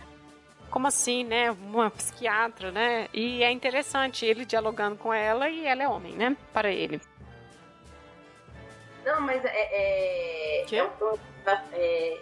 [0.74, 1.52] como assim, né?
[1.52, 3.08] Uma psiquiatra, né?
[3.14, 6.36] E é interessante ele dialogando com ela e ela é homem, né?
[6.52, 7.00] Para ele.
[9.06, 9.52] Não, mas é.
[9.54, 11.20] é, é um filme.
[11.74, 12.20] É,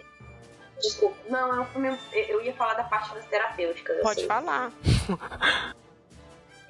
[0.82, 1.98] desculpa, não, é um filme.
[2.12, 4.02] Eu ia falar da parte das terapêuticas.
[4.02, 4.28] Pode assim.
[4.28, 4.70] falar.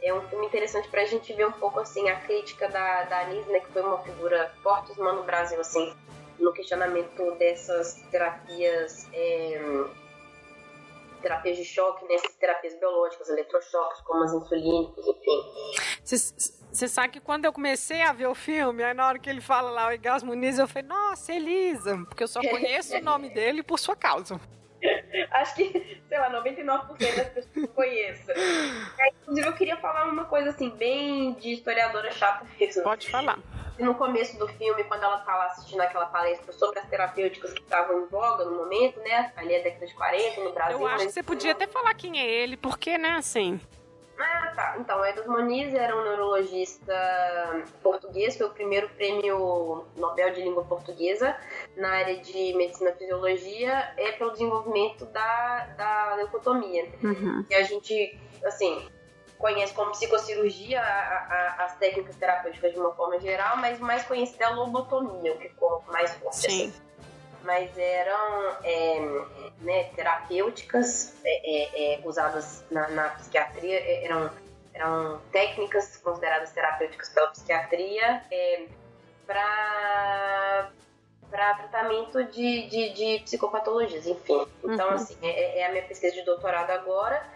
[0.00, 3.50] é um filme interessante pra gente ver um pouco assim a crítica da, da Anise,
[3.50, 5.92] né, que foi uma figura forte no Brasil, assim,
[6.38, 9.08] no questionamento dessas terapias.
[9.12, 9.84] É,
[11.22, 16.52] terapias de choque, nessas terapias biológicas, eletrochoques, como as insulínicas, enfim.
[16.72, 19.40] Você sabe que quando eu comecei a ver o filme, aí na hora que ele
[19.40, 23.30] fala lá o Egas Muniz, eu falei, nossa, Elisa, porque eu só conheço o nome
[23.30, 24.40] dele por sua causa.
[25.30, 28.34] Acho que, sei lá, 99% das pessoas conhecem.
[28.98, 32.82] É, inclusive, eu queria falar uma coisa assim, bem de historiadora chata mesmo.
[32.82, 33.38] Pode falar.
[33.78, 37.62] No começo do filme, quando ela tá lá assistindo aquela palestra sobre as terapêuticas que
[37.62, 39.32] estavam em voga no momento, né?
[39.36, 40.78] Ali é década de 40, no Brasil.
[40.80, 43.60] Eu acho que você podia até falar quem é ele, porque, né, assim.
[44.18, 44.76] Ah, tá.
[44.78, 46.94] Então, o Edson Moniz era um neurologista
[47.82, 51.36] português, foi o primeiro prêmio Nobel de Língua Portuguesa
[51.76, 56.88] na área de medicina e fisiologia, é pelo desenvolvimento da, da leucotomia.
[57.02, 57.44] Uhum.
[57.48, 58.86] E a gente, assim,
[59.38, 64.44] conhece como psicocirurgia a, a, as técnicas terapêuticas de uma forma geral, mas mais conhecida
[64.44, 66.50] é a lobotomia, o que ficou mais forte.
[66.50, 66.68] Sim.
[66.68, 66.91] Assim
[67.44, 69.24] mas eram é,
[69.60, 74.30] né, terapêuticas é, é, é usadas na, na psiquiatria, é, eram,
[74.74, 78.22] eram técnicas consideradas terapêuticas pela psiquiatria
[79.26, 80.70] para
[81.32, 84.46] para tratamento de, de, de, psicopatologias, enfim.
[84.62, 84.94] Então, uhum.
[84.94, 87.26] assim, é, é, a minha pesquisa de doutorado agora,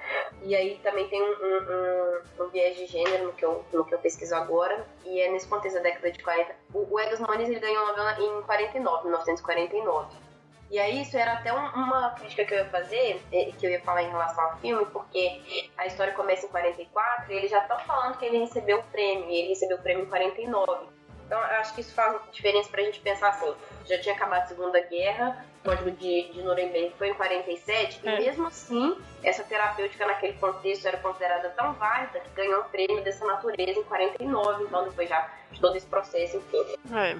[0.42, 3.94] e aí também tem um, um, um, viés de gênero no que, eu, no que
[3.94, 6.54] eu pesquiso agora, e é nesse contexto da década de 40.
[6.74, 10.26] O, o Egas Moniz, ele ganhou a novela em 49, 1949.
[10.70, 13.80] E aí isso era até uma crítica que eu ia fazer, é, que eu ia
[13.80, 17.78] falar em relação ao filme, porque a história começa em 44 e eles já estão
[17.78, 20.95] falando que ele recebeu o prêmio, e ele recebeu o prêmio em 49.
[21.26, 23.52] Então, eu acho que isso faz diferença pra gente pensar assim.
[23.84, 28.14] Já tinha acabado a Segunda Guerra, o Código de, de Nuremberg foi em 47, é.
[28.14, 33.02] e mesmo assim, essa terapêutica naquele contexto era considerada tão válida que ganhou um prêmio
[33.02, 36.76] dessa natureza em 49, então depois já de todo esse processo, enfim.
[36.94, 37.16] É.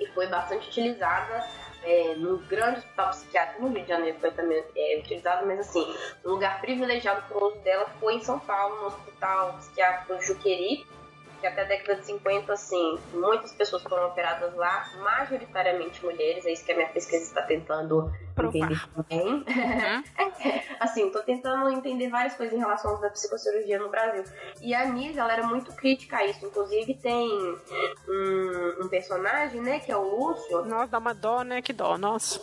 [0.00, 1.46] E foi bastante utilizada
[1.84, 5.94] é, num grande hospital psiquiátrico no Rio de Janeiro foi também é, utilizado, mas assim,
[6.24, 10.86] um lugar privilegiado para o uso dela foi em São Paulo, no Hospital Psiquiátrico Juqueri,
[11.42, 16.52] que até a década de 50, assim, muitas pessoas foram operadas lá, majoritariamente mulheres, é
[16.52, 18.56] isso que a minha pesquisa está tentando Provar.
[18.56, 19.26] entender também.
[19.26, 20.04] Uhum.
[20.78, 24.22] assim, estou tentando entender várias coisas em relação à psicocirurgia no Brasil.
[24.60, 27.28] E a Nisa, ela era muito crítica a isso, inclusive tem
[28.08, 30.64] um, um personagem, né, que é o Lúcio.
[30.64, 32.40] Nossa, dá uma dó, né, que dó, nossa.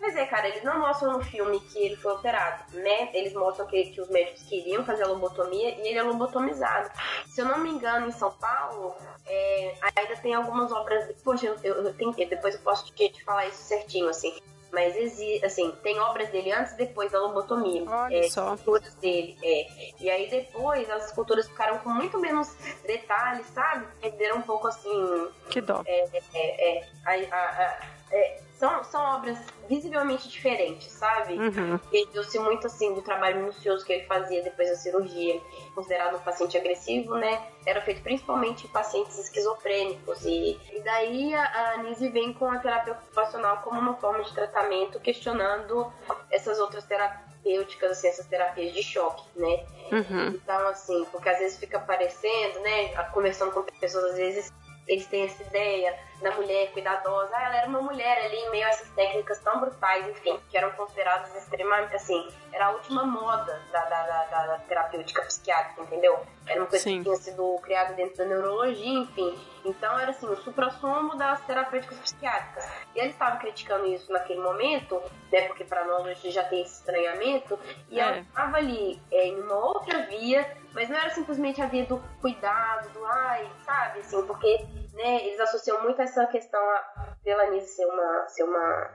[0.00, 3.10] Pois é, cara, eles não mostram no filme que ele foi operado, né?
[3.12, 6.90] Eles mostram que, que os médicos queriam fazer a lobotomia e ele é lobotomizado.
[7.26, 8.96] Se eu não me engano, em São Paulo,
[9.26, 11.14] é, ainda tem algumas obras.
[11.22, 14.34] Poxa, eu, eu, eu tenho, depois eu posso te, te falar isso certinho, assim.
[14.72, 17.84] Mas existe, assim, tem obras dele antes e depois da lobotomia.
[17.86, 18.54] Olha é, só.
[18.54, 19.66] Esculturas dele, é.
[20.00, 22.54] E aí depois as esculturas ficaram com muito menos
[22.86, 23.86] detalhes, sabe?
[24.00, 25.28] Perderam um pouco assim.
[25.50, 25.82] Que dó.
[25.84, 31.32] É, é, é, a, a, a, é são, são obras visivelmente diferentes, sabe?
[31.32, 31.78] Uhum.
[31.90, 35.40] Perdeu-se muito, assim, do trabalho minucioso que ele fazia depois da cirurgia.
[35.74, 37.42] Considerado um paciente agressivo, né?
[37.64, 40.26] Era feito principalmente em pacientes esquizofrênicos.
[40.26, 44.34] E, e daí a, a Anise vem com a terapia ocupacional como uma forma de
[44.34, 45.90] tratamento, questionando
[46.30, 49.64] essas outras terapêuticas, assim, essas terapias de choque, né?
[49.90, 50.28] Uhum.
[50.34, 52.88] Então, assim, porque às vezes fica parecendo, né?
[53.14, 54.52] Conversando com pessoas, às vezes
[54.90, 57.30] eles têm essa ideia da mulher cuidadosa.
[57.32, 60.58] Ah, ela era uma mulher ali em meio a essas técnicas tão brutais, enfim, que
[60.58, 66.18] eram consideradas extremamente, assim, era a última moda da, da, da, da terapêutica psiquiátrica, entendeu?
[66.44, 66.98] Era uma coisa Sim.
[66.98, 69.38] que tinha sido criada dentro da neurologia, enfim.
[69.64, 72.68] Então era assim, o supra-sumo das terapêuticas psiquiátricas.
[72.94, 75.00] E ele estava criticando isso naquele momento,
[75.30, 75.42] né?
[75.42, 77.58] Porque para nós hoje já tem esse estranhamento.
[77.88, 78.02] E é.
[78.02, 81.98] ela estava ali é, em uma outra via, mas não era simplesmente a via do
[82.20, 84.00] cuidado, do ai, sabe?
[84.00, 88.90] Assim, porque né, eles associam muito essa questão a, pela ser uma, ser uma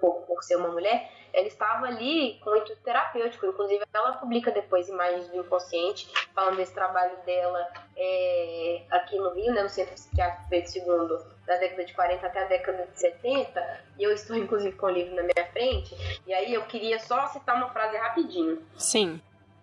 [0.00, 3.46] por, por, ser uma mulher, ela estava ali com o intuito terapêutico.
[3.46, 9.52] Inclusive, ela publica depois imagens do inconsciente, falando desse trabalho dela é, aqui no Rio,
[9.52, 13.80] né, no Centro Psiquiátrico Pedro II, da década de 40 até a década de 70.
[13.98, 15.94] E eu estou, inclusive, com o livro na minha frente.
[16.26, 18.64] E aí eu queria só citar uma frase rapidinho.
[18.76, 19.20] Sim.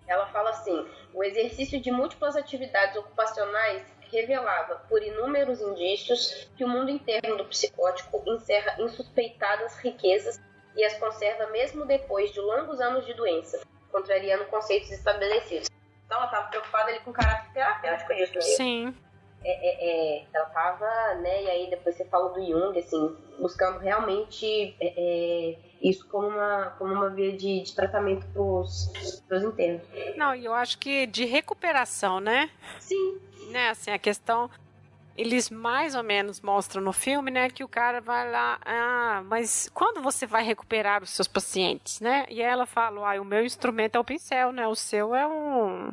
[0.07, 6.67] Ela fala assim: o exercício de múltiplas atividades ocupacionais revelava, por inúmeros indícios, que o
[6.67, 10.39] mundo interno do psicótico encerra insuspeitadas riquezas
[10.75, 13.59] e as conserva mesmo depois de longos anos de doença,
[13.91, 15.69] contrariando conceitos estabelecidos.
[16.05, 18.55] Então ela estava preocupada ali com o caráter terapêutico disso mesmo.
[18.55, 18.95] Sim.
[19.43, 23.79] É, é, é, ela tava, né, e aí depois você falou do Jung, assim, buscando
[23.79, 28.91] realmente é, é isso como uma, como uma via de, de tratamento pros,
[29.27, 29.83] pros internos.
[30.15, 32.49] Não, e eu acho que de recuperação, né?
[32.79, 33.19] Sim.
[33.51, 34.49] Né, assim, a questão
[35.17, 39.67] eles mais ou menos mostram no filme, né, que o cara vai lá, ah, mas
[39.73, 42.25] quando você vai recuperar os seus pacientes, né?
[42.29, 44.67] E ela fala, ah, o meu instrumento é o pincel, né?
[44.67, 45.91] O seu é um,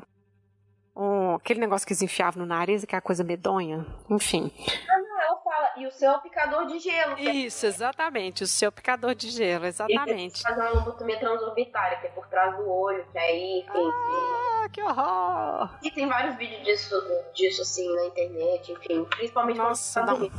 [0.94, 4.52] um aquele negócio que eles enfiavam no nariz, que é a coisa medonha, enfim.
[4.90, 7.16] Ah, não, ela fala, e o seu é picador de gelo.
[7.19, 10.40] É Isso, exatamente, o seu picador de gelo, exatamente.
[10.40, 13.90] E fazer uma lobotomia transorbitária, que é por trás do olho, que aí, enfim.
[13.93, 15.78] Ah, que horror!
[15.82, 16.94] E tem vários vídeos disso,
[17.35, 20.31] disso assim, na internet, enfim, principalmente Nossa, não.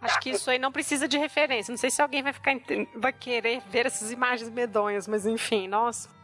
[0.00, 1.72] Acho que isso aí não precisa de referência.
[1.72, 2.52] Não sei se alguém vai ficar
[2.94, 6.15] vai querer ver essas imagens medonhas, mas enfim, nossa.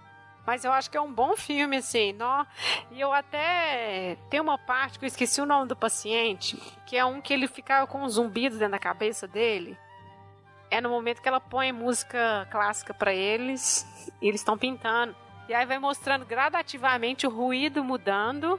[0.46, 2.12] Mas eu acho que é um bom filme, assim.
[2.12, 2.44] Nó.
[2.90, 4.16] E eu até.
[4.28, 6.56] Tem uma parte que eu esqueci o nome do paciente,
[6.86, 9.78] que é um que ele ficava com um zumbido dentro da cabeça dele.
[10.70, 13.86] É no momento que ela põe música clássica para eles
[14.20, 15.14] e eles estão pintando.
[15.48, 18.58] E aí vai mostrando gradativamente o ruído mudando.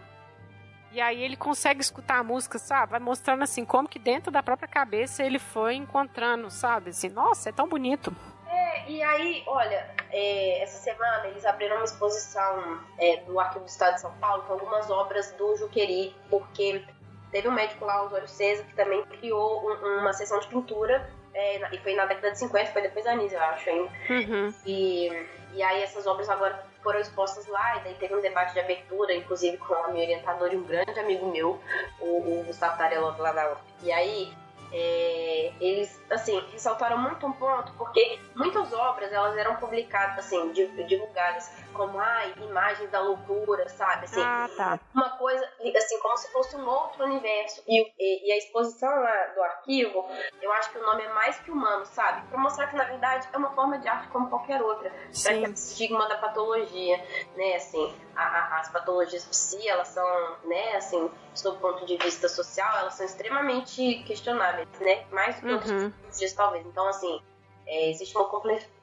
[0.91, 2.91] E aí ele consegue escutar a música, sabe?
[2.91, 6.91] Vai mostrando assim como que dentro da própria cabeça ele foi encontrando, sabe?
[6.91, 8.15] Assim, nossa, é tão bonito.
[8.53, 13.67] É, e aí, olha, é, essa semana eles abriram uma exposição é, do Arquivo do
[13.67, 16.85] Estado de São Paulo com algumas obras do Juqueri, porque
[17.31, 21.09] teve um médico lá, o Osório César, que também criou um, uma sessão de pintura,
[21.33, 23.91] é, e foi na década de 50, foi depois da Anísio, eu acho ainda.
[24.09, 24.53] Uhum.
[24.67, 28.59] E, e aí essas obras agora foram expostas lá, e daí teve um debate de
[28.59, 31.59] abertura, inclusive com a minha orientadora e um grande amigo meu,
[31.99, 33.61] o, o Gustavo Tarello lá da UF.
[33.81, 34.31] E aí
[34.73, 41.51] é, eles assim ressaltaram muito um ponto porque muitas obras elas eram publicadas assim divulgadas
[41.73, 44.21] como ai imagens da loucura sabe assim.
[44.21, 44.79] Ah, tá.
[44.93, 47.63] uma coisa assim como se fosse um outro universo.
[47.67, 50.07] E, e, e, a exposição lá do arquivo
[50.41, 52.27] eu acho que o nome é mais que humano sabe?
[52.27, 54.91] Para mostrar que na verdade é uma forma de arte como qualquer outra.
[54.91, 56.97] Para que estigma da patologia
[57.35, 61.09] né assim a, as patologias psi elas são né assim
[61.43, 65.05] do ponto de vista social elas são extremamente questionáveis né?
[65.11, 65.85] Mais do que uhum.
[65.85, 66.65] outros dias, talvez.
[66.65, 67.21] Então, assim,
[67.65, 68.25] é, existe uma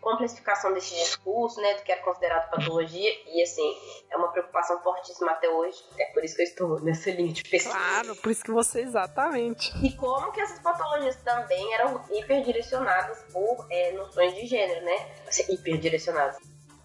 [0.00, 3.76] complexificação desse discurso, né, do que é considerado patologia, e assim,
[4.10, 5.76] é uma preocupação fortíssima até hoje.
[5.98, 7.76] É por isso que eu estou nessa linha de pesquisa.
[7.76, 9.72] Claro, por isso que você exatamente.
[9.84, 15.10] E como que essas patologias também eram hiperdirecionadas por é, noções de gênero, né?
[15.28, 16.38] Assim, hiperdirecionadas.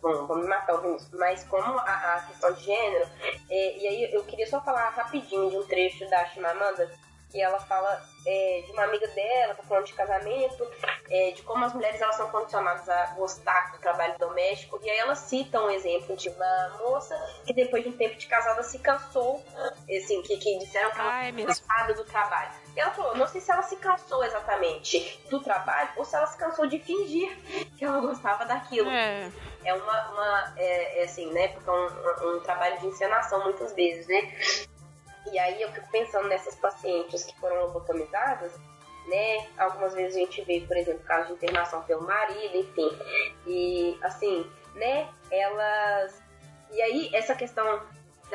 [0.06, 1.10] Bom, vou me matar ouvindo isso.
[1.14, 3.10] Mas como a, a questão de gênero,
[3.50, 6.92] é, e aí eu queria só falar rapidinho de um trecho da Chimamanda,
[7.32, 10.64] que ela fala é, de uma amiga dela, tá falando de casamento,
[11.10, 14.80] é, de como as mulheres elas são condicionadas a gostar do trabalho doméstico.
[14.84, 18.28] E aí ela cita um exemplo de uma moça que depois de um tempo de
[18.28, 19.44] casada se cansou,
[19.90, 22.65] assim, que, que disseram que ela é cansada do trabalho.
[22.76, 26.28] E ela falou, não sei se ela se cansou exatamente do trabalho ou se ela
[26.28, 27.38] se cansou de fingir
[27.78, 28.90] que ela gostava daquilo.
[28.90, 29.32] É,
[29.64, 31.48] é uma, uma é, é assim, né?
[31.50, 34.34] Porque é um, um, um trabalho de encenação muitas vezes, né?
[35.32, 38.52] E aí eu fico pensando nessas pacientes que foram lobotomizadas,
[39.08, 39.48] né?
[39.58, 42.90] Algumas vezes a gente vê, por exemplo, casos de internação pelo marido, enfim.
[43.48, 45.08] E assim, né?
[45.32, 46.22] Elas.
[46.72, 47.82] E aí, essa questão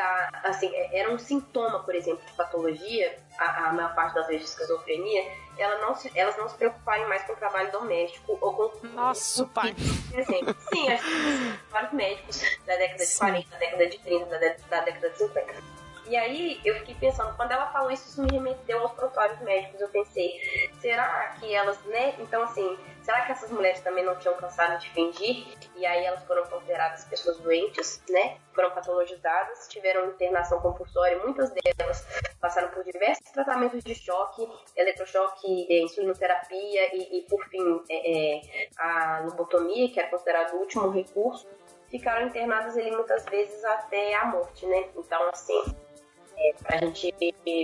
[0.01, 0.31] da.
[0.45, 4.45] Assim, é, era um sintoma, por exemplo, de patologia, a, a maior parte das vezes
[4.45, 8.55] de esquizofrenia, ela não se, elas não se preocuparem mais com o trabalho doméstico ou
[8.55, 8.87] com.
[8.89, 9.75] Nossa, com, pai.
[10.15, 10.57] Exemplo.
[10.73, 14.39] Sim, acho que vários médicos da década de 40, da década de 30, da,
[14.71, 18.33] da década de 50 e aí eu fiquei pensando, quando ela falou isso, isso me
[18.33, 19.81] remeteu aos prontuários médicos.
[19.81, 22.17] Eu pensei, será que elas, né?
[22.19, 22.77] Então, assim,
[23.11, 25.45] será que essas mulheres também não tinham cansado de fingir?
[25.75, 28.39] E aí elas foram consideradas pessoas doentes, né?
[28.55, 32.07] Foram patologizadas, tiveram internação compulsória, muitas delas
[32.41, 38.69] passaram por diversos tratamentos de choque, eletrochoque, é, insulinoterapia e, e por fim, é, é,
[38.79, 41.49] a lobotomia, que é considerado o último recurso
[41.91, 44.85] ficaram internadas ali muitas vezes até a morte, né?
[44.97, 45.61] Então, assim,
[46.63, 47.13] pra gente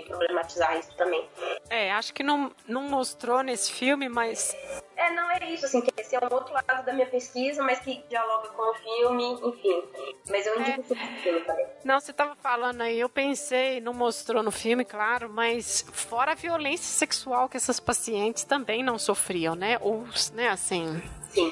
[0.06, 1.28] problematizar isso também.
[1.68, 4.54] É, acho que não, não mostrou nesse filme, mas.
[4.96, 7.80] É, não é isso, assim, que esse é um outro lado da minha pesquisa, mas
[7.80, 9.82] que dialoga com o filme, enfim.
[10.28, 10.96] Mas eu indico é.
[10.96, 11.66] o filme também.
[11.84, 16.34] Não, você tava falando aí, eu pensei, não mostrou no filme, claro, mas fora a
[16.34, 19.78] violência sexual que essas pacientes também não sofriam, né?
[19.80, 21.02] Ou, né, assim.
[21.30, 21.50] Sim.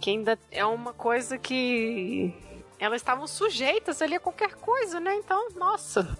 [0.00, 2.34] Que ainda é uma coisa que
[2.78, 5.14] elas estavam sujeitas ali a qualquer coisa, né?
[5.14, 6.18] Então, nossa.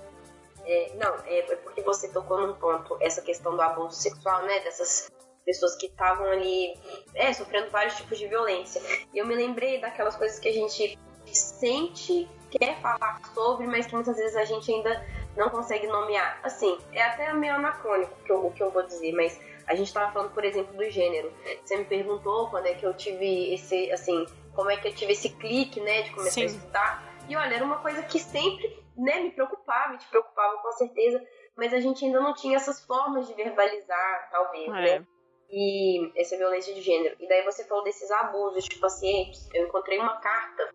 [0.65, 4.61] É, não, é, é porque você tocou num ponto, essa questão do abuso sexual, né?
[4.61, 5.11] Dessas
[5.45, 6.75] pessoas que estavam ali
[7.15, 8.81] é, sofrendo vários tipos de violência.
[9.13, 10.99] E eu me lembrei daquelas coisas que a gente
[11.33, 15.05] sente, quer falar sobre, mas que muitas vezes a gente ainda
[15.37, 16.39] não consegue nomear.
[16.43, 19.89] Assim, é até meio anacrônico o que eu, que eu vou dizer, mas a gente
[19.89, 21.33] estava falando, por exemplo, do gênero.
[21.65, 25.13] Você me perguntou quando é que eu tive esse, assim, como é que eu tive
[25.13, 26.43] esse clique, né, de começar Sim.
[26.43, 27.12] a estudar.
[27.33, 31.19] E olha, era uma coisa que sempre, né, me preocupava, te preocupava com certeza,
[31.57, 34.99] mas a gente ainda não tinha essas formas de verbalizar, talvez, é.
[34.99, 35.07] né?
[35.49, 37.17] E essa violência de gênero.
[37.19, 39.49] E daí você falou desses abusos de pacientes.
[39.55, 40.75] Eu encontrei uma carta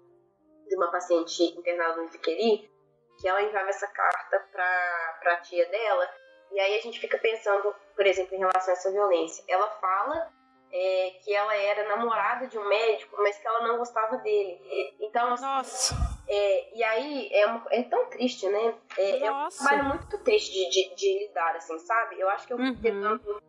[0.67, 2.67] de uma paciente internada no Viqueri,
[3.21, 6.09] que ela enviava essa carta para a tia dela,
[6.51, 9.43] e aí a gente fica pensando, por exemplo, em relação a essa violência.
[9.47, 10.31] Ela fala
[10.73, 14.59] é, que ela era namorada de um médico, mas que ela não gostava dele.
[14.99, 16.16] Então, assim, Nossa.
[16.29, 18.73] É, e aí é, uma, é, tão triste, né?
[18.97, 22.19] É, é, um trabalho muito triste de, de, de, lidar, assim, sabe?
[22.19, 22.75] Eu acho que eu uhum.
[22.75, 23.41] tentando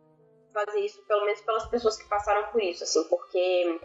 [0.53, 3.79] fazer isso, pelo menos pelas pessoas que passaram por isso, assim, porque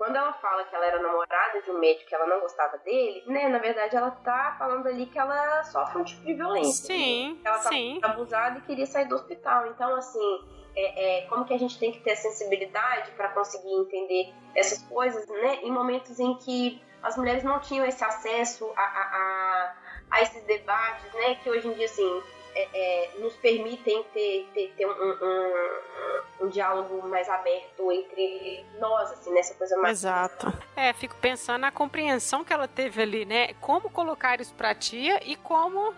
[0.00, 3.22] quando ela fala que ela era namorada de um médico que ela não gostava dele,
[3.26, 6.86] né, na verdade ela tá falando ali que ela sofre um tipo de violência.
[6.86, 7.40] Sim, né?
[7.44, 7.98] Ela tá sim.
[8.02, 9.66] abusada e queria sair do hospital.
[9.66, 14.32] Então, assim, é, é, como que a gente tem que ter sensibilidade para conseguir entender
[14.54, 18.84] essas coisas, né, em momentos em que as mulheres não tinham esse acesso a, a,
[18.84, 19.74] a,
[20.10, 22.22] a esses debates, né, que hoje em dia, assim,
[22.54, 29.12] é, é, nos permitem ter, ter, ter um, um, um, diálogo mais aberto entre nós,
[29.12, 29.98] assim, nessa coisa mais.
[29.98, 30.52] Exato.
[30.76, 33.54] É, fico pensando na compreensão que ela teve ali, né?
[33.60, 35.94] Como colocar isso pra tia e como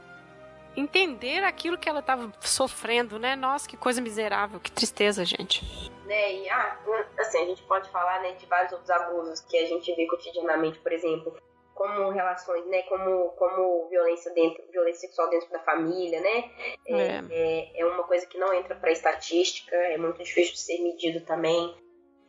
[0.76, 3.36] entender aquilo que ela estava sofrendo, né?
[3.36, 5.62] Nossa, que coisa miserável, que tristeza, gente.
[6.06, 6.78] Né, e ah,
[7.18, 10.78] assim, a gente pode falar né, de vários outros abusos que a gente vê cotidianamente,
[10.80, 11.34] por exemplo,
[11.74, 16.50] como relações, né, como, como violência dentro, violência sexual dentro da família, né,
[16.86, 17.24] é, é.
[17.30, 21.24] é, é uma coisa que não entra para estatística, é muito difícil de ser medido
[21.24, 21.74] também,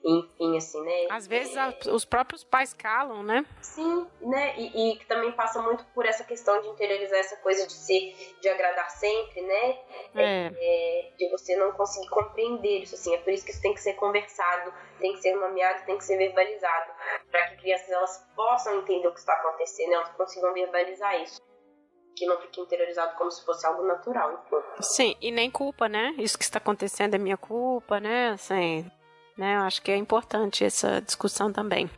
[0.06, 1.08] enfim, assim, né?
[1.10, 3.46] Às vezes a, os próprios pais calam, né?
[3.62, 4.54] Sim, né?
[4.58, 8.50] E, e também passa muito por essa questão de interiorizar essa coisa de ser, de
[8.50, 9.80] agradar sempre, né?
[10.16, 10.52] É.
[10.56, 13.14] É, de você não conseguir compreender isso, assim.
[13.16, 16.04] É por isso que isso tem que ser conversado, tem que ser nomeado, tem que
[16.04, 16.92] ser verbalizado,
[17.32, 21.42] para que crianças elas possam entender o que está acontecendo, elas consigam verbalizar isso
[22.16, 24.64] que não fique interiorizado como se fosse algo natural, enfim.
[24.82, 26.14] Sim, e nem culpa, né?
[26.20, 28.30] Isso que está acontecendo é minha culpa, né?
[28.30, 28.86] Assim,
[29.38, 29.56] né?
[29.56, 31.90] Eu acho que é importante essa discussão também.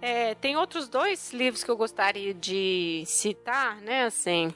[0.00, 4.04] É, tem outros dois livros que eu gostaria de citar, né?
[4.04, 4.54] Assim,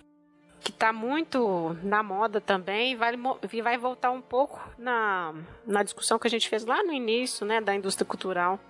[0.62, 3.14] que está muito na moda também, vai,
[3.62, 5.34] vai voltar um pouco na,
[5.66, 8.60] na discussão que a gente fez lá no início, né, da indústria cultural.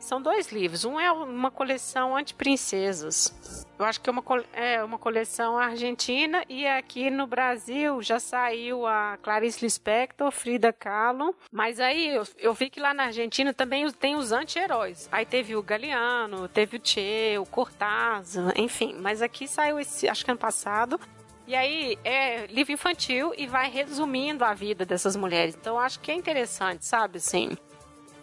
[0.00, 0.86] São dois livros.
[0.86, 3.66] Um é uma coleção anti-princesas.
[3.78, 4.24] Eu acho que é uma,
[4.54, 11.34] é uma coleção argentina e aqui no Brasil já saiu a Clarice Lispector, Frida Kahlo.
[11.52, 15.06] Mas aí eu, eu vi que lá na Argentina também tem os anti-heróis.
[15.12, 18.96] Aí teve o Galeano, teve o Che, o Cortázar, enfim.
[18.98, 20.98] Mas aqui saiu esse, acho que ano passado.
[21.46, 25.54] E aí é livro infantil e vai resumindo a vida dessas mulheres.
[25.54, 27.56] Então acho que é interessante, sabe, assim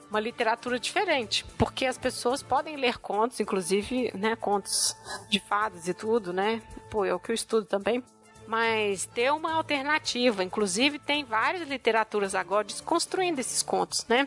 [0.09, 4.95] uma literatura diferente, porque as pessoas podem ler contos, inclusive, né, contos
[5.29, 6.61] de fadas e tudo, né?
[6.89, 8.03] Pô, é o que eu estudo também.
[8.47, 14.25] Mas ter uma alternativa, inclusive tem várias literaturas agora desconstruindo esses contos, né?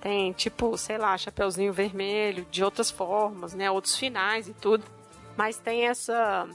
[0.00, 3.68] Tem tipo, sei lá, Chapeuzinho Vermelho, de outras formas, né?
[3.68, 4.84] Outros finais e tudo.
[5.36, 6.48] Mas tem essa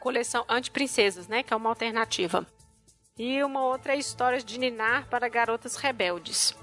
[0.00, 1.42] coleção Anti-Princesas, né?
[1.42, 2.46] Que é uma alternativa.
[3.18, 6.56] E uma outra é Histórias de Ninar para Garotas Rebeldes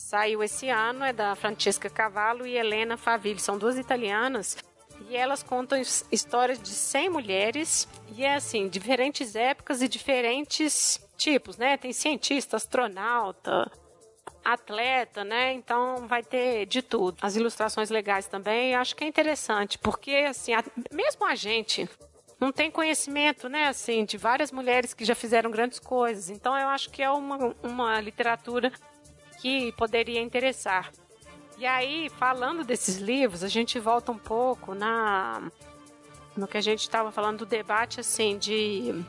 [0.00, 3.38] saiu esse ano, é da Francesca Cavallo e Helena Favilli.
[3.38, 4.56] São duas italianas
[5.08, 11.56] e elas contam histórias de 100 mulheres e é assim, diferentes épocas e diferentes tipos,
[11.56, 11.76] né?
[11.76, 13.70] Tem cientista, astronauta,
[14.44, 15.52] atleta, né?
[15.52, 17.18] Então vai ter de tudo.
[17.20, 21.88] As ilustrações legais também, acho que é interessante, porque assim, a, mesmo a gente
[22.40, 26.30] não tem conhecimento, né, assim, de várias mulheres que já fizeram grandes coisas.
[26.30, 28.72] Então eu acho que é uma, uma literatura
[29.40, 30.92] que poderia interessar.
[31.58, 35.50] E aí, falando desses livros, a gente volta um pouco na
[36.36, 39.04] no que a gente estava falando do debate assim de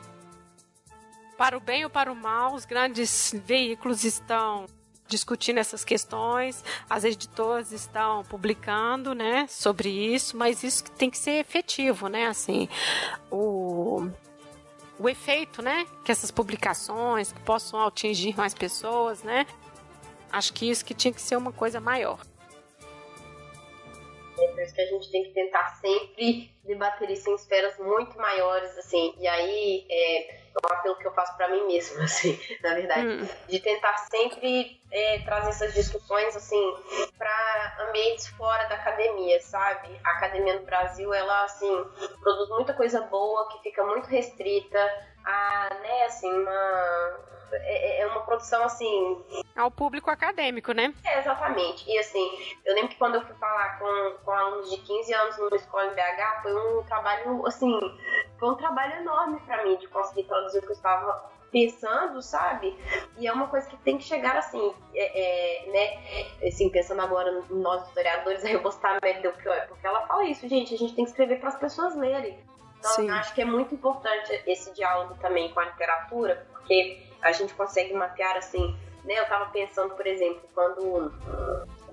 [1.38, 4.66] para o bem ou para o mal, os grandes veículos estão
[5.06, 11.40] discutindo essas questões, as editoras estão publicando, né, sobre isso, mas isso tem que ser
[11.40, 12.68] efetivo, né, assim,
[13.30, 14.10] o
[14.98, 19.46] o efeito, né, que essas publicações possam atingir mais pessoas, né,
[20.32, 22.18] Acho que isso que tinha que ser uma coisa maior.
[24.62, 29.14] isso que a gente tem que tentar sempre debater isso em esferas muito maiores, assim.
[29.18, 33.06] E aí é, é um apelo que eu faço para mim mesma, assim, na verdade,
[33.06, 33.28] hum.
[33.46, 36.74] de tentar sempre é, trazer essas discussões, assim,
[37.18, 40.00] para ambientes fora da academia, sabe?
[40.02, 41.84] A academia no Brasil, ela, assim,
[42.20, 44.78] produz muita coisa boa que fica muito restrita
[45.24, 49.22] a, né, assim, uma é, é, uma produção assim.
[49.56, 50.94] Ao público acadêmico, né?
[51.04, 51.88] É, exatamente.
[51.90, 52.30] E assim,
[52.64, 55.86] eu lembro que quando eu fui falar com, com alunos de 15 anos numa escola
[55.86, 57.78] em BH, foi um trabalho, assim,
[58.38, 62.76] foi um trabalho enorme para mim de conseguir traduzir o que eu estava pensando, sabe?
[63.18, 66.48] E é uma coisa que tem que chegar assim, é, é, né?
[66.48, 70.24] Assim, pensando agora nós historiadores, aí eu vou citar a Mary Delpior, porque ela fala
[70.24, 72.38] isso, gente, a gente tem que escrever para as pessoas lerem.
[72.78, 73.08] Então, Sim.
[73.08, 77.54] eu acho que é muito importante esse diálogo também com a literatura, porque a gente
[77.54, 79.18] consegue mapear assim, né?
[79.18, 81.12] Eu tava pensando, por exemplo, quando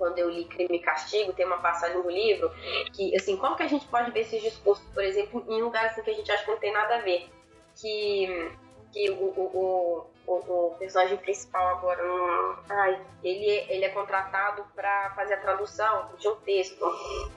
[0.00, 2.50] quando eu li Crime e Castigo, tem uma passagem do livro
[2.94, 6.02] que, assim, como que a gente pode ver esses discursos, por exemplo, em lugares assim,
[6.02, 7.28] que a gente acha que não tem nada a ver?
[7.76, 8.50] Que,
[8.90, 15.10] que o, o, o, o personagem principal agora, um, ai, ele, ele é contratado para
[15.10, 16.82] fazer a tradução de um texto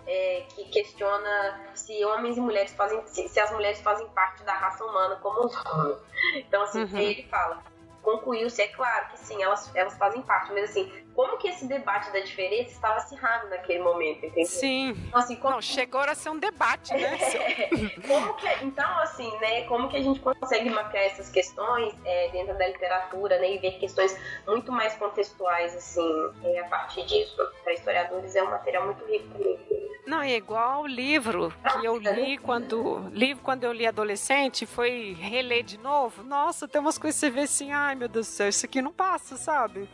[0.07, 4.53] é, que questiona se homens e mulheres fazem, se, se, as mulheres fazem parte da
[4.53, 5.97] raça humana como os homens.
[6.35, 6.97] Então, assim, uhum.
[6.97, 7.61] ele fala,
[8.03, 12.11] concluiu-se, é claro que sim, elas, elas fazem parte, mas assim, como que esse debate
[12.11, 14.45] da diferença estava acirrado naquele momento, entendeu?
[14.45, 14.89] Sim.
[15.07, 15.53] Então, assim, como...
[15.53, 17.17] Não, chegou a ser um debate, né?
[18.07, 22.57] como que, então, assim, né, como que a gente consegue mapear essas questões é, dentro
[22.57, 24.15] da literatura, né, e ver questões
[24.45, 27.37] muito mais contextuais, assim, é, a partir disso.
[27.63, 29.92] Para historiadores é um material muito rico também.
[30.05, 35.15] Não, é igual o livro que eu li quando, livro quando eu li adolescente, foi
[35.17, 36.23] reler de novo.
[36.23, 38.81] Nossa, tem umas coisas que você vê assim, ai meu Deus do céu, isso aqui
[38.81, 39.87] não passa, sabe?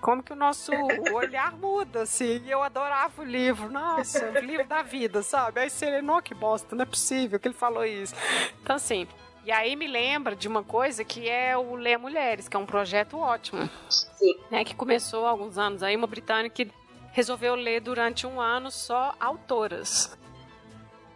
[0.00, 0.70] Como que o nosso
[1.12, 2.42] olhar muda, assim.
[2.44, 5.60] E eu adorava o livro, nossa, o livro da vida, sabe?
[5.60, 8.14] Aí você lê, não, que bosta, não é possível que ele falou isso.
[8.62, 9.06] Então, assim,
[9.44, 12.66] e aí me lembra de uma coisa que é o Ler Mulheres, que é um
[12.66, 13.68] projeto ótimo.
[13.88, 14.36] Sim.
[14.50, 16.70] Né, que começou há alguns anos aí, uma britânica que
[17.18, 20.16] resolveu ler durante um ano só autoras.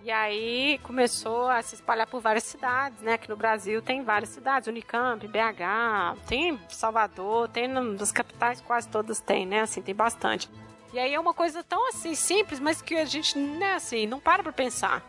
[0.03, 3.13] E aí começou a se espalhar por várias cidades, né?
[3.13, 9.21] Aqui no Brasil tem várias cidades, Unicamp, BH, tem Salvador, tem nas capitais quase todas
[9.21, 9.61] tem, né?
[9.61, 10.51] Assim, tem bastante.
[10.93, 14.19] E aí é uma coisa tão assim simples, mas que a gente, né, assim, não
[14.19, 15.05] para pra pensar.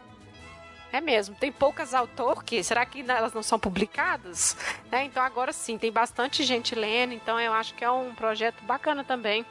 [0.92, 4.56] É mesmo, tem poucas autores, será que elas não são publicadas?
[4.92, 5.06] Né?
[5.06, 9.04] Então agora sim, tem bastante gente lendo, então eu acho que é um projeto bacana
[9.04, 9.44] também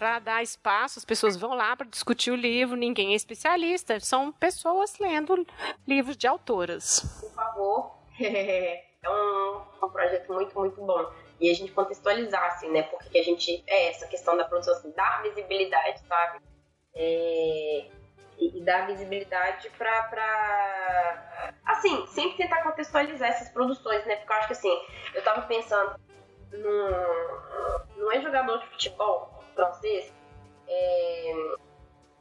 [0.00, 4.32] para dar espaço, as pessoas vão lá para discutir o livro, ninguém é especialista, são
[4.32, 5.46] pessoas lendo
[5.86, 7.00] livros de autoras.
[7.20, 11.12] Por favor, é um, um projeto muito, muito bom.
[11.38, 12.84] E a gente contextualizar, assim, né?
[12.84, 13.62] Porque a gente.
[13.66, 16.40] É essa questão da produção, assim, dar visibilidade, sabe?
[16.94, 17.90] É,
[18.38, 21.52] e, e dar visibilidade pra, pra.
[21.66, 24.16] Assim, sempre tentar contextualizar essas produções, né?
[24.16, 24.82] Porque eu acho que, assim,
[25.14, 25.94] eu tava pensando
[26.52, 30.12] num, num ex-jogador de futebol francês
[30.66, 31.32] é,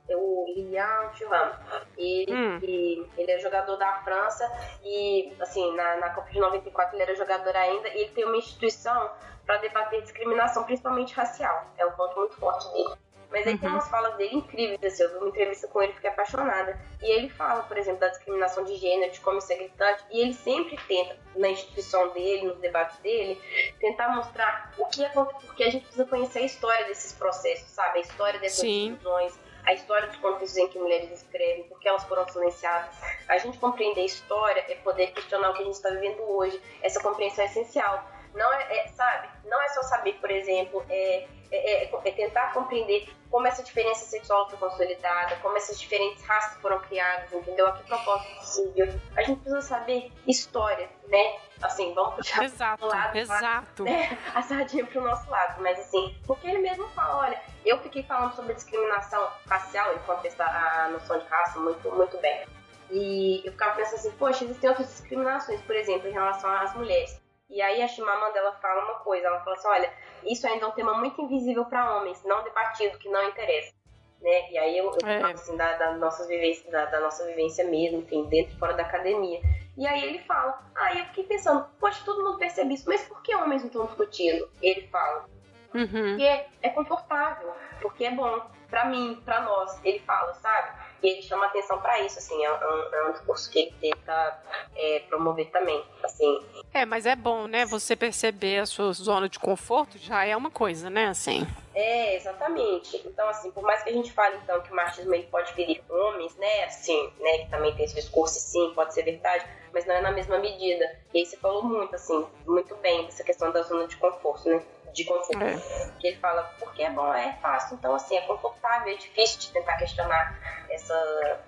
[0.10, 1.52] é o Lilian Thuram.
[1.98, 3.10] Ele, hum.
[3.18, 4.46] ele é jogador da França
[4.84, 8.38] e, assim, na, na Copa de 94 ele era jogador ainda e ele tem uma
[8.38, 9.12] instituição
[9.46, 11.66] para debater discriminação, principalmente racial.
[11.78, 12.96] É um ponto muito forte dele.
[13.32, 13.60] Mas aí uhum.
[13.60, 16.80] tem umas falas dele incríveis, assim, eu vi uma entrevista com ele, fiquei apaixonada.
[17.02, 20.22] E ele fala, por exemplo, da discriminação de gênero, de como isso é gritante, e
[20.22, 23.40] ele sempre tenta, na instituição dele, nos debates dele,
[23.80, 28.00] tentar mostrar o que acontece, porque a gente precisa conhecer a história desses processos, sabe?
[28.00, 32.28] A história dessas decisões, a história dos contextos em que mulheres escrevem, porque elas foram
[32.28, 32.96] silenciadas.
[33.28, 36.60] A gente compreender a história é poder questionar o que a gente está vivendo hoje.
[36.82, 38.04] Essa compreensão é essencial.
[38.40, 39.28] Não é, é, sabe?
[39.44, 44.06] Não é só saber, por exemplo, é, é, é, é, tentar compreender como essa diferença
[44.06, 47.68] sexual foi consolidada, como essas diferentes raças foram criadas, entendeu?
[47.68, 48.88] A que propósito possível.
[49.18, 51.38] A gente precisa saber história, né?
[51.62, 53.84] Assim, vamos puxar exato, lado, exato.
[53.84, 54.18] Né?
[54.34, 58.34] a sardinha pro nosso lado, mas assim, porque ele mesmo fala, olha, eu fiquei falando
[58.34, 62.48] sobre discriminação racial, ele contesta a noção de raça muito, muito bem.
[62.90, 67.20] E eu ficava pensando assim, poxa, existem outras discriminações, por exemplo, em relação às mulheres.
[67.50, 69.94] E aí a Chimamanda fala uma coisa, ela fala assim, olha,
[70.24, 73.74] isso ainda é um tema muito invisível para homens, não debatido, que não interessa.
[74.22, 74.52] Né?
[74.52, 75.20] E aí eu, eu é.
[75.20, 78.74] falo assim, da, da, nossa vivência, da, da, nossa vivência mesmo, enfim, dentro e fora
[78.74, 79.42] da academia.
[79.78, 83.02] E aí ele fala, aí ah, eu fiquei pensando, poxa, todo mundo percebe isso, mas
[83.08, 84.48] por que homens não estão discutindo?
[84.62, 85.26] Ele fala,
[85.74, 85.88] uhum.
[85.88, 90.79] porque é confortável, porque é bom, para mim, para nós, ele fala, sabe?
[91.02, 94.44] E ele chama atenção para isso, assim, é um, é um discurso que ele tenta
[94.76, 96.44] é, promover também, assim.
[96.74, 100.52] É, mas é bom, né, você perceber a sua zona de conforto já é uma
[100.52, 101.48] coisa, né, assim.
[101.74, 103.02] É, exatamente.
[103.06, 105.82] Então, assim, por mais que a gente fale, então, que o machismo ele pode ferir
[105.90, 109.96] homens, né, assim, né, que também tem esse discurso, sim, pode ser verdade, mas não
[109.96, 111.00] é na mesma medida.
[111.14, 114.62] E aí você falou muito, assim, muito bem dessa questão da zona de conforto, né?
[114.94, 115.44] De conforto.
[115.44, 115.58] É.
[116.00, 117.76] Que ele fala, porque é bom, é fácil.
[117.76, 120.38] Então, assim, é confortável, é difícil de tentar questionar
[120.70, 121.40] essa.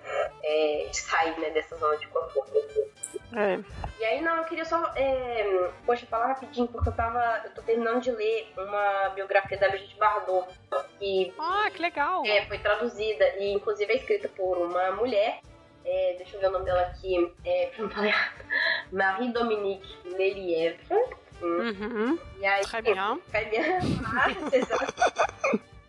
[0.42, 2.52] É, de sair né, dessa zona de conforto.
[3.34, 3.58] É.
[3.98, 7.62] E aí, não, eu queria só, é, poxa, falar rapidinho, porque eu tava, eu tô
[7.62, 10.48] terminando de ler uma biografia da Brigitte Bardot,
[10.98, 11.32] que...
[11.38, 12.24] Ah, que legal!
[12.26, 15.40] É, foi traduzida, e inclusive é escrita por uma mulher,
[15.84, 18.44] é, deixa eu ver o nome dela aqui, é, pra não falar errado,
[18.92, 21.21] Marie Dominique Lelièvre.
[21.42, 22.18] Uhum.
[22.38, 23.20] E aí, Très bien.
[23.30, 23.62] Très bien.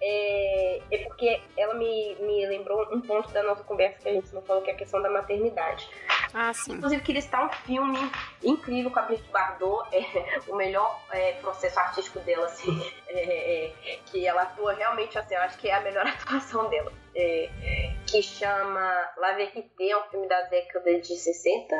[0.05, 4.33] É, é porque ela me, me lembrou um ponto da nossa conversa que a gente
[4.35, 5.89] não falou, que é a questão da maternidade.
[6.33, 6.73] Ah, sim.
[6.73, 7.97] Inclusive, queria citar um filme
[8.43, 13.99] incrível com a Brigitte Bardot, é, o melhor é, processo artístico dela, assim, é, é
[14.07, 18.21] que ela atua realmente, assim, eu acho que é a melhor atuação dela, é, que
[18.21, 21.75] chama La Vérité, é um filme da década de 60,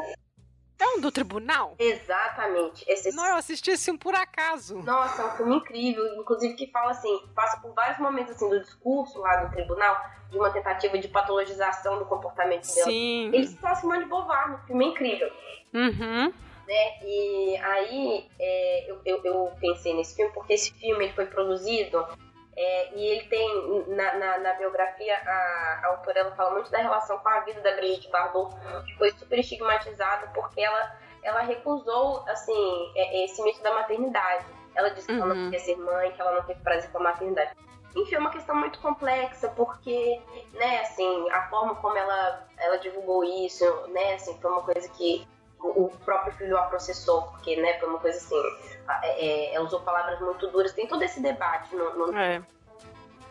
[0.79, 1.75] é um do tribunal?
[1.79, 2.83] Exatamente.
[2.87, 3.15] Esse...
[3.15, 4.81] Não, eu assisti esse um por acaso.
[4.81, 6.05] Nossa, é um filme incrível.
[6.19, 9.95] Inclusive que fala assim, passa por vários momentos assim do discurso lá do tribunal,
[10.29, 12.85] de uma tentativa de patologização do comportamento dela.
[12.85, 13.27] Sim.
[13.33, 15.31] Eles se aproximam de Bovar no filme, é incrível.
[15.73, 16.33] Uhum.
[16.67, 17.03] Né?
[17.03, 22.05] E aí é, eu, eu, eu, pensei nesse filme porque esse filme ele foi produzido
[22.55, 26.77] é, e ele tem, na, na, na biografia, a, a, autora ela fala muito da
[26.77, 28.55] relação com a vida da Brigitte Bardot,
[28.85, 34.45] que foi super estigmatizada porque ela, ela recusou, assim, é, esse mito da maternidade.
[34.75, 35.21] Ela disse que uhum.
[35.21, 35.51] ela não uhum.
[35.51, 37.51] queria ser mãe, que ela não teve prazer com a maternidade.
[37.95, 40.19] Enfim, é uma questão muito complexa, porque,
[40.53, 45.27] né, assim, a forma como ela, ela divulgou isso, né, assim, foi uma coisa que
[45.63, 48.41] o próprio filho a processou, porque, né, foi uma coisa assim,
[49.03, 52.17] é, é, usou palavras muito duras, tem todo esse debate no, no...
[52.17, 52.43] É.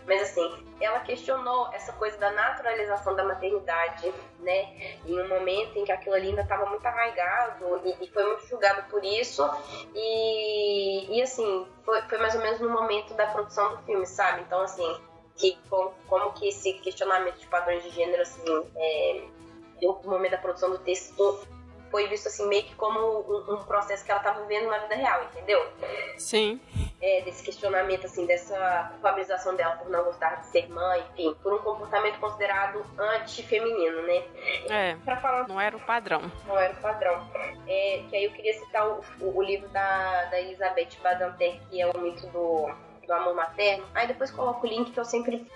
[0.07, 4.97] Mas assim, ela questionou essa coisa da naturalização da maternidade, né?
[5.07, 8.45] Em um momento em que aquilo ali ainda estava muito arraigado e, e, foi muito
[8.49, 9.49] julgado por isso.
[9.95, 14.43] E, e assim, foi, foi mais ou menos no momento da produção do filme, sabe?
[14.43, 15.01] Então, assim,
[15.37, 19.25] que, como, como que esse questionamento de padrões de gênero, assim, é,
[19.81, 21.47] no momento da produção do texto
[21.93, 24.95] foi visto assim meio que como um, um processo que ela estava vivendo na vida
[24.95, 25.65] real, entendeu?
[26.17, 26.59] Sim.
[27.01, 31.53] É, desse questionamento, assim, dessa culpabilização dela por não gostar de ser mãe, enfim, por
[31.53, 34.25] um comportamento considerado antifeminino, né?
[34.71, 35.47] É, pra falar...
[35.47, 36.23] não era o padrão.
[36.47, 37.29] Não era o padrão.
[37.69, 41.81] É, que aí eu queria citar o, o, o livro da, da Elizabeth Badinter, que
[41.81, 42.71] é o mito do,
[43.07, 43.85] do amor materno.
[43.95, 45.47] Aí depois coloco o link que eu sempre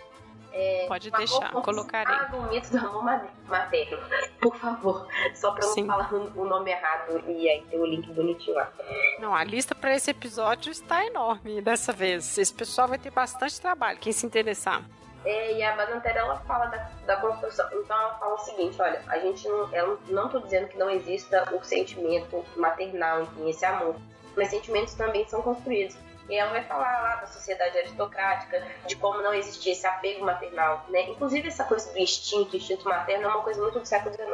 [0.58, 2.14] é, Pode deixar, colocarei.
[2.14, 3.04] Ah, do mito do amor
[3.46, 3.98] materno,
[4.40, 5.06] por favor.
[5.34, 5.82] Só pra Sim.
[5.82, 8.72] não falar o nome errado e aí ter o link bonitinho lá.
[9.18, 12.38] Não, a lista para esse episódio está enorme dessa vez.
[12.38, 14.82] Esse pessoal vai ter bastante trabalho, quem se interessar.
[15.26, 17.68] É, e a Badantera, ela fala da, da construção.
[17.74, 20.88] Então ela fala o seguinte, olha, a gente não, ela não tô dizendo que não
[20.88, 23.96] exista o sentimento maternal, enfim, esse amor.
[24.34, 25.98] Mas sentimentos também são construídos.
[26.28, 30.84] E ela vai falar lá da sociedade aristocrática, de como não existia esse apego maternal,
[30.88, 31.02] né?
[31.10, 34.28] Inclusive essa coisa do instinto, instinto materno é uma coisa muito do século XIX,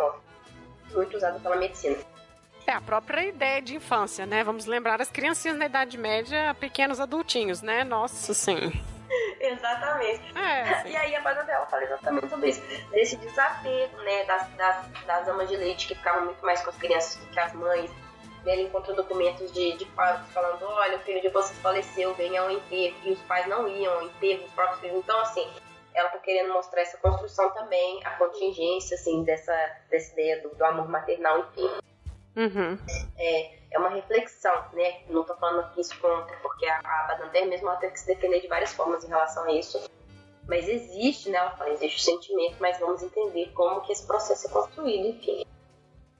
[0.94, 1.96] muito usada pela medicina.
[2.66, 4.42] É a própria ideia de infância, né?
[4.42, 7.84] Vamos lembrar as criancinhas na Idade Média, pequenos adultinhos, né?
[7.84, 8.72] Nossa, sim.
[9.40, 10.22] exatamente.
[10.38, 12.62] É, e aí a dela fala exatamente sobre isso.
[12.90, 14.24] Desse desapego, né?
[14.24, 17.40] Das, das, das amas de leite que ficavam muito mais com as crianças do que
[17.40, 17.90] as mães
[18.44, 22.50] ele encontrou documentos de, de pais falando: olha, o filho de vocês faleceu, venha ao
[22.50, 22.96] enterro.
[23.04, 24.98] E os pais não iam ao enterro, os próprios filhos.
[24.98, 25.46] Então, assim,
[25.94, 29.54] ela tá querendo mostrar essa construção também, a contingência, assim, dessa,
[29.90, 31.70] dessa ideia do, do amor maternal, enfim.
[32.34, 32.78] Uhum.
[33.18, 35.02] É, é uma reflexão, né?
[35.08, 38.06] Não tô falando aqui isso contra, porque a, a Badanter mesmo ela teve que se
[38.06, 39.82] defender de várias formas em relação a isso.
[40.48, 41.38] Mas existe, né?
[41.38, 45.44] Ela fala, existe o sentimento, mas vamos entender como que esse processo é construído, enfim.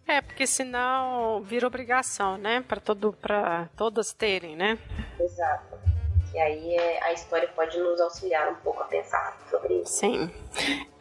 [0.07, 2.65] É, porque senão vira obrigação, né?
[2.67, 4.79] Para todo, para todas terem, né?
[5.19, 5.81] Exato.
[6.35, 9.93] E aí é, a história pode nos auxiliar um pouco a pensar sobre isso.
[9.93, 10.31] Sim.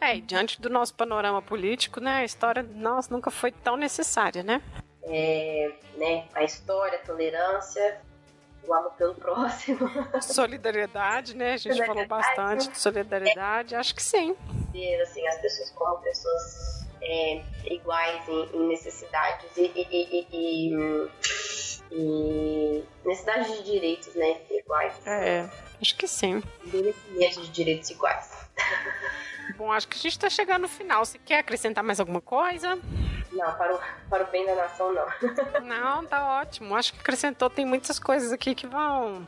[0.00, 2.16] É, e diante do nosso panorama político, né?
[2.16, 4.62] A história, nossa, nunca foi tão necessária, né?
[5.04, 6.28] É, né?
[6.34, 8.00] A história, a tolerância,
[8.66, 9.88] o amor pelo próximo.
[10.20, 11.54] Solidariedade, né?
[11.54, 14.36] A gente falou bastante de solidariedade, acho que sim.
[15.02, 21.10] Assim, as pessoas como pessoas é, iguais em, em, necessidades e, e, e,
[21.90, 24.40] e, necessidades de direitos, né?
[24.50, 25.06] Iguais.
[25.06, 25.48] É,
[25.80, 26.42] acho que sim.
[26.64, 28.48] Merecimentos de direitos iguais.
[29.56, 31.04] Bom, acho que a gente está chegando no final.
[31.04, 32.78] Você quer acrescentar mais alguma coisa?
[33.32, 35.06] Não, para o, para o bem da nação, não.
[35.62, 36.74] não, tá ótimo.
[36.76, 37.50] Acho que acrescentou.
[37.50, 39.26] Tem muitas coisas aqui que vão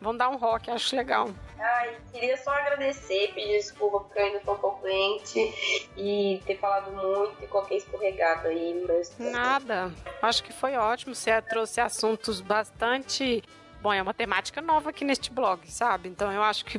[0.00, 1.28] Vão dar um rock, acho legal.
[1.58, 6.56] Ai, queria só agradecer, pedir desculpa porque eu ainda tô um pouco doente e ter
[6.58, 8.84] falado muito e qualquer escorregado aí.
[8.86, 9.18] Mas...
[9.18, 9.92] Nada.
[10.22, 11.14] Acho que foi ótimo.
[11.14, 13.42] Você trouxe assuntos bastante
[13.80, 16.08] Bom, é uma temática nova aqui neste blog, sabe?
[16.08, 16.78] Então eu acho que,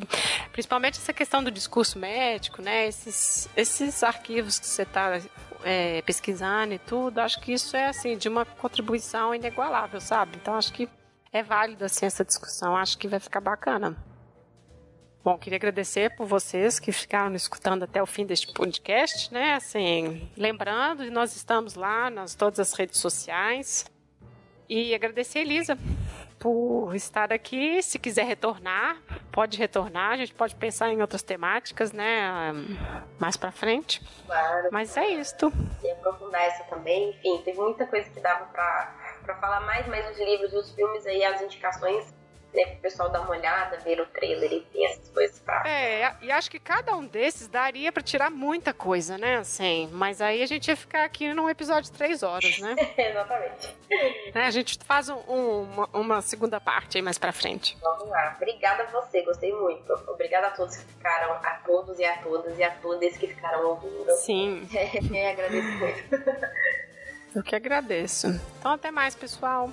[0.51, 2.87] principalmente essa questão do discurso médico, né?
[2.87, 5.21] Esses, esses arquivos que você está
[5.63, 10.37] é, pesquisando e tudo, acho que isso é, assim, de uma contribuição inigualável, sabe?
[10.41, 10.89] Então acho que
[11.31, 12.75] é válido assim essa discussão.
[12.75, 13.95] Acho que vai ficar bacana.
[15.23, 19.53] Bom, queria agradecer por vocês que ficaram escutando até o fim deste podcast, né?
[19.53, 23.85] Assim, lembrando, nós estamos lá nas todas as redes sociais.
[24.67, 25.77] E agradecer a Elisa
[26.39, 27.81] por estar aqui.
[27.83, 28.97] Se quiser retornar,
[29.31, 30.11] pode retornar.
[30.11, 32.53] A gente pode pensar em outras temáticas, né?
[33.19, 34.01] Mais para frente.
[34.25, 34.69] Claro.
[34.71, 35.51] Mas é isto.
[35.83, 37.09] E aprofundar essa também.
[37.09, 38.95] Enfim, teve muita coisa que dava para
[39.29, 42.11] para falar mais, mais dos livros e os filmes aí, as indicações
[42.51, 45.61] né, pro pessoal dar uma olhada, ver o trailer e ter essas coisas pra.
[45.67, 49.37] É, e acho que cada um desses daria para tirar muita coisa, né?
[49.37, 52.75] Assim, mas aí a gente ia ficar aqui num episódio de três horas, né?
[52.97, 53.77] Exatamente.
[54.33, 57.77] É, a gente faz um, um, uma, uma, segunda parte aí mais pra frente.
[57.79, 58.33] Vamos lá.
[58.37, 59.93] Obrigada a você, gostei muito.
[60.07, 63.63] Obrigada a todos que ficaram, a todos e a todas e a todas que ficaram
[63.67, 64.11] ouvindo.
[64.13, 64.67] Sim.
[65.13, 66.09] É, agradeço muito.
[67.35, 68.27] Eu que agradeço.
[68.59, 69.71] Então, até mais, pessoal.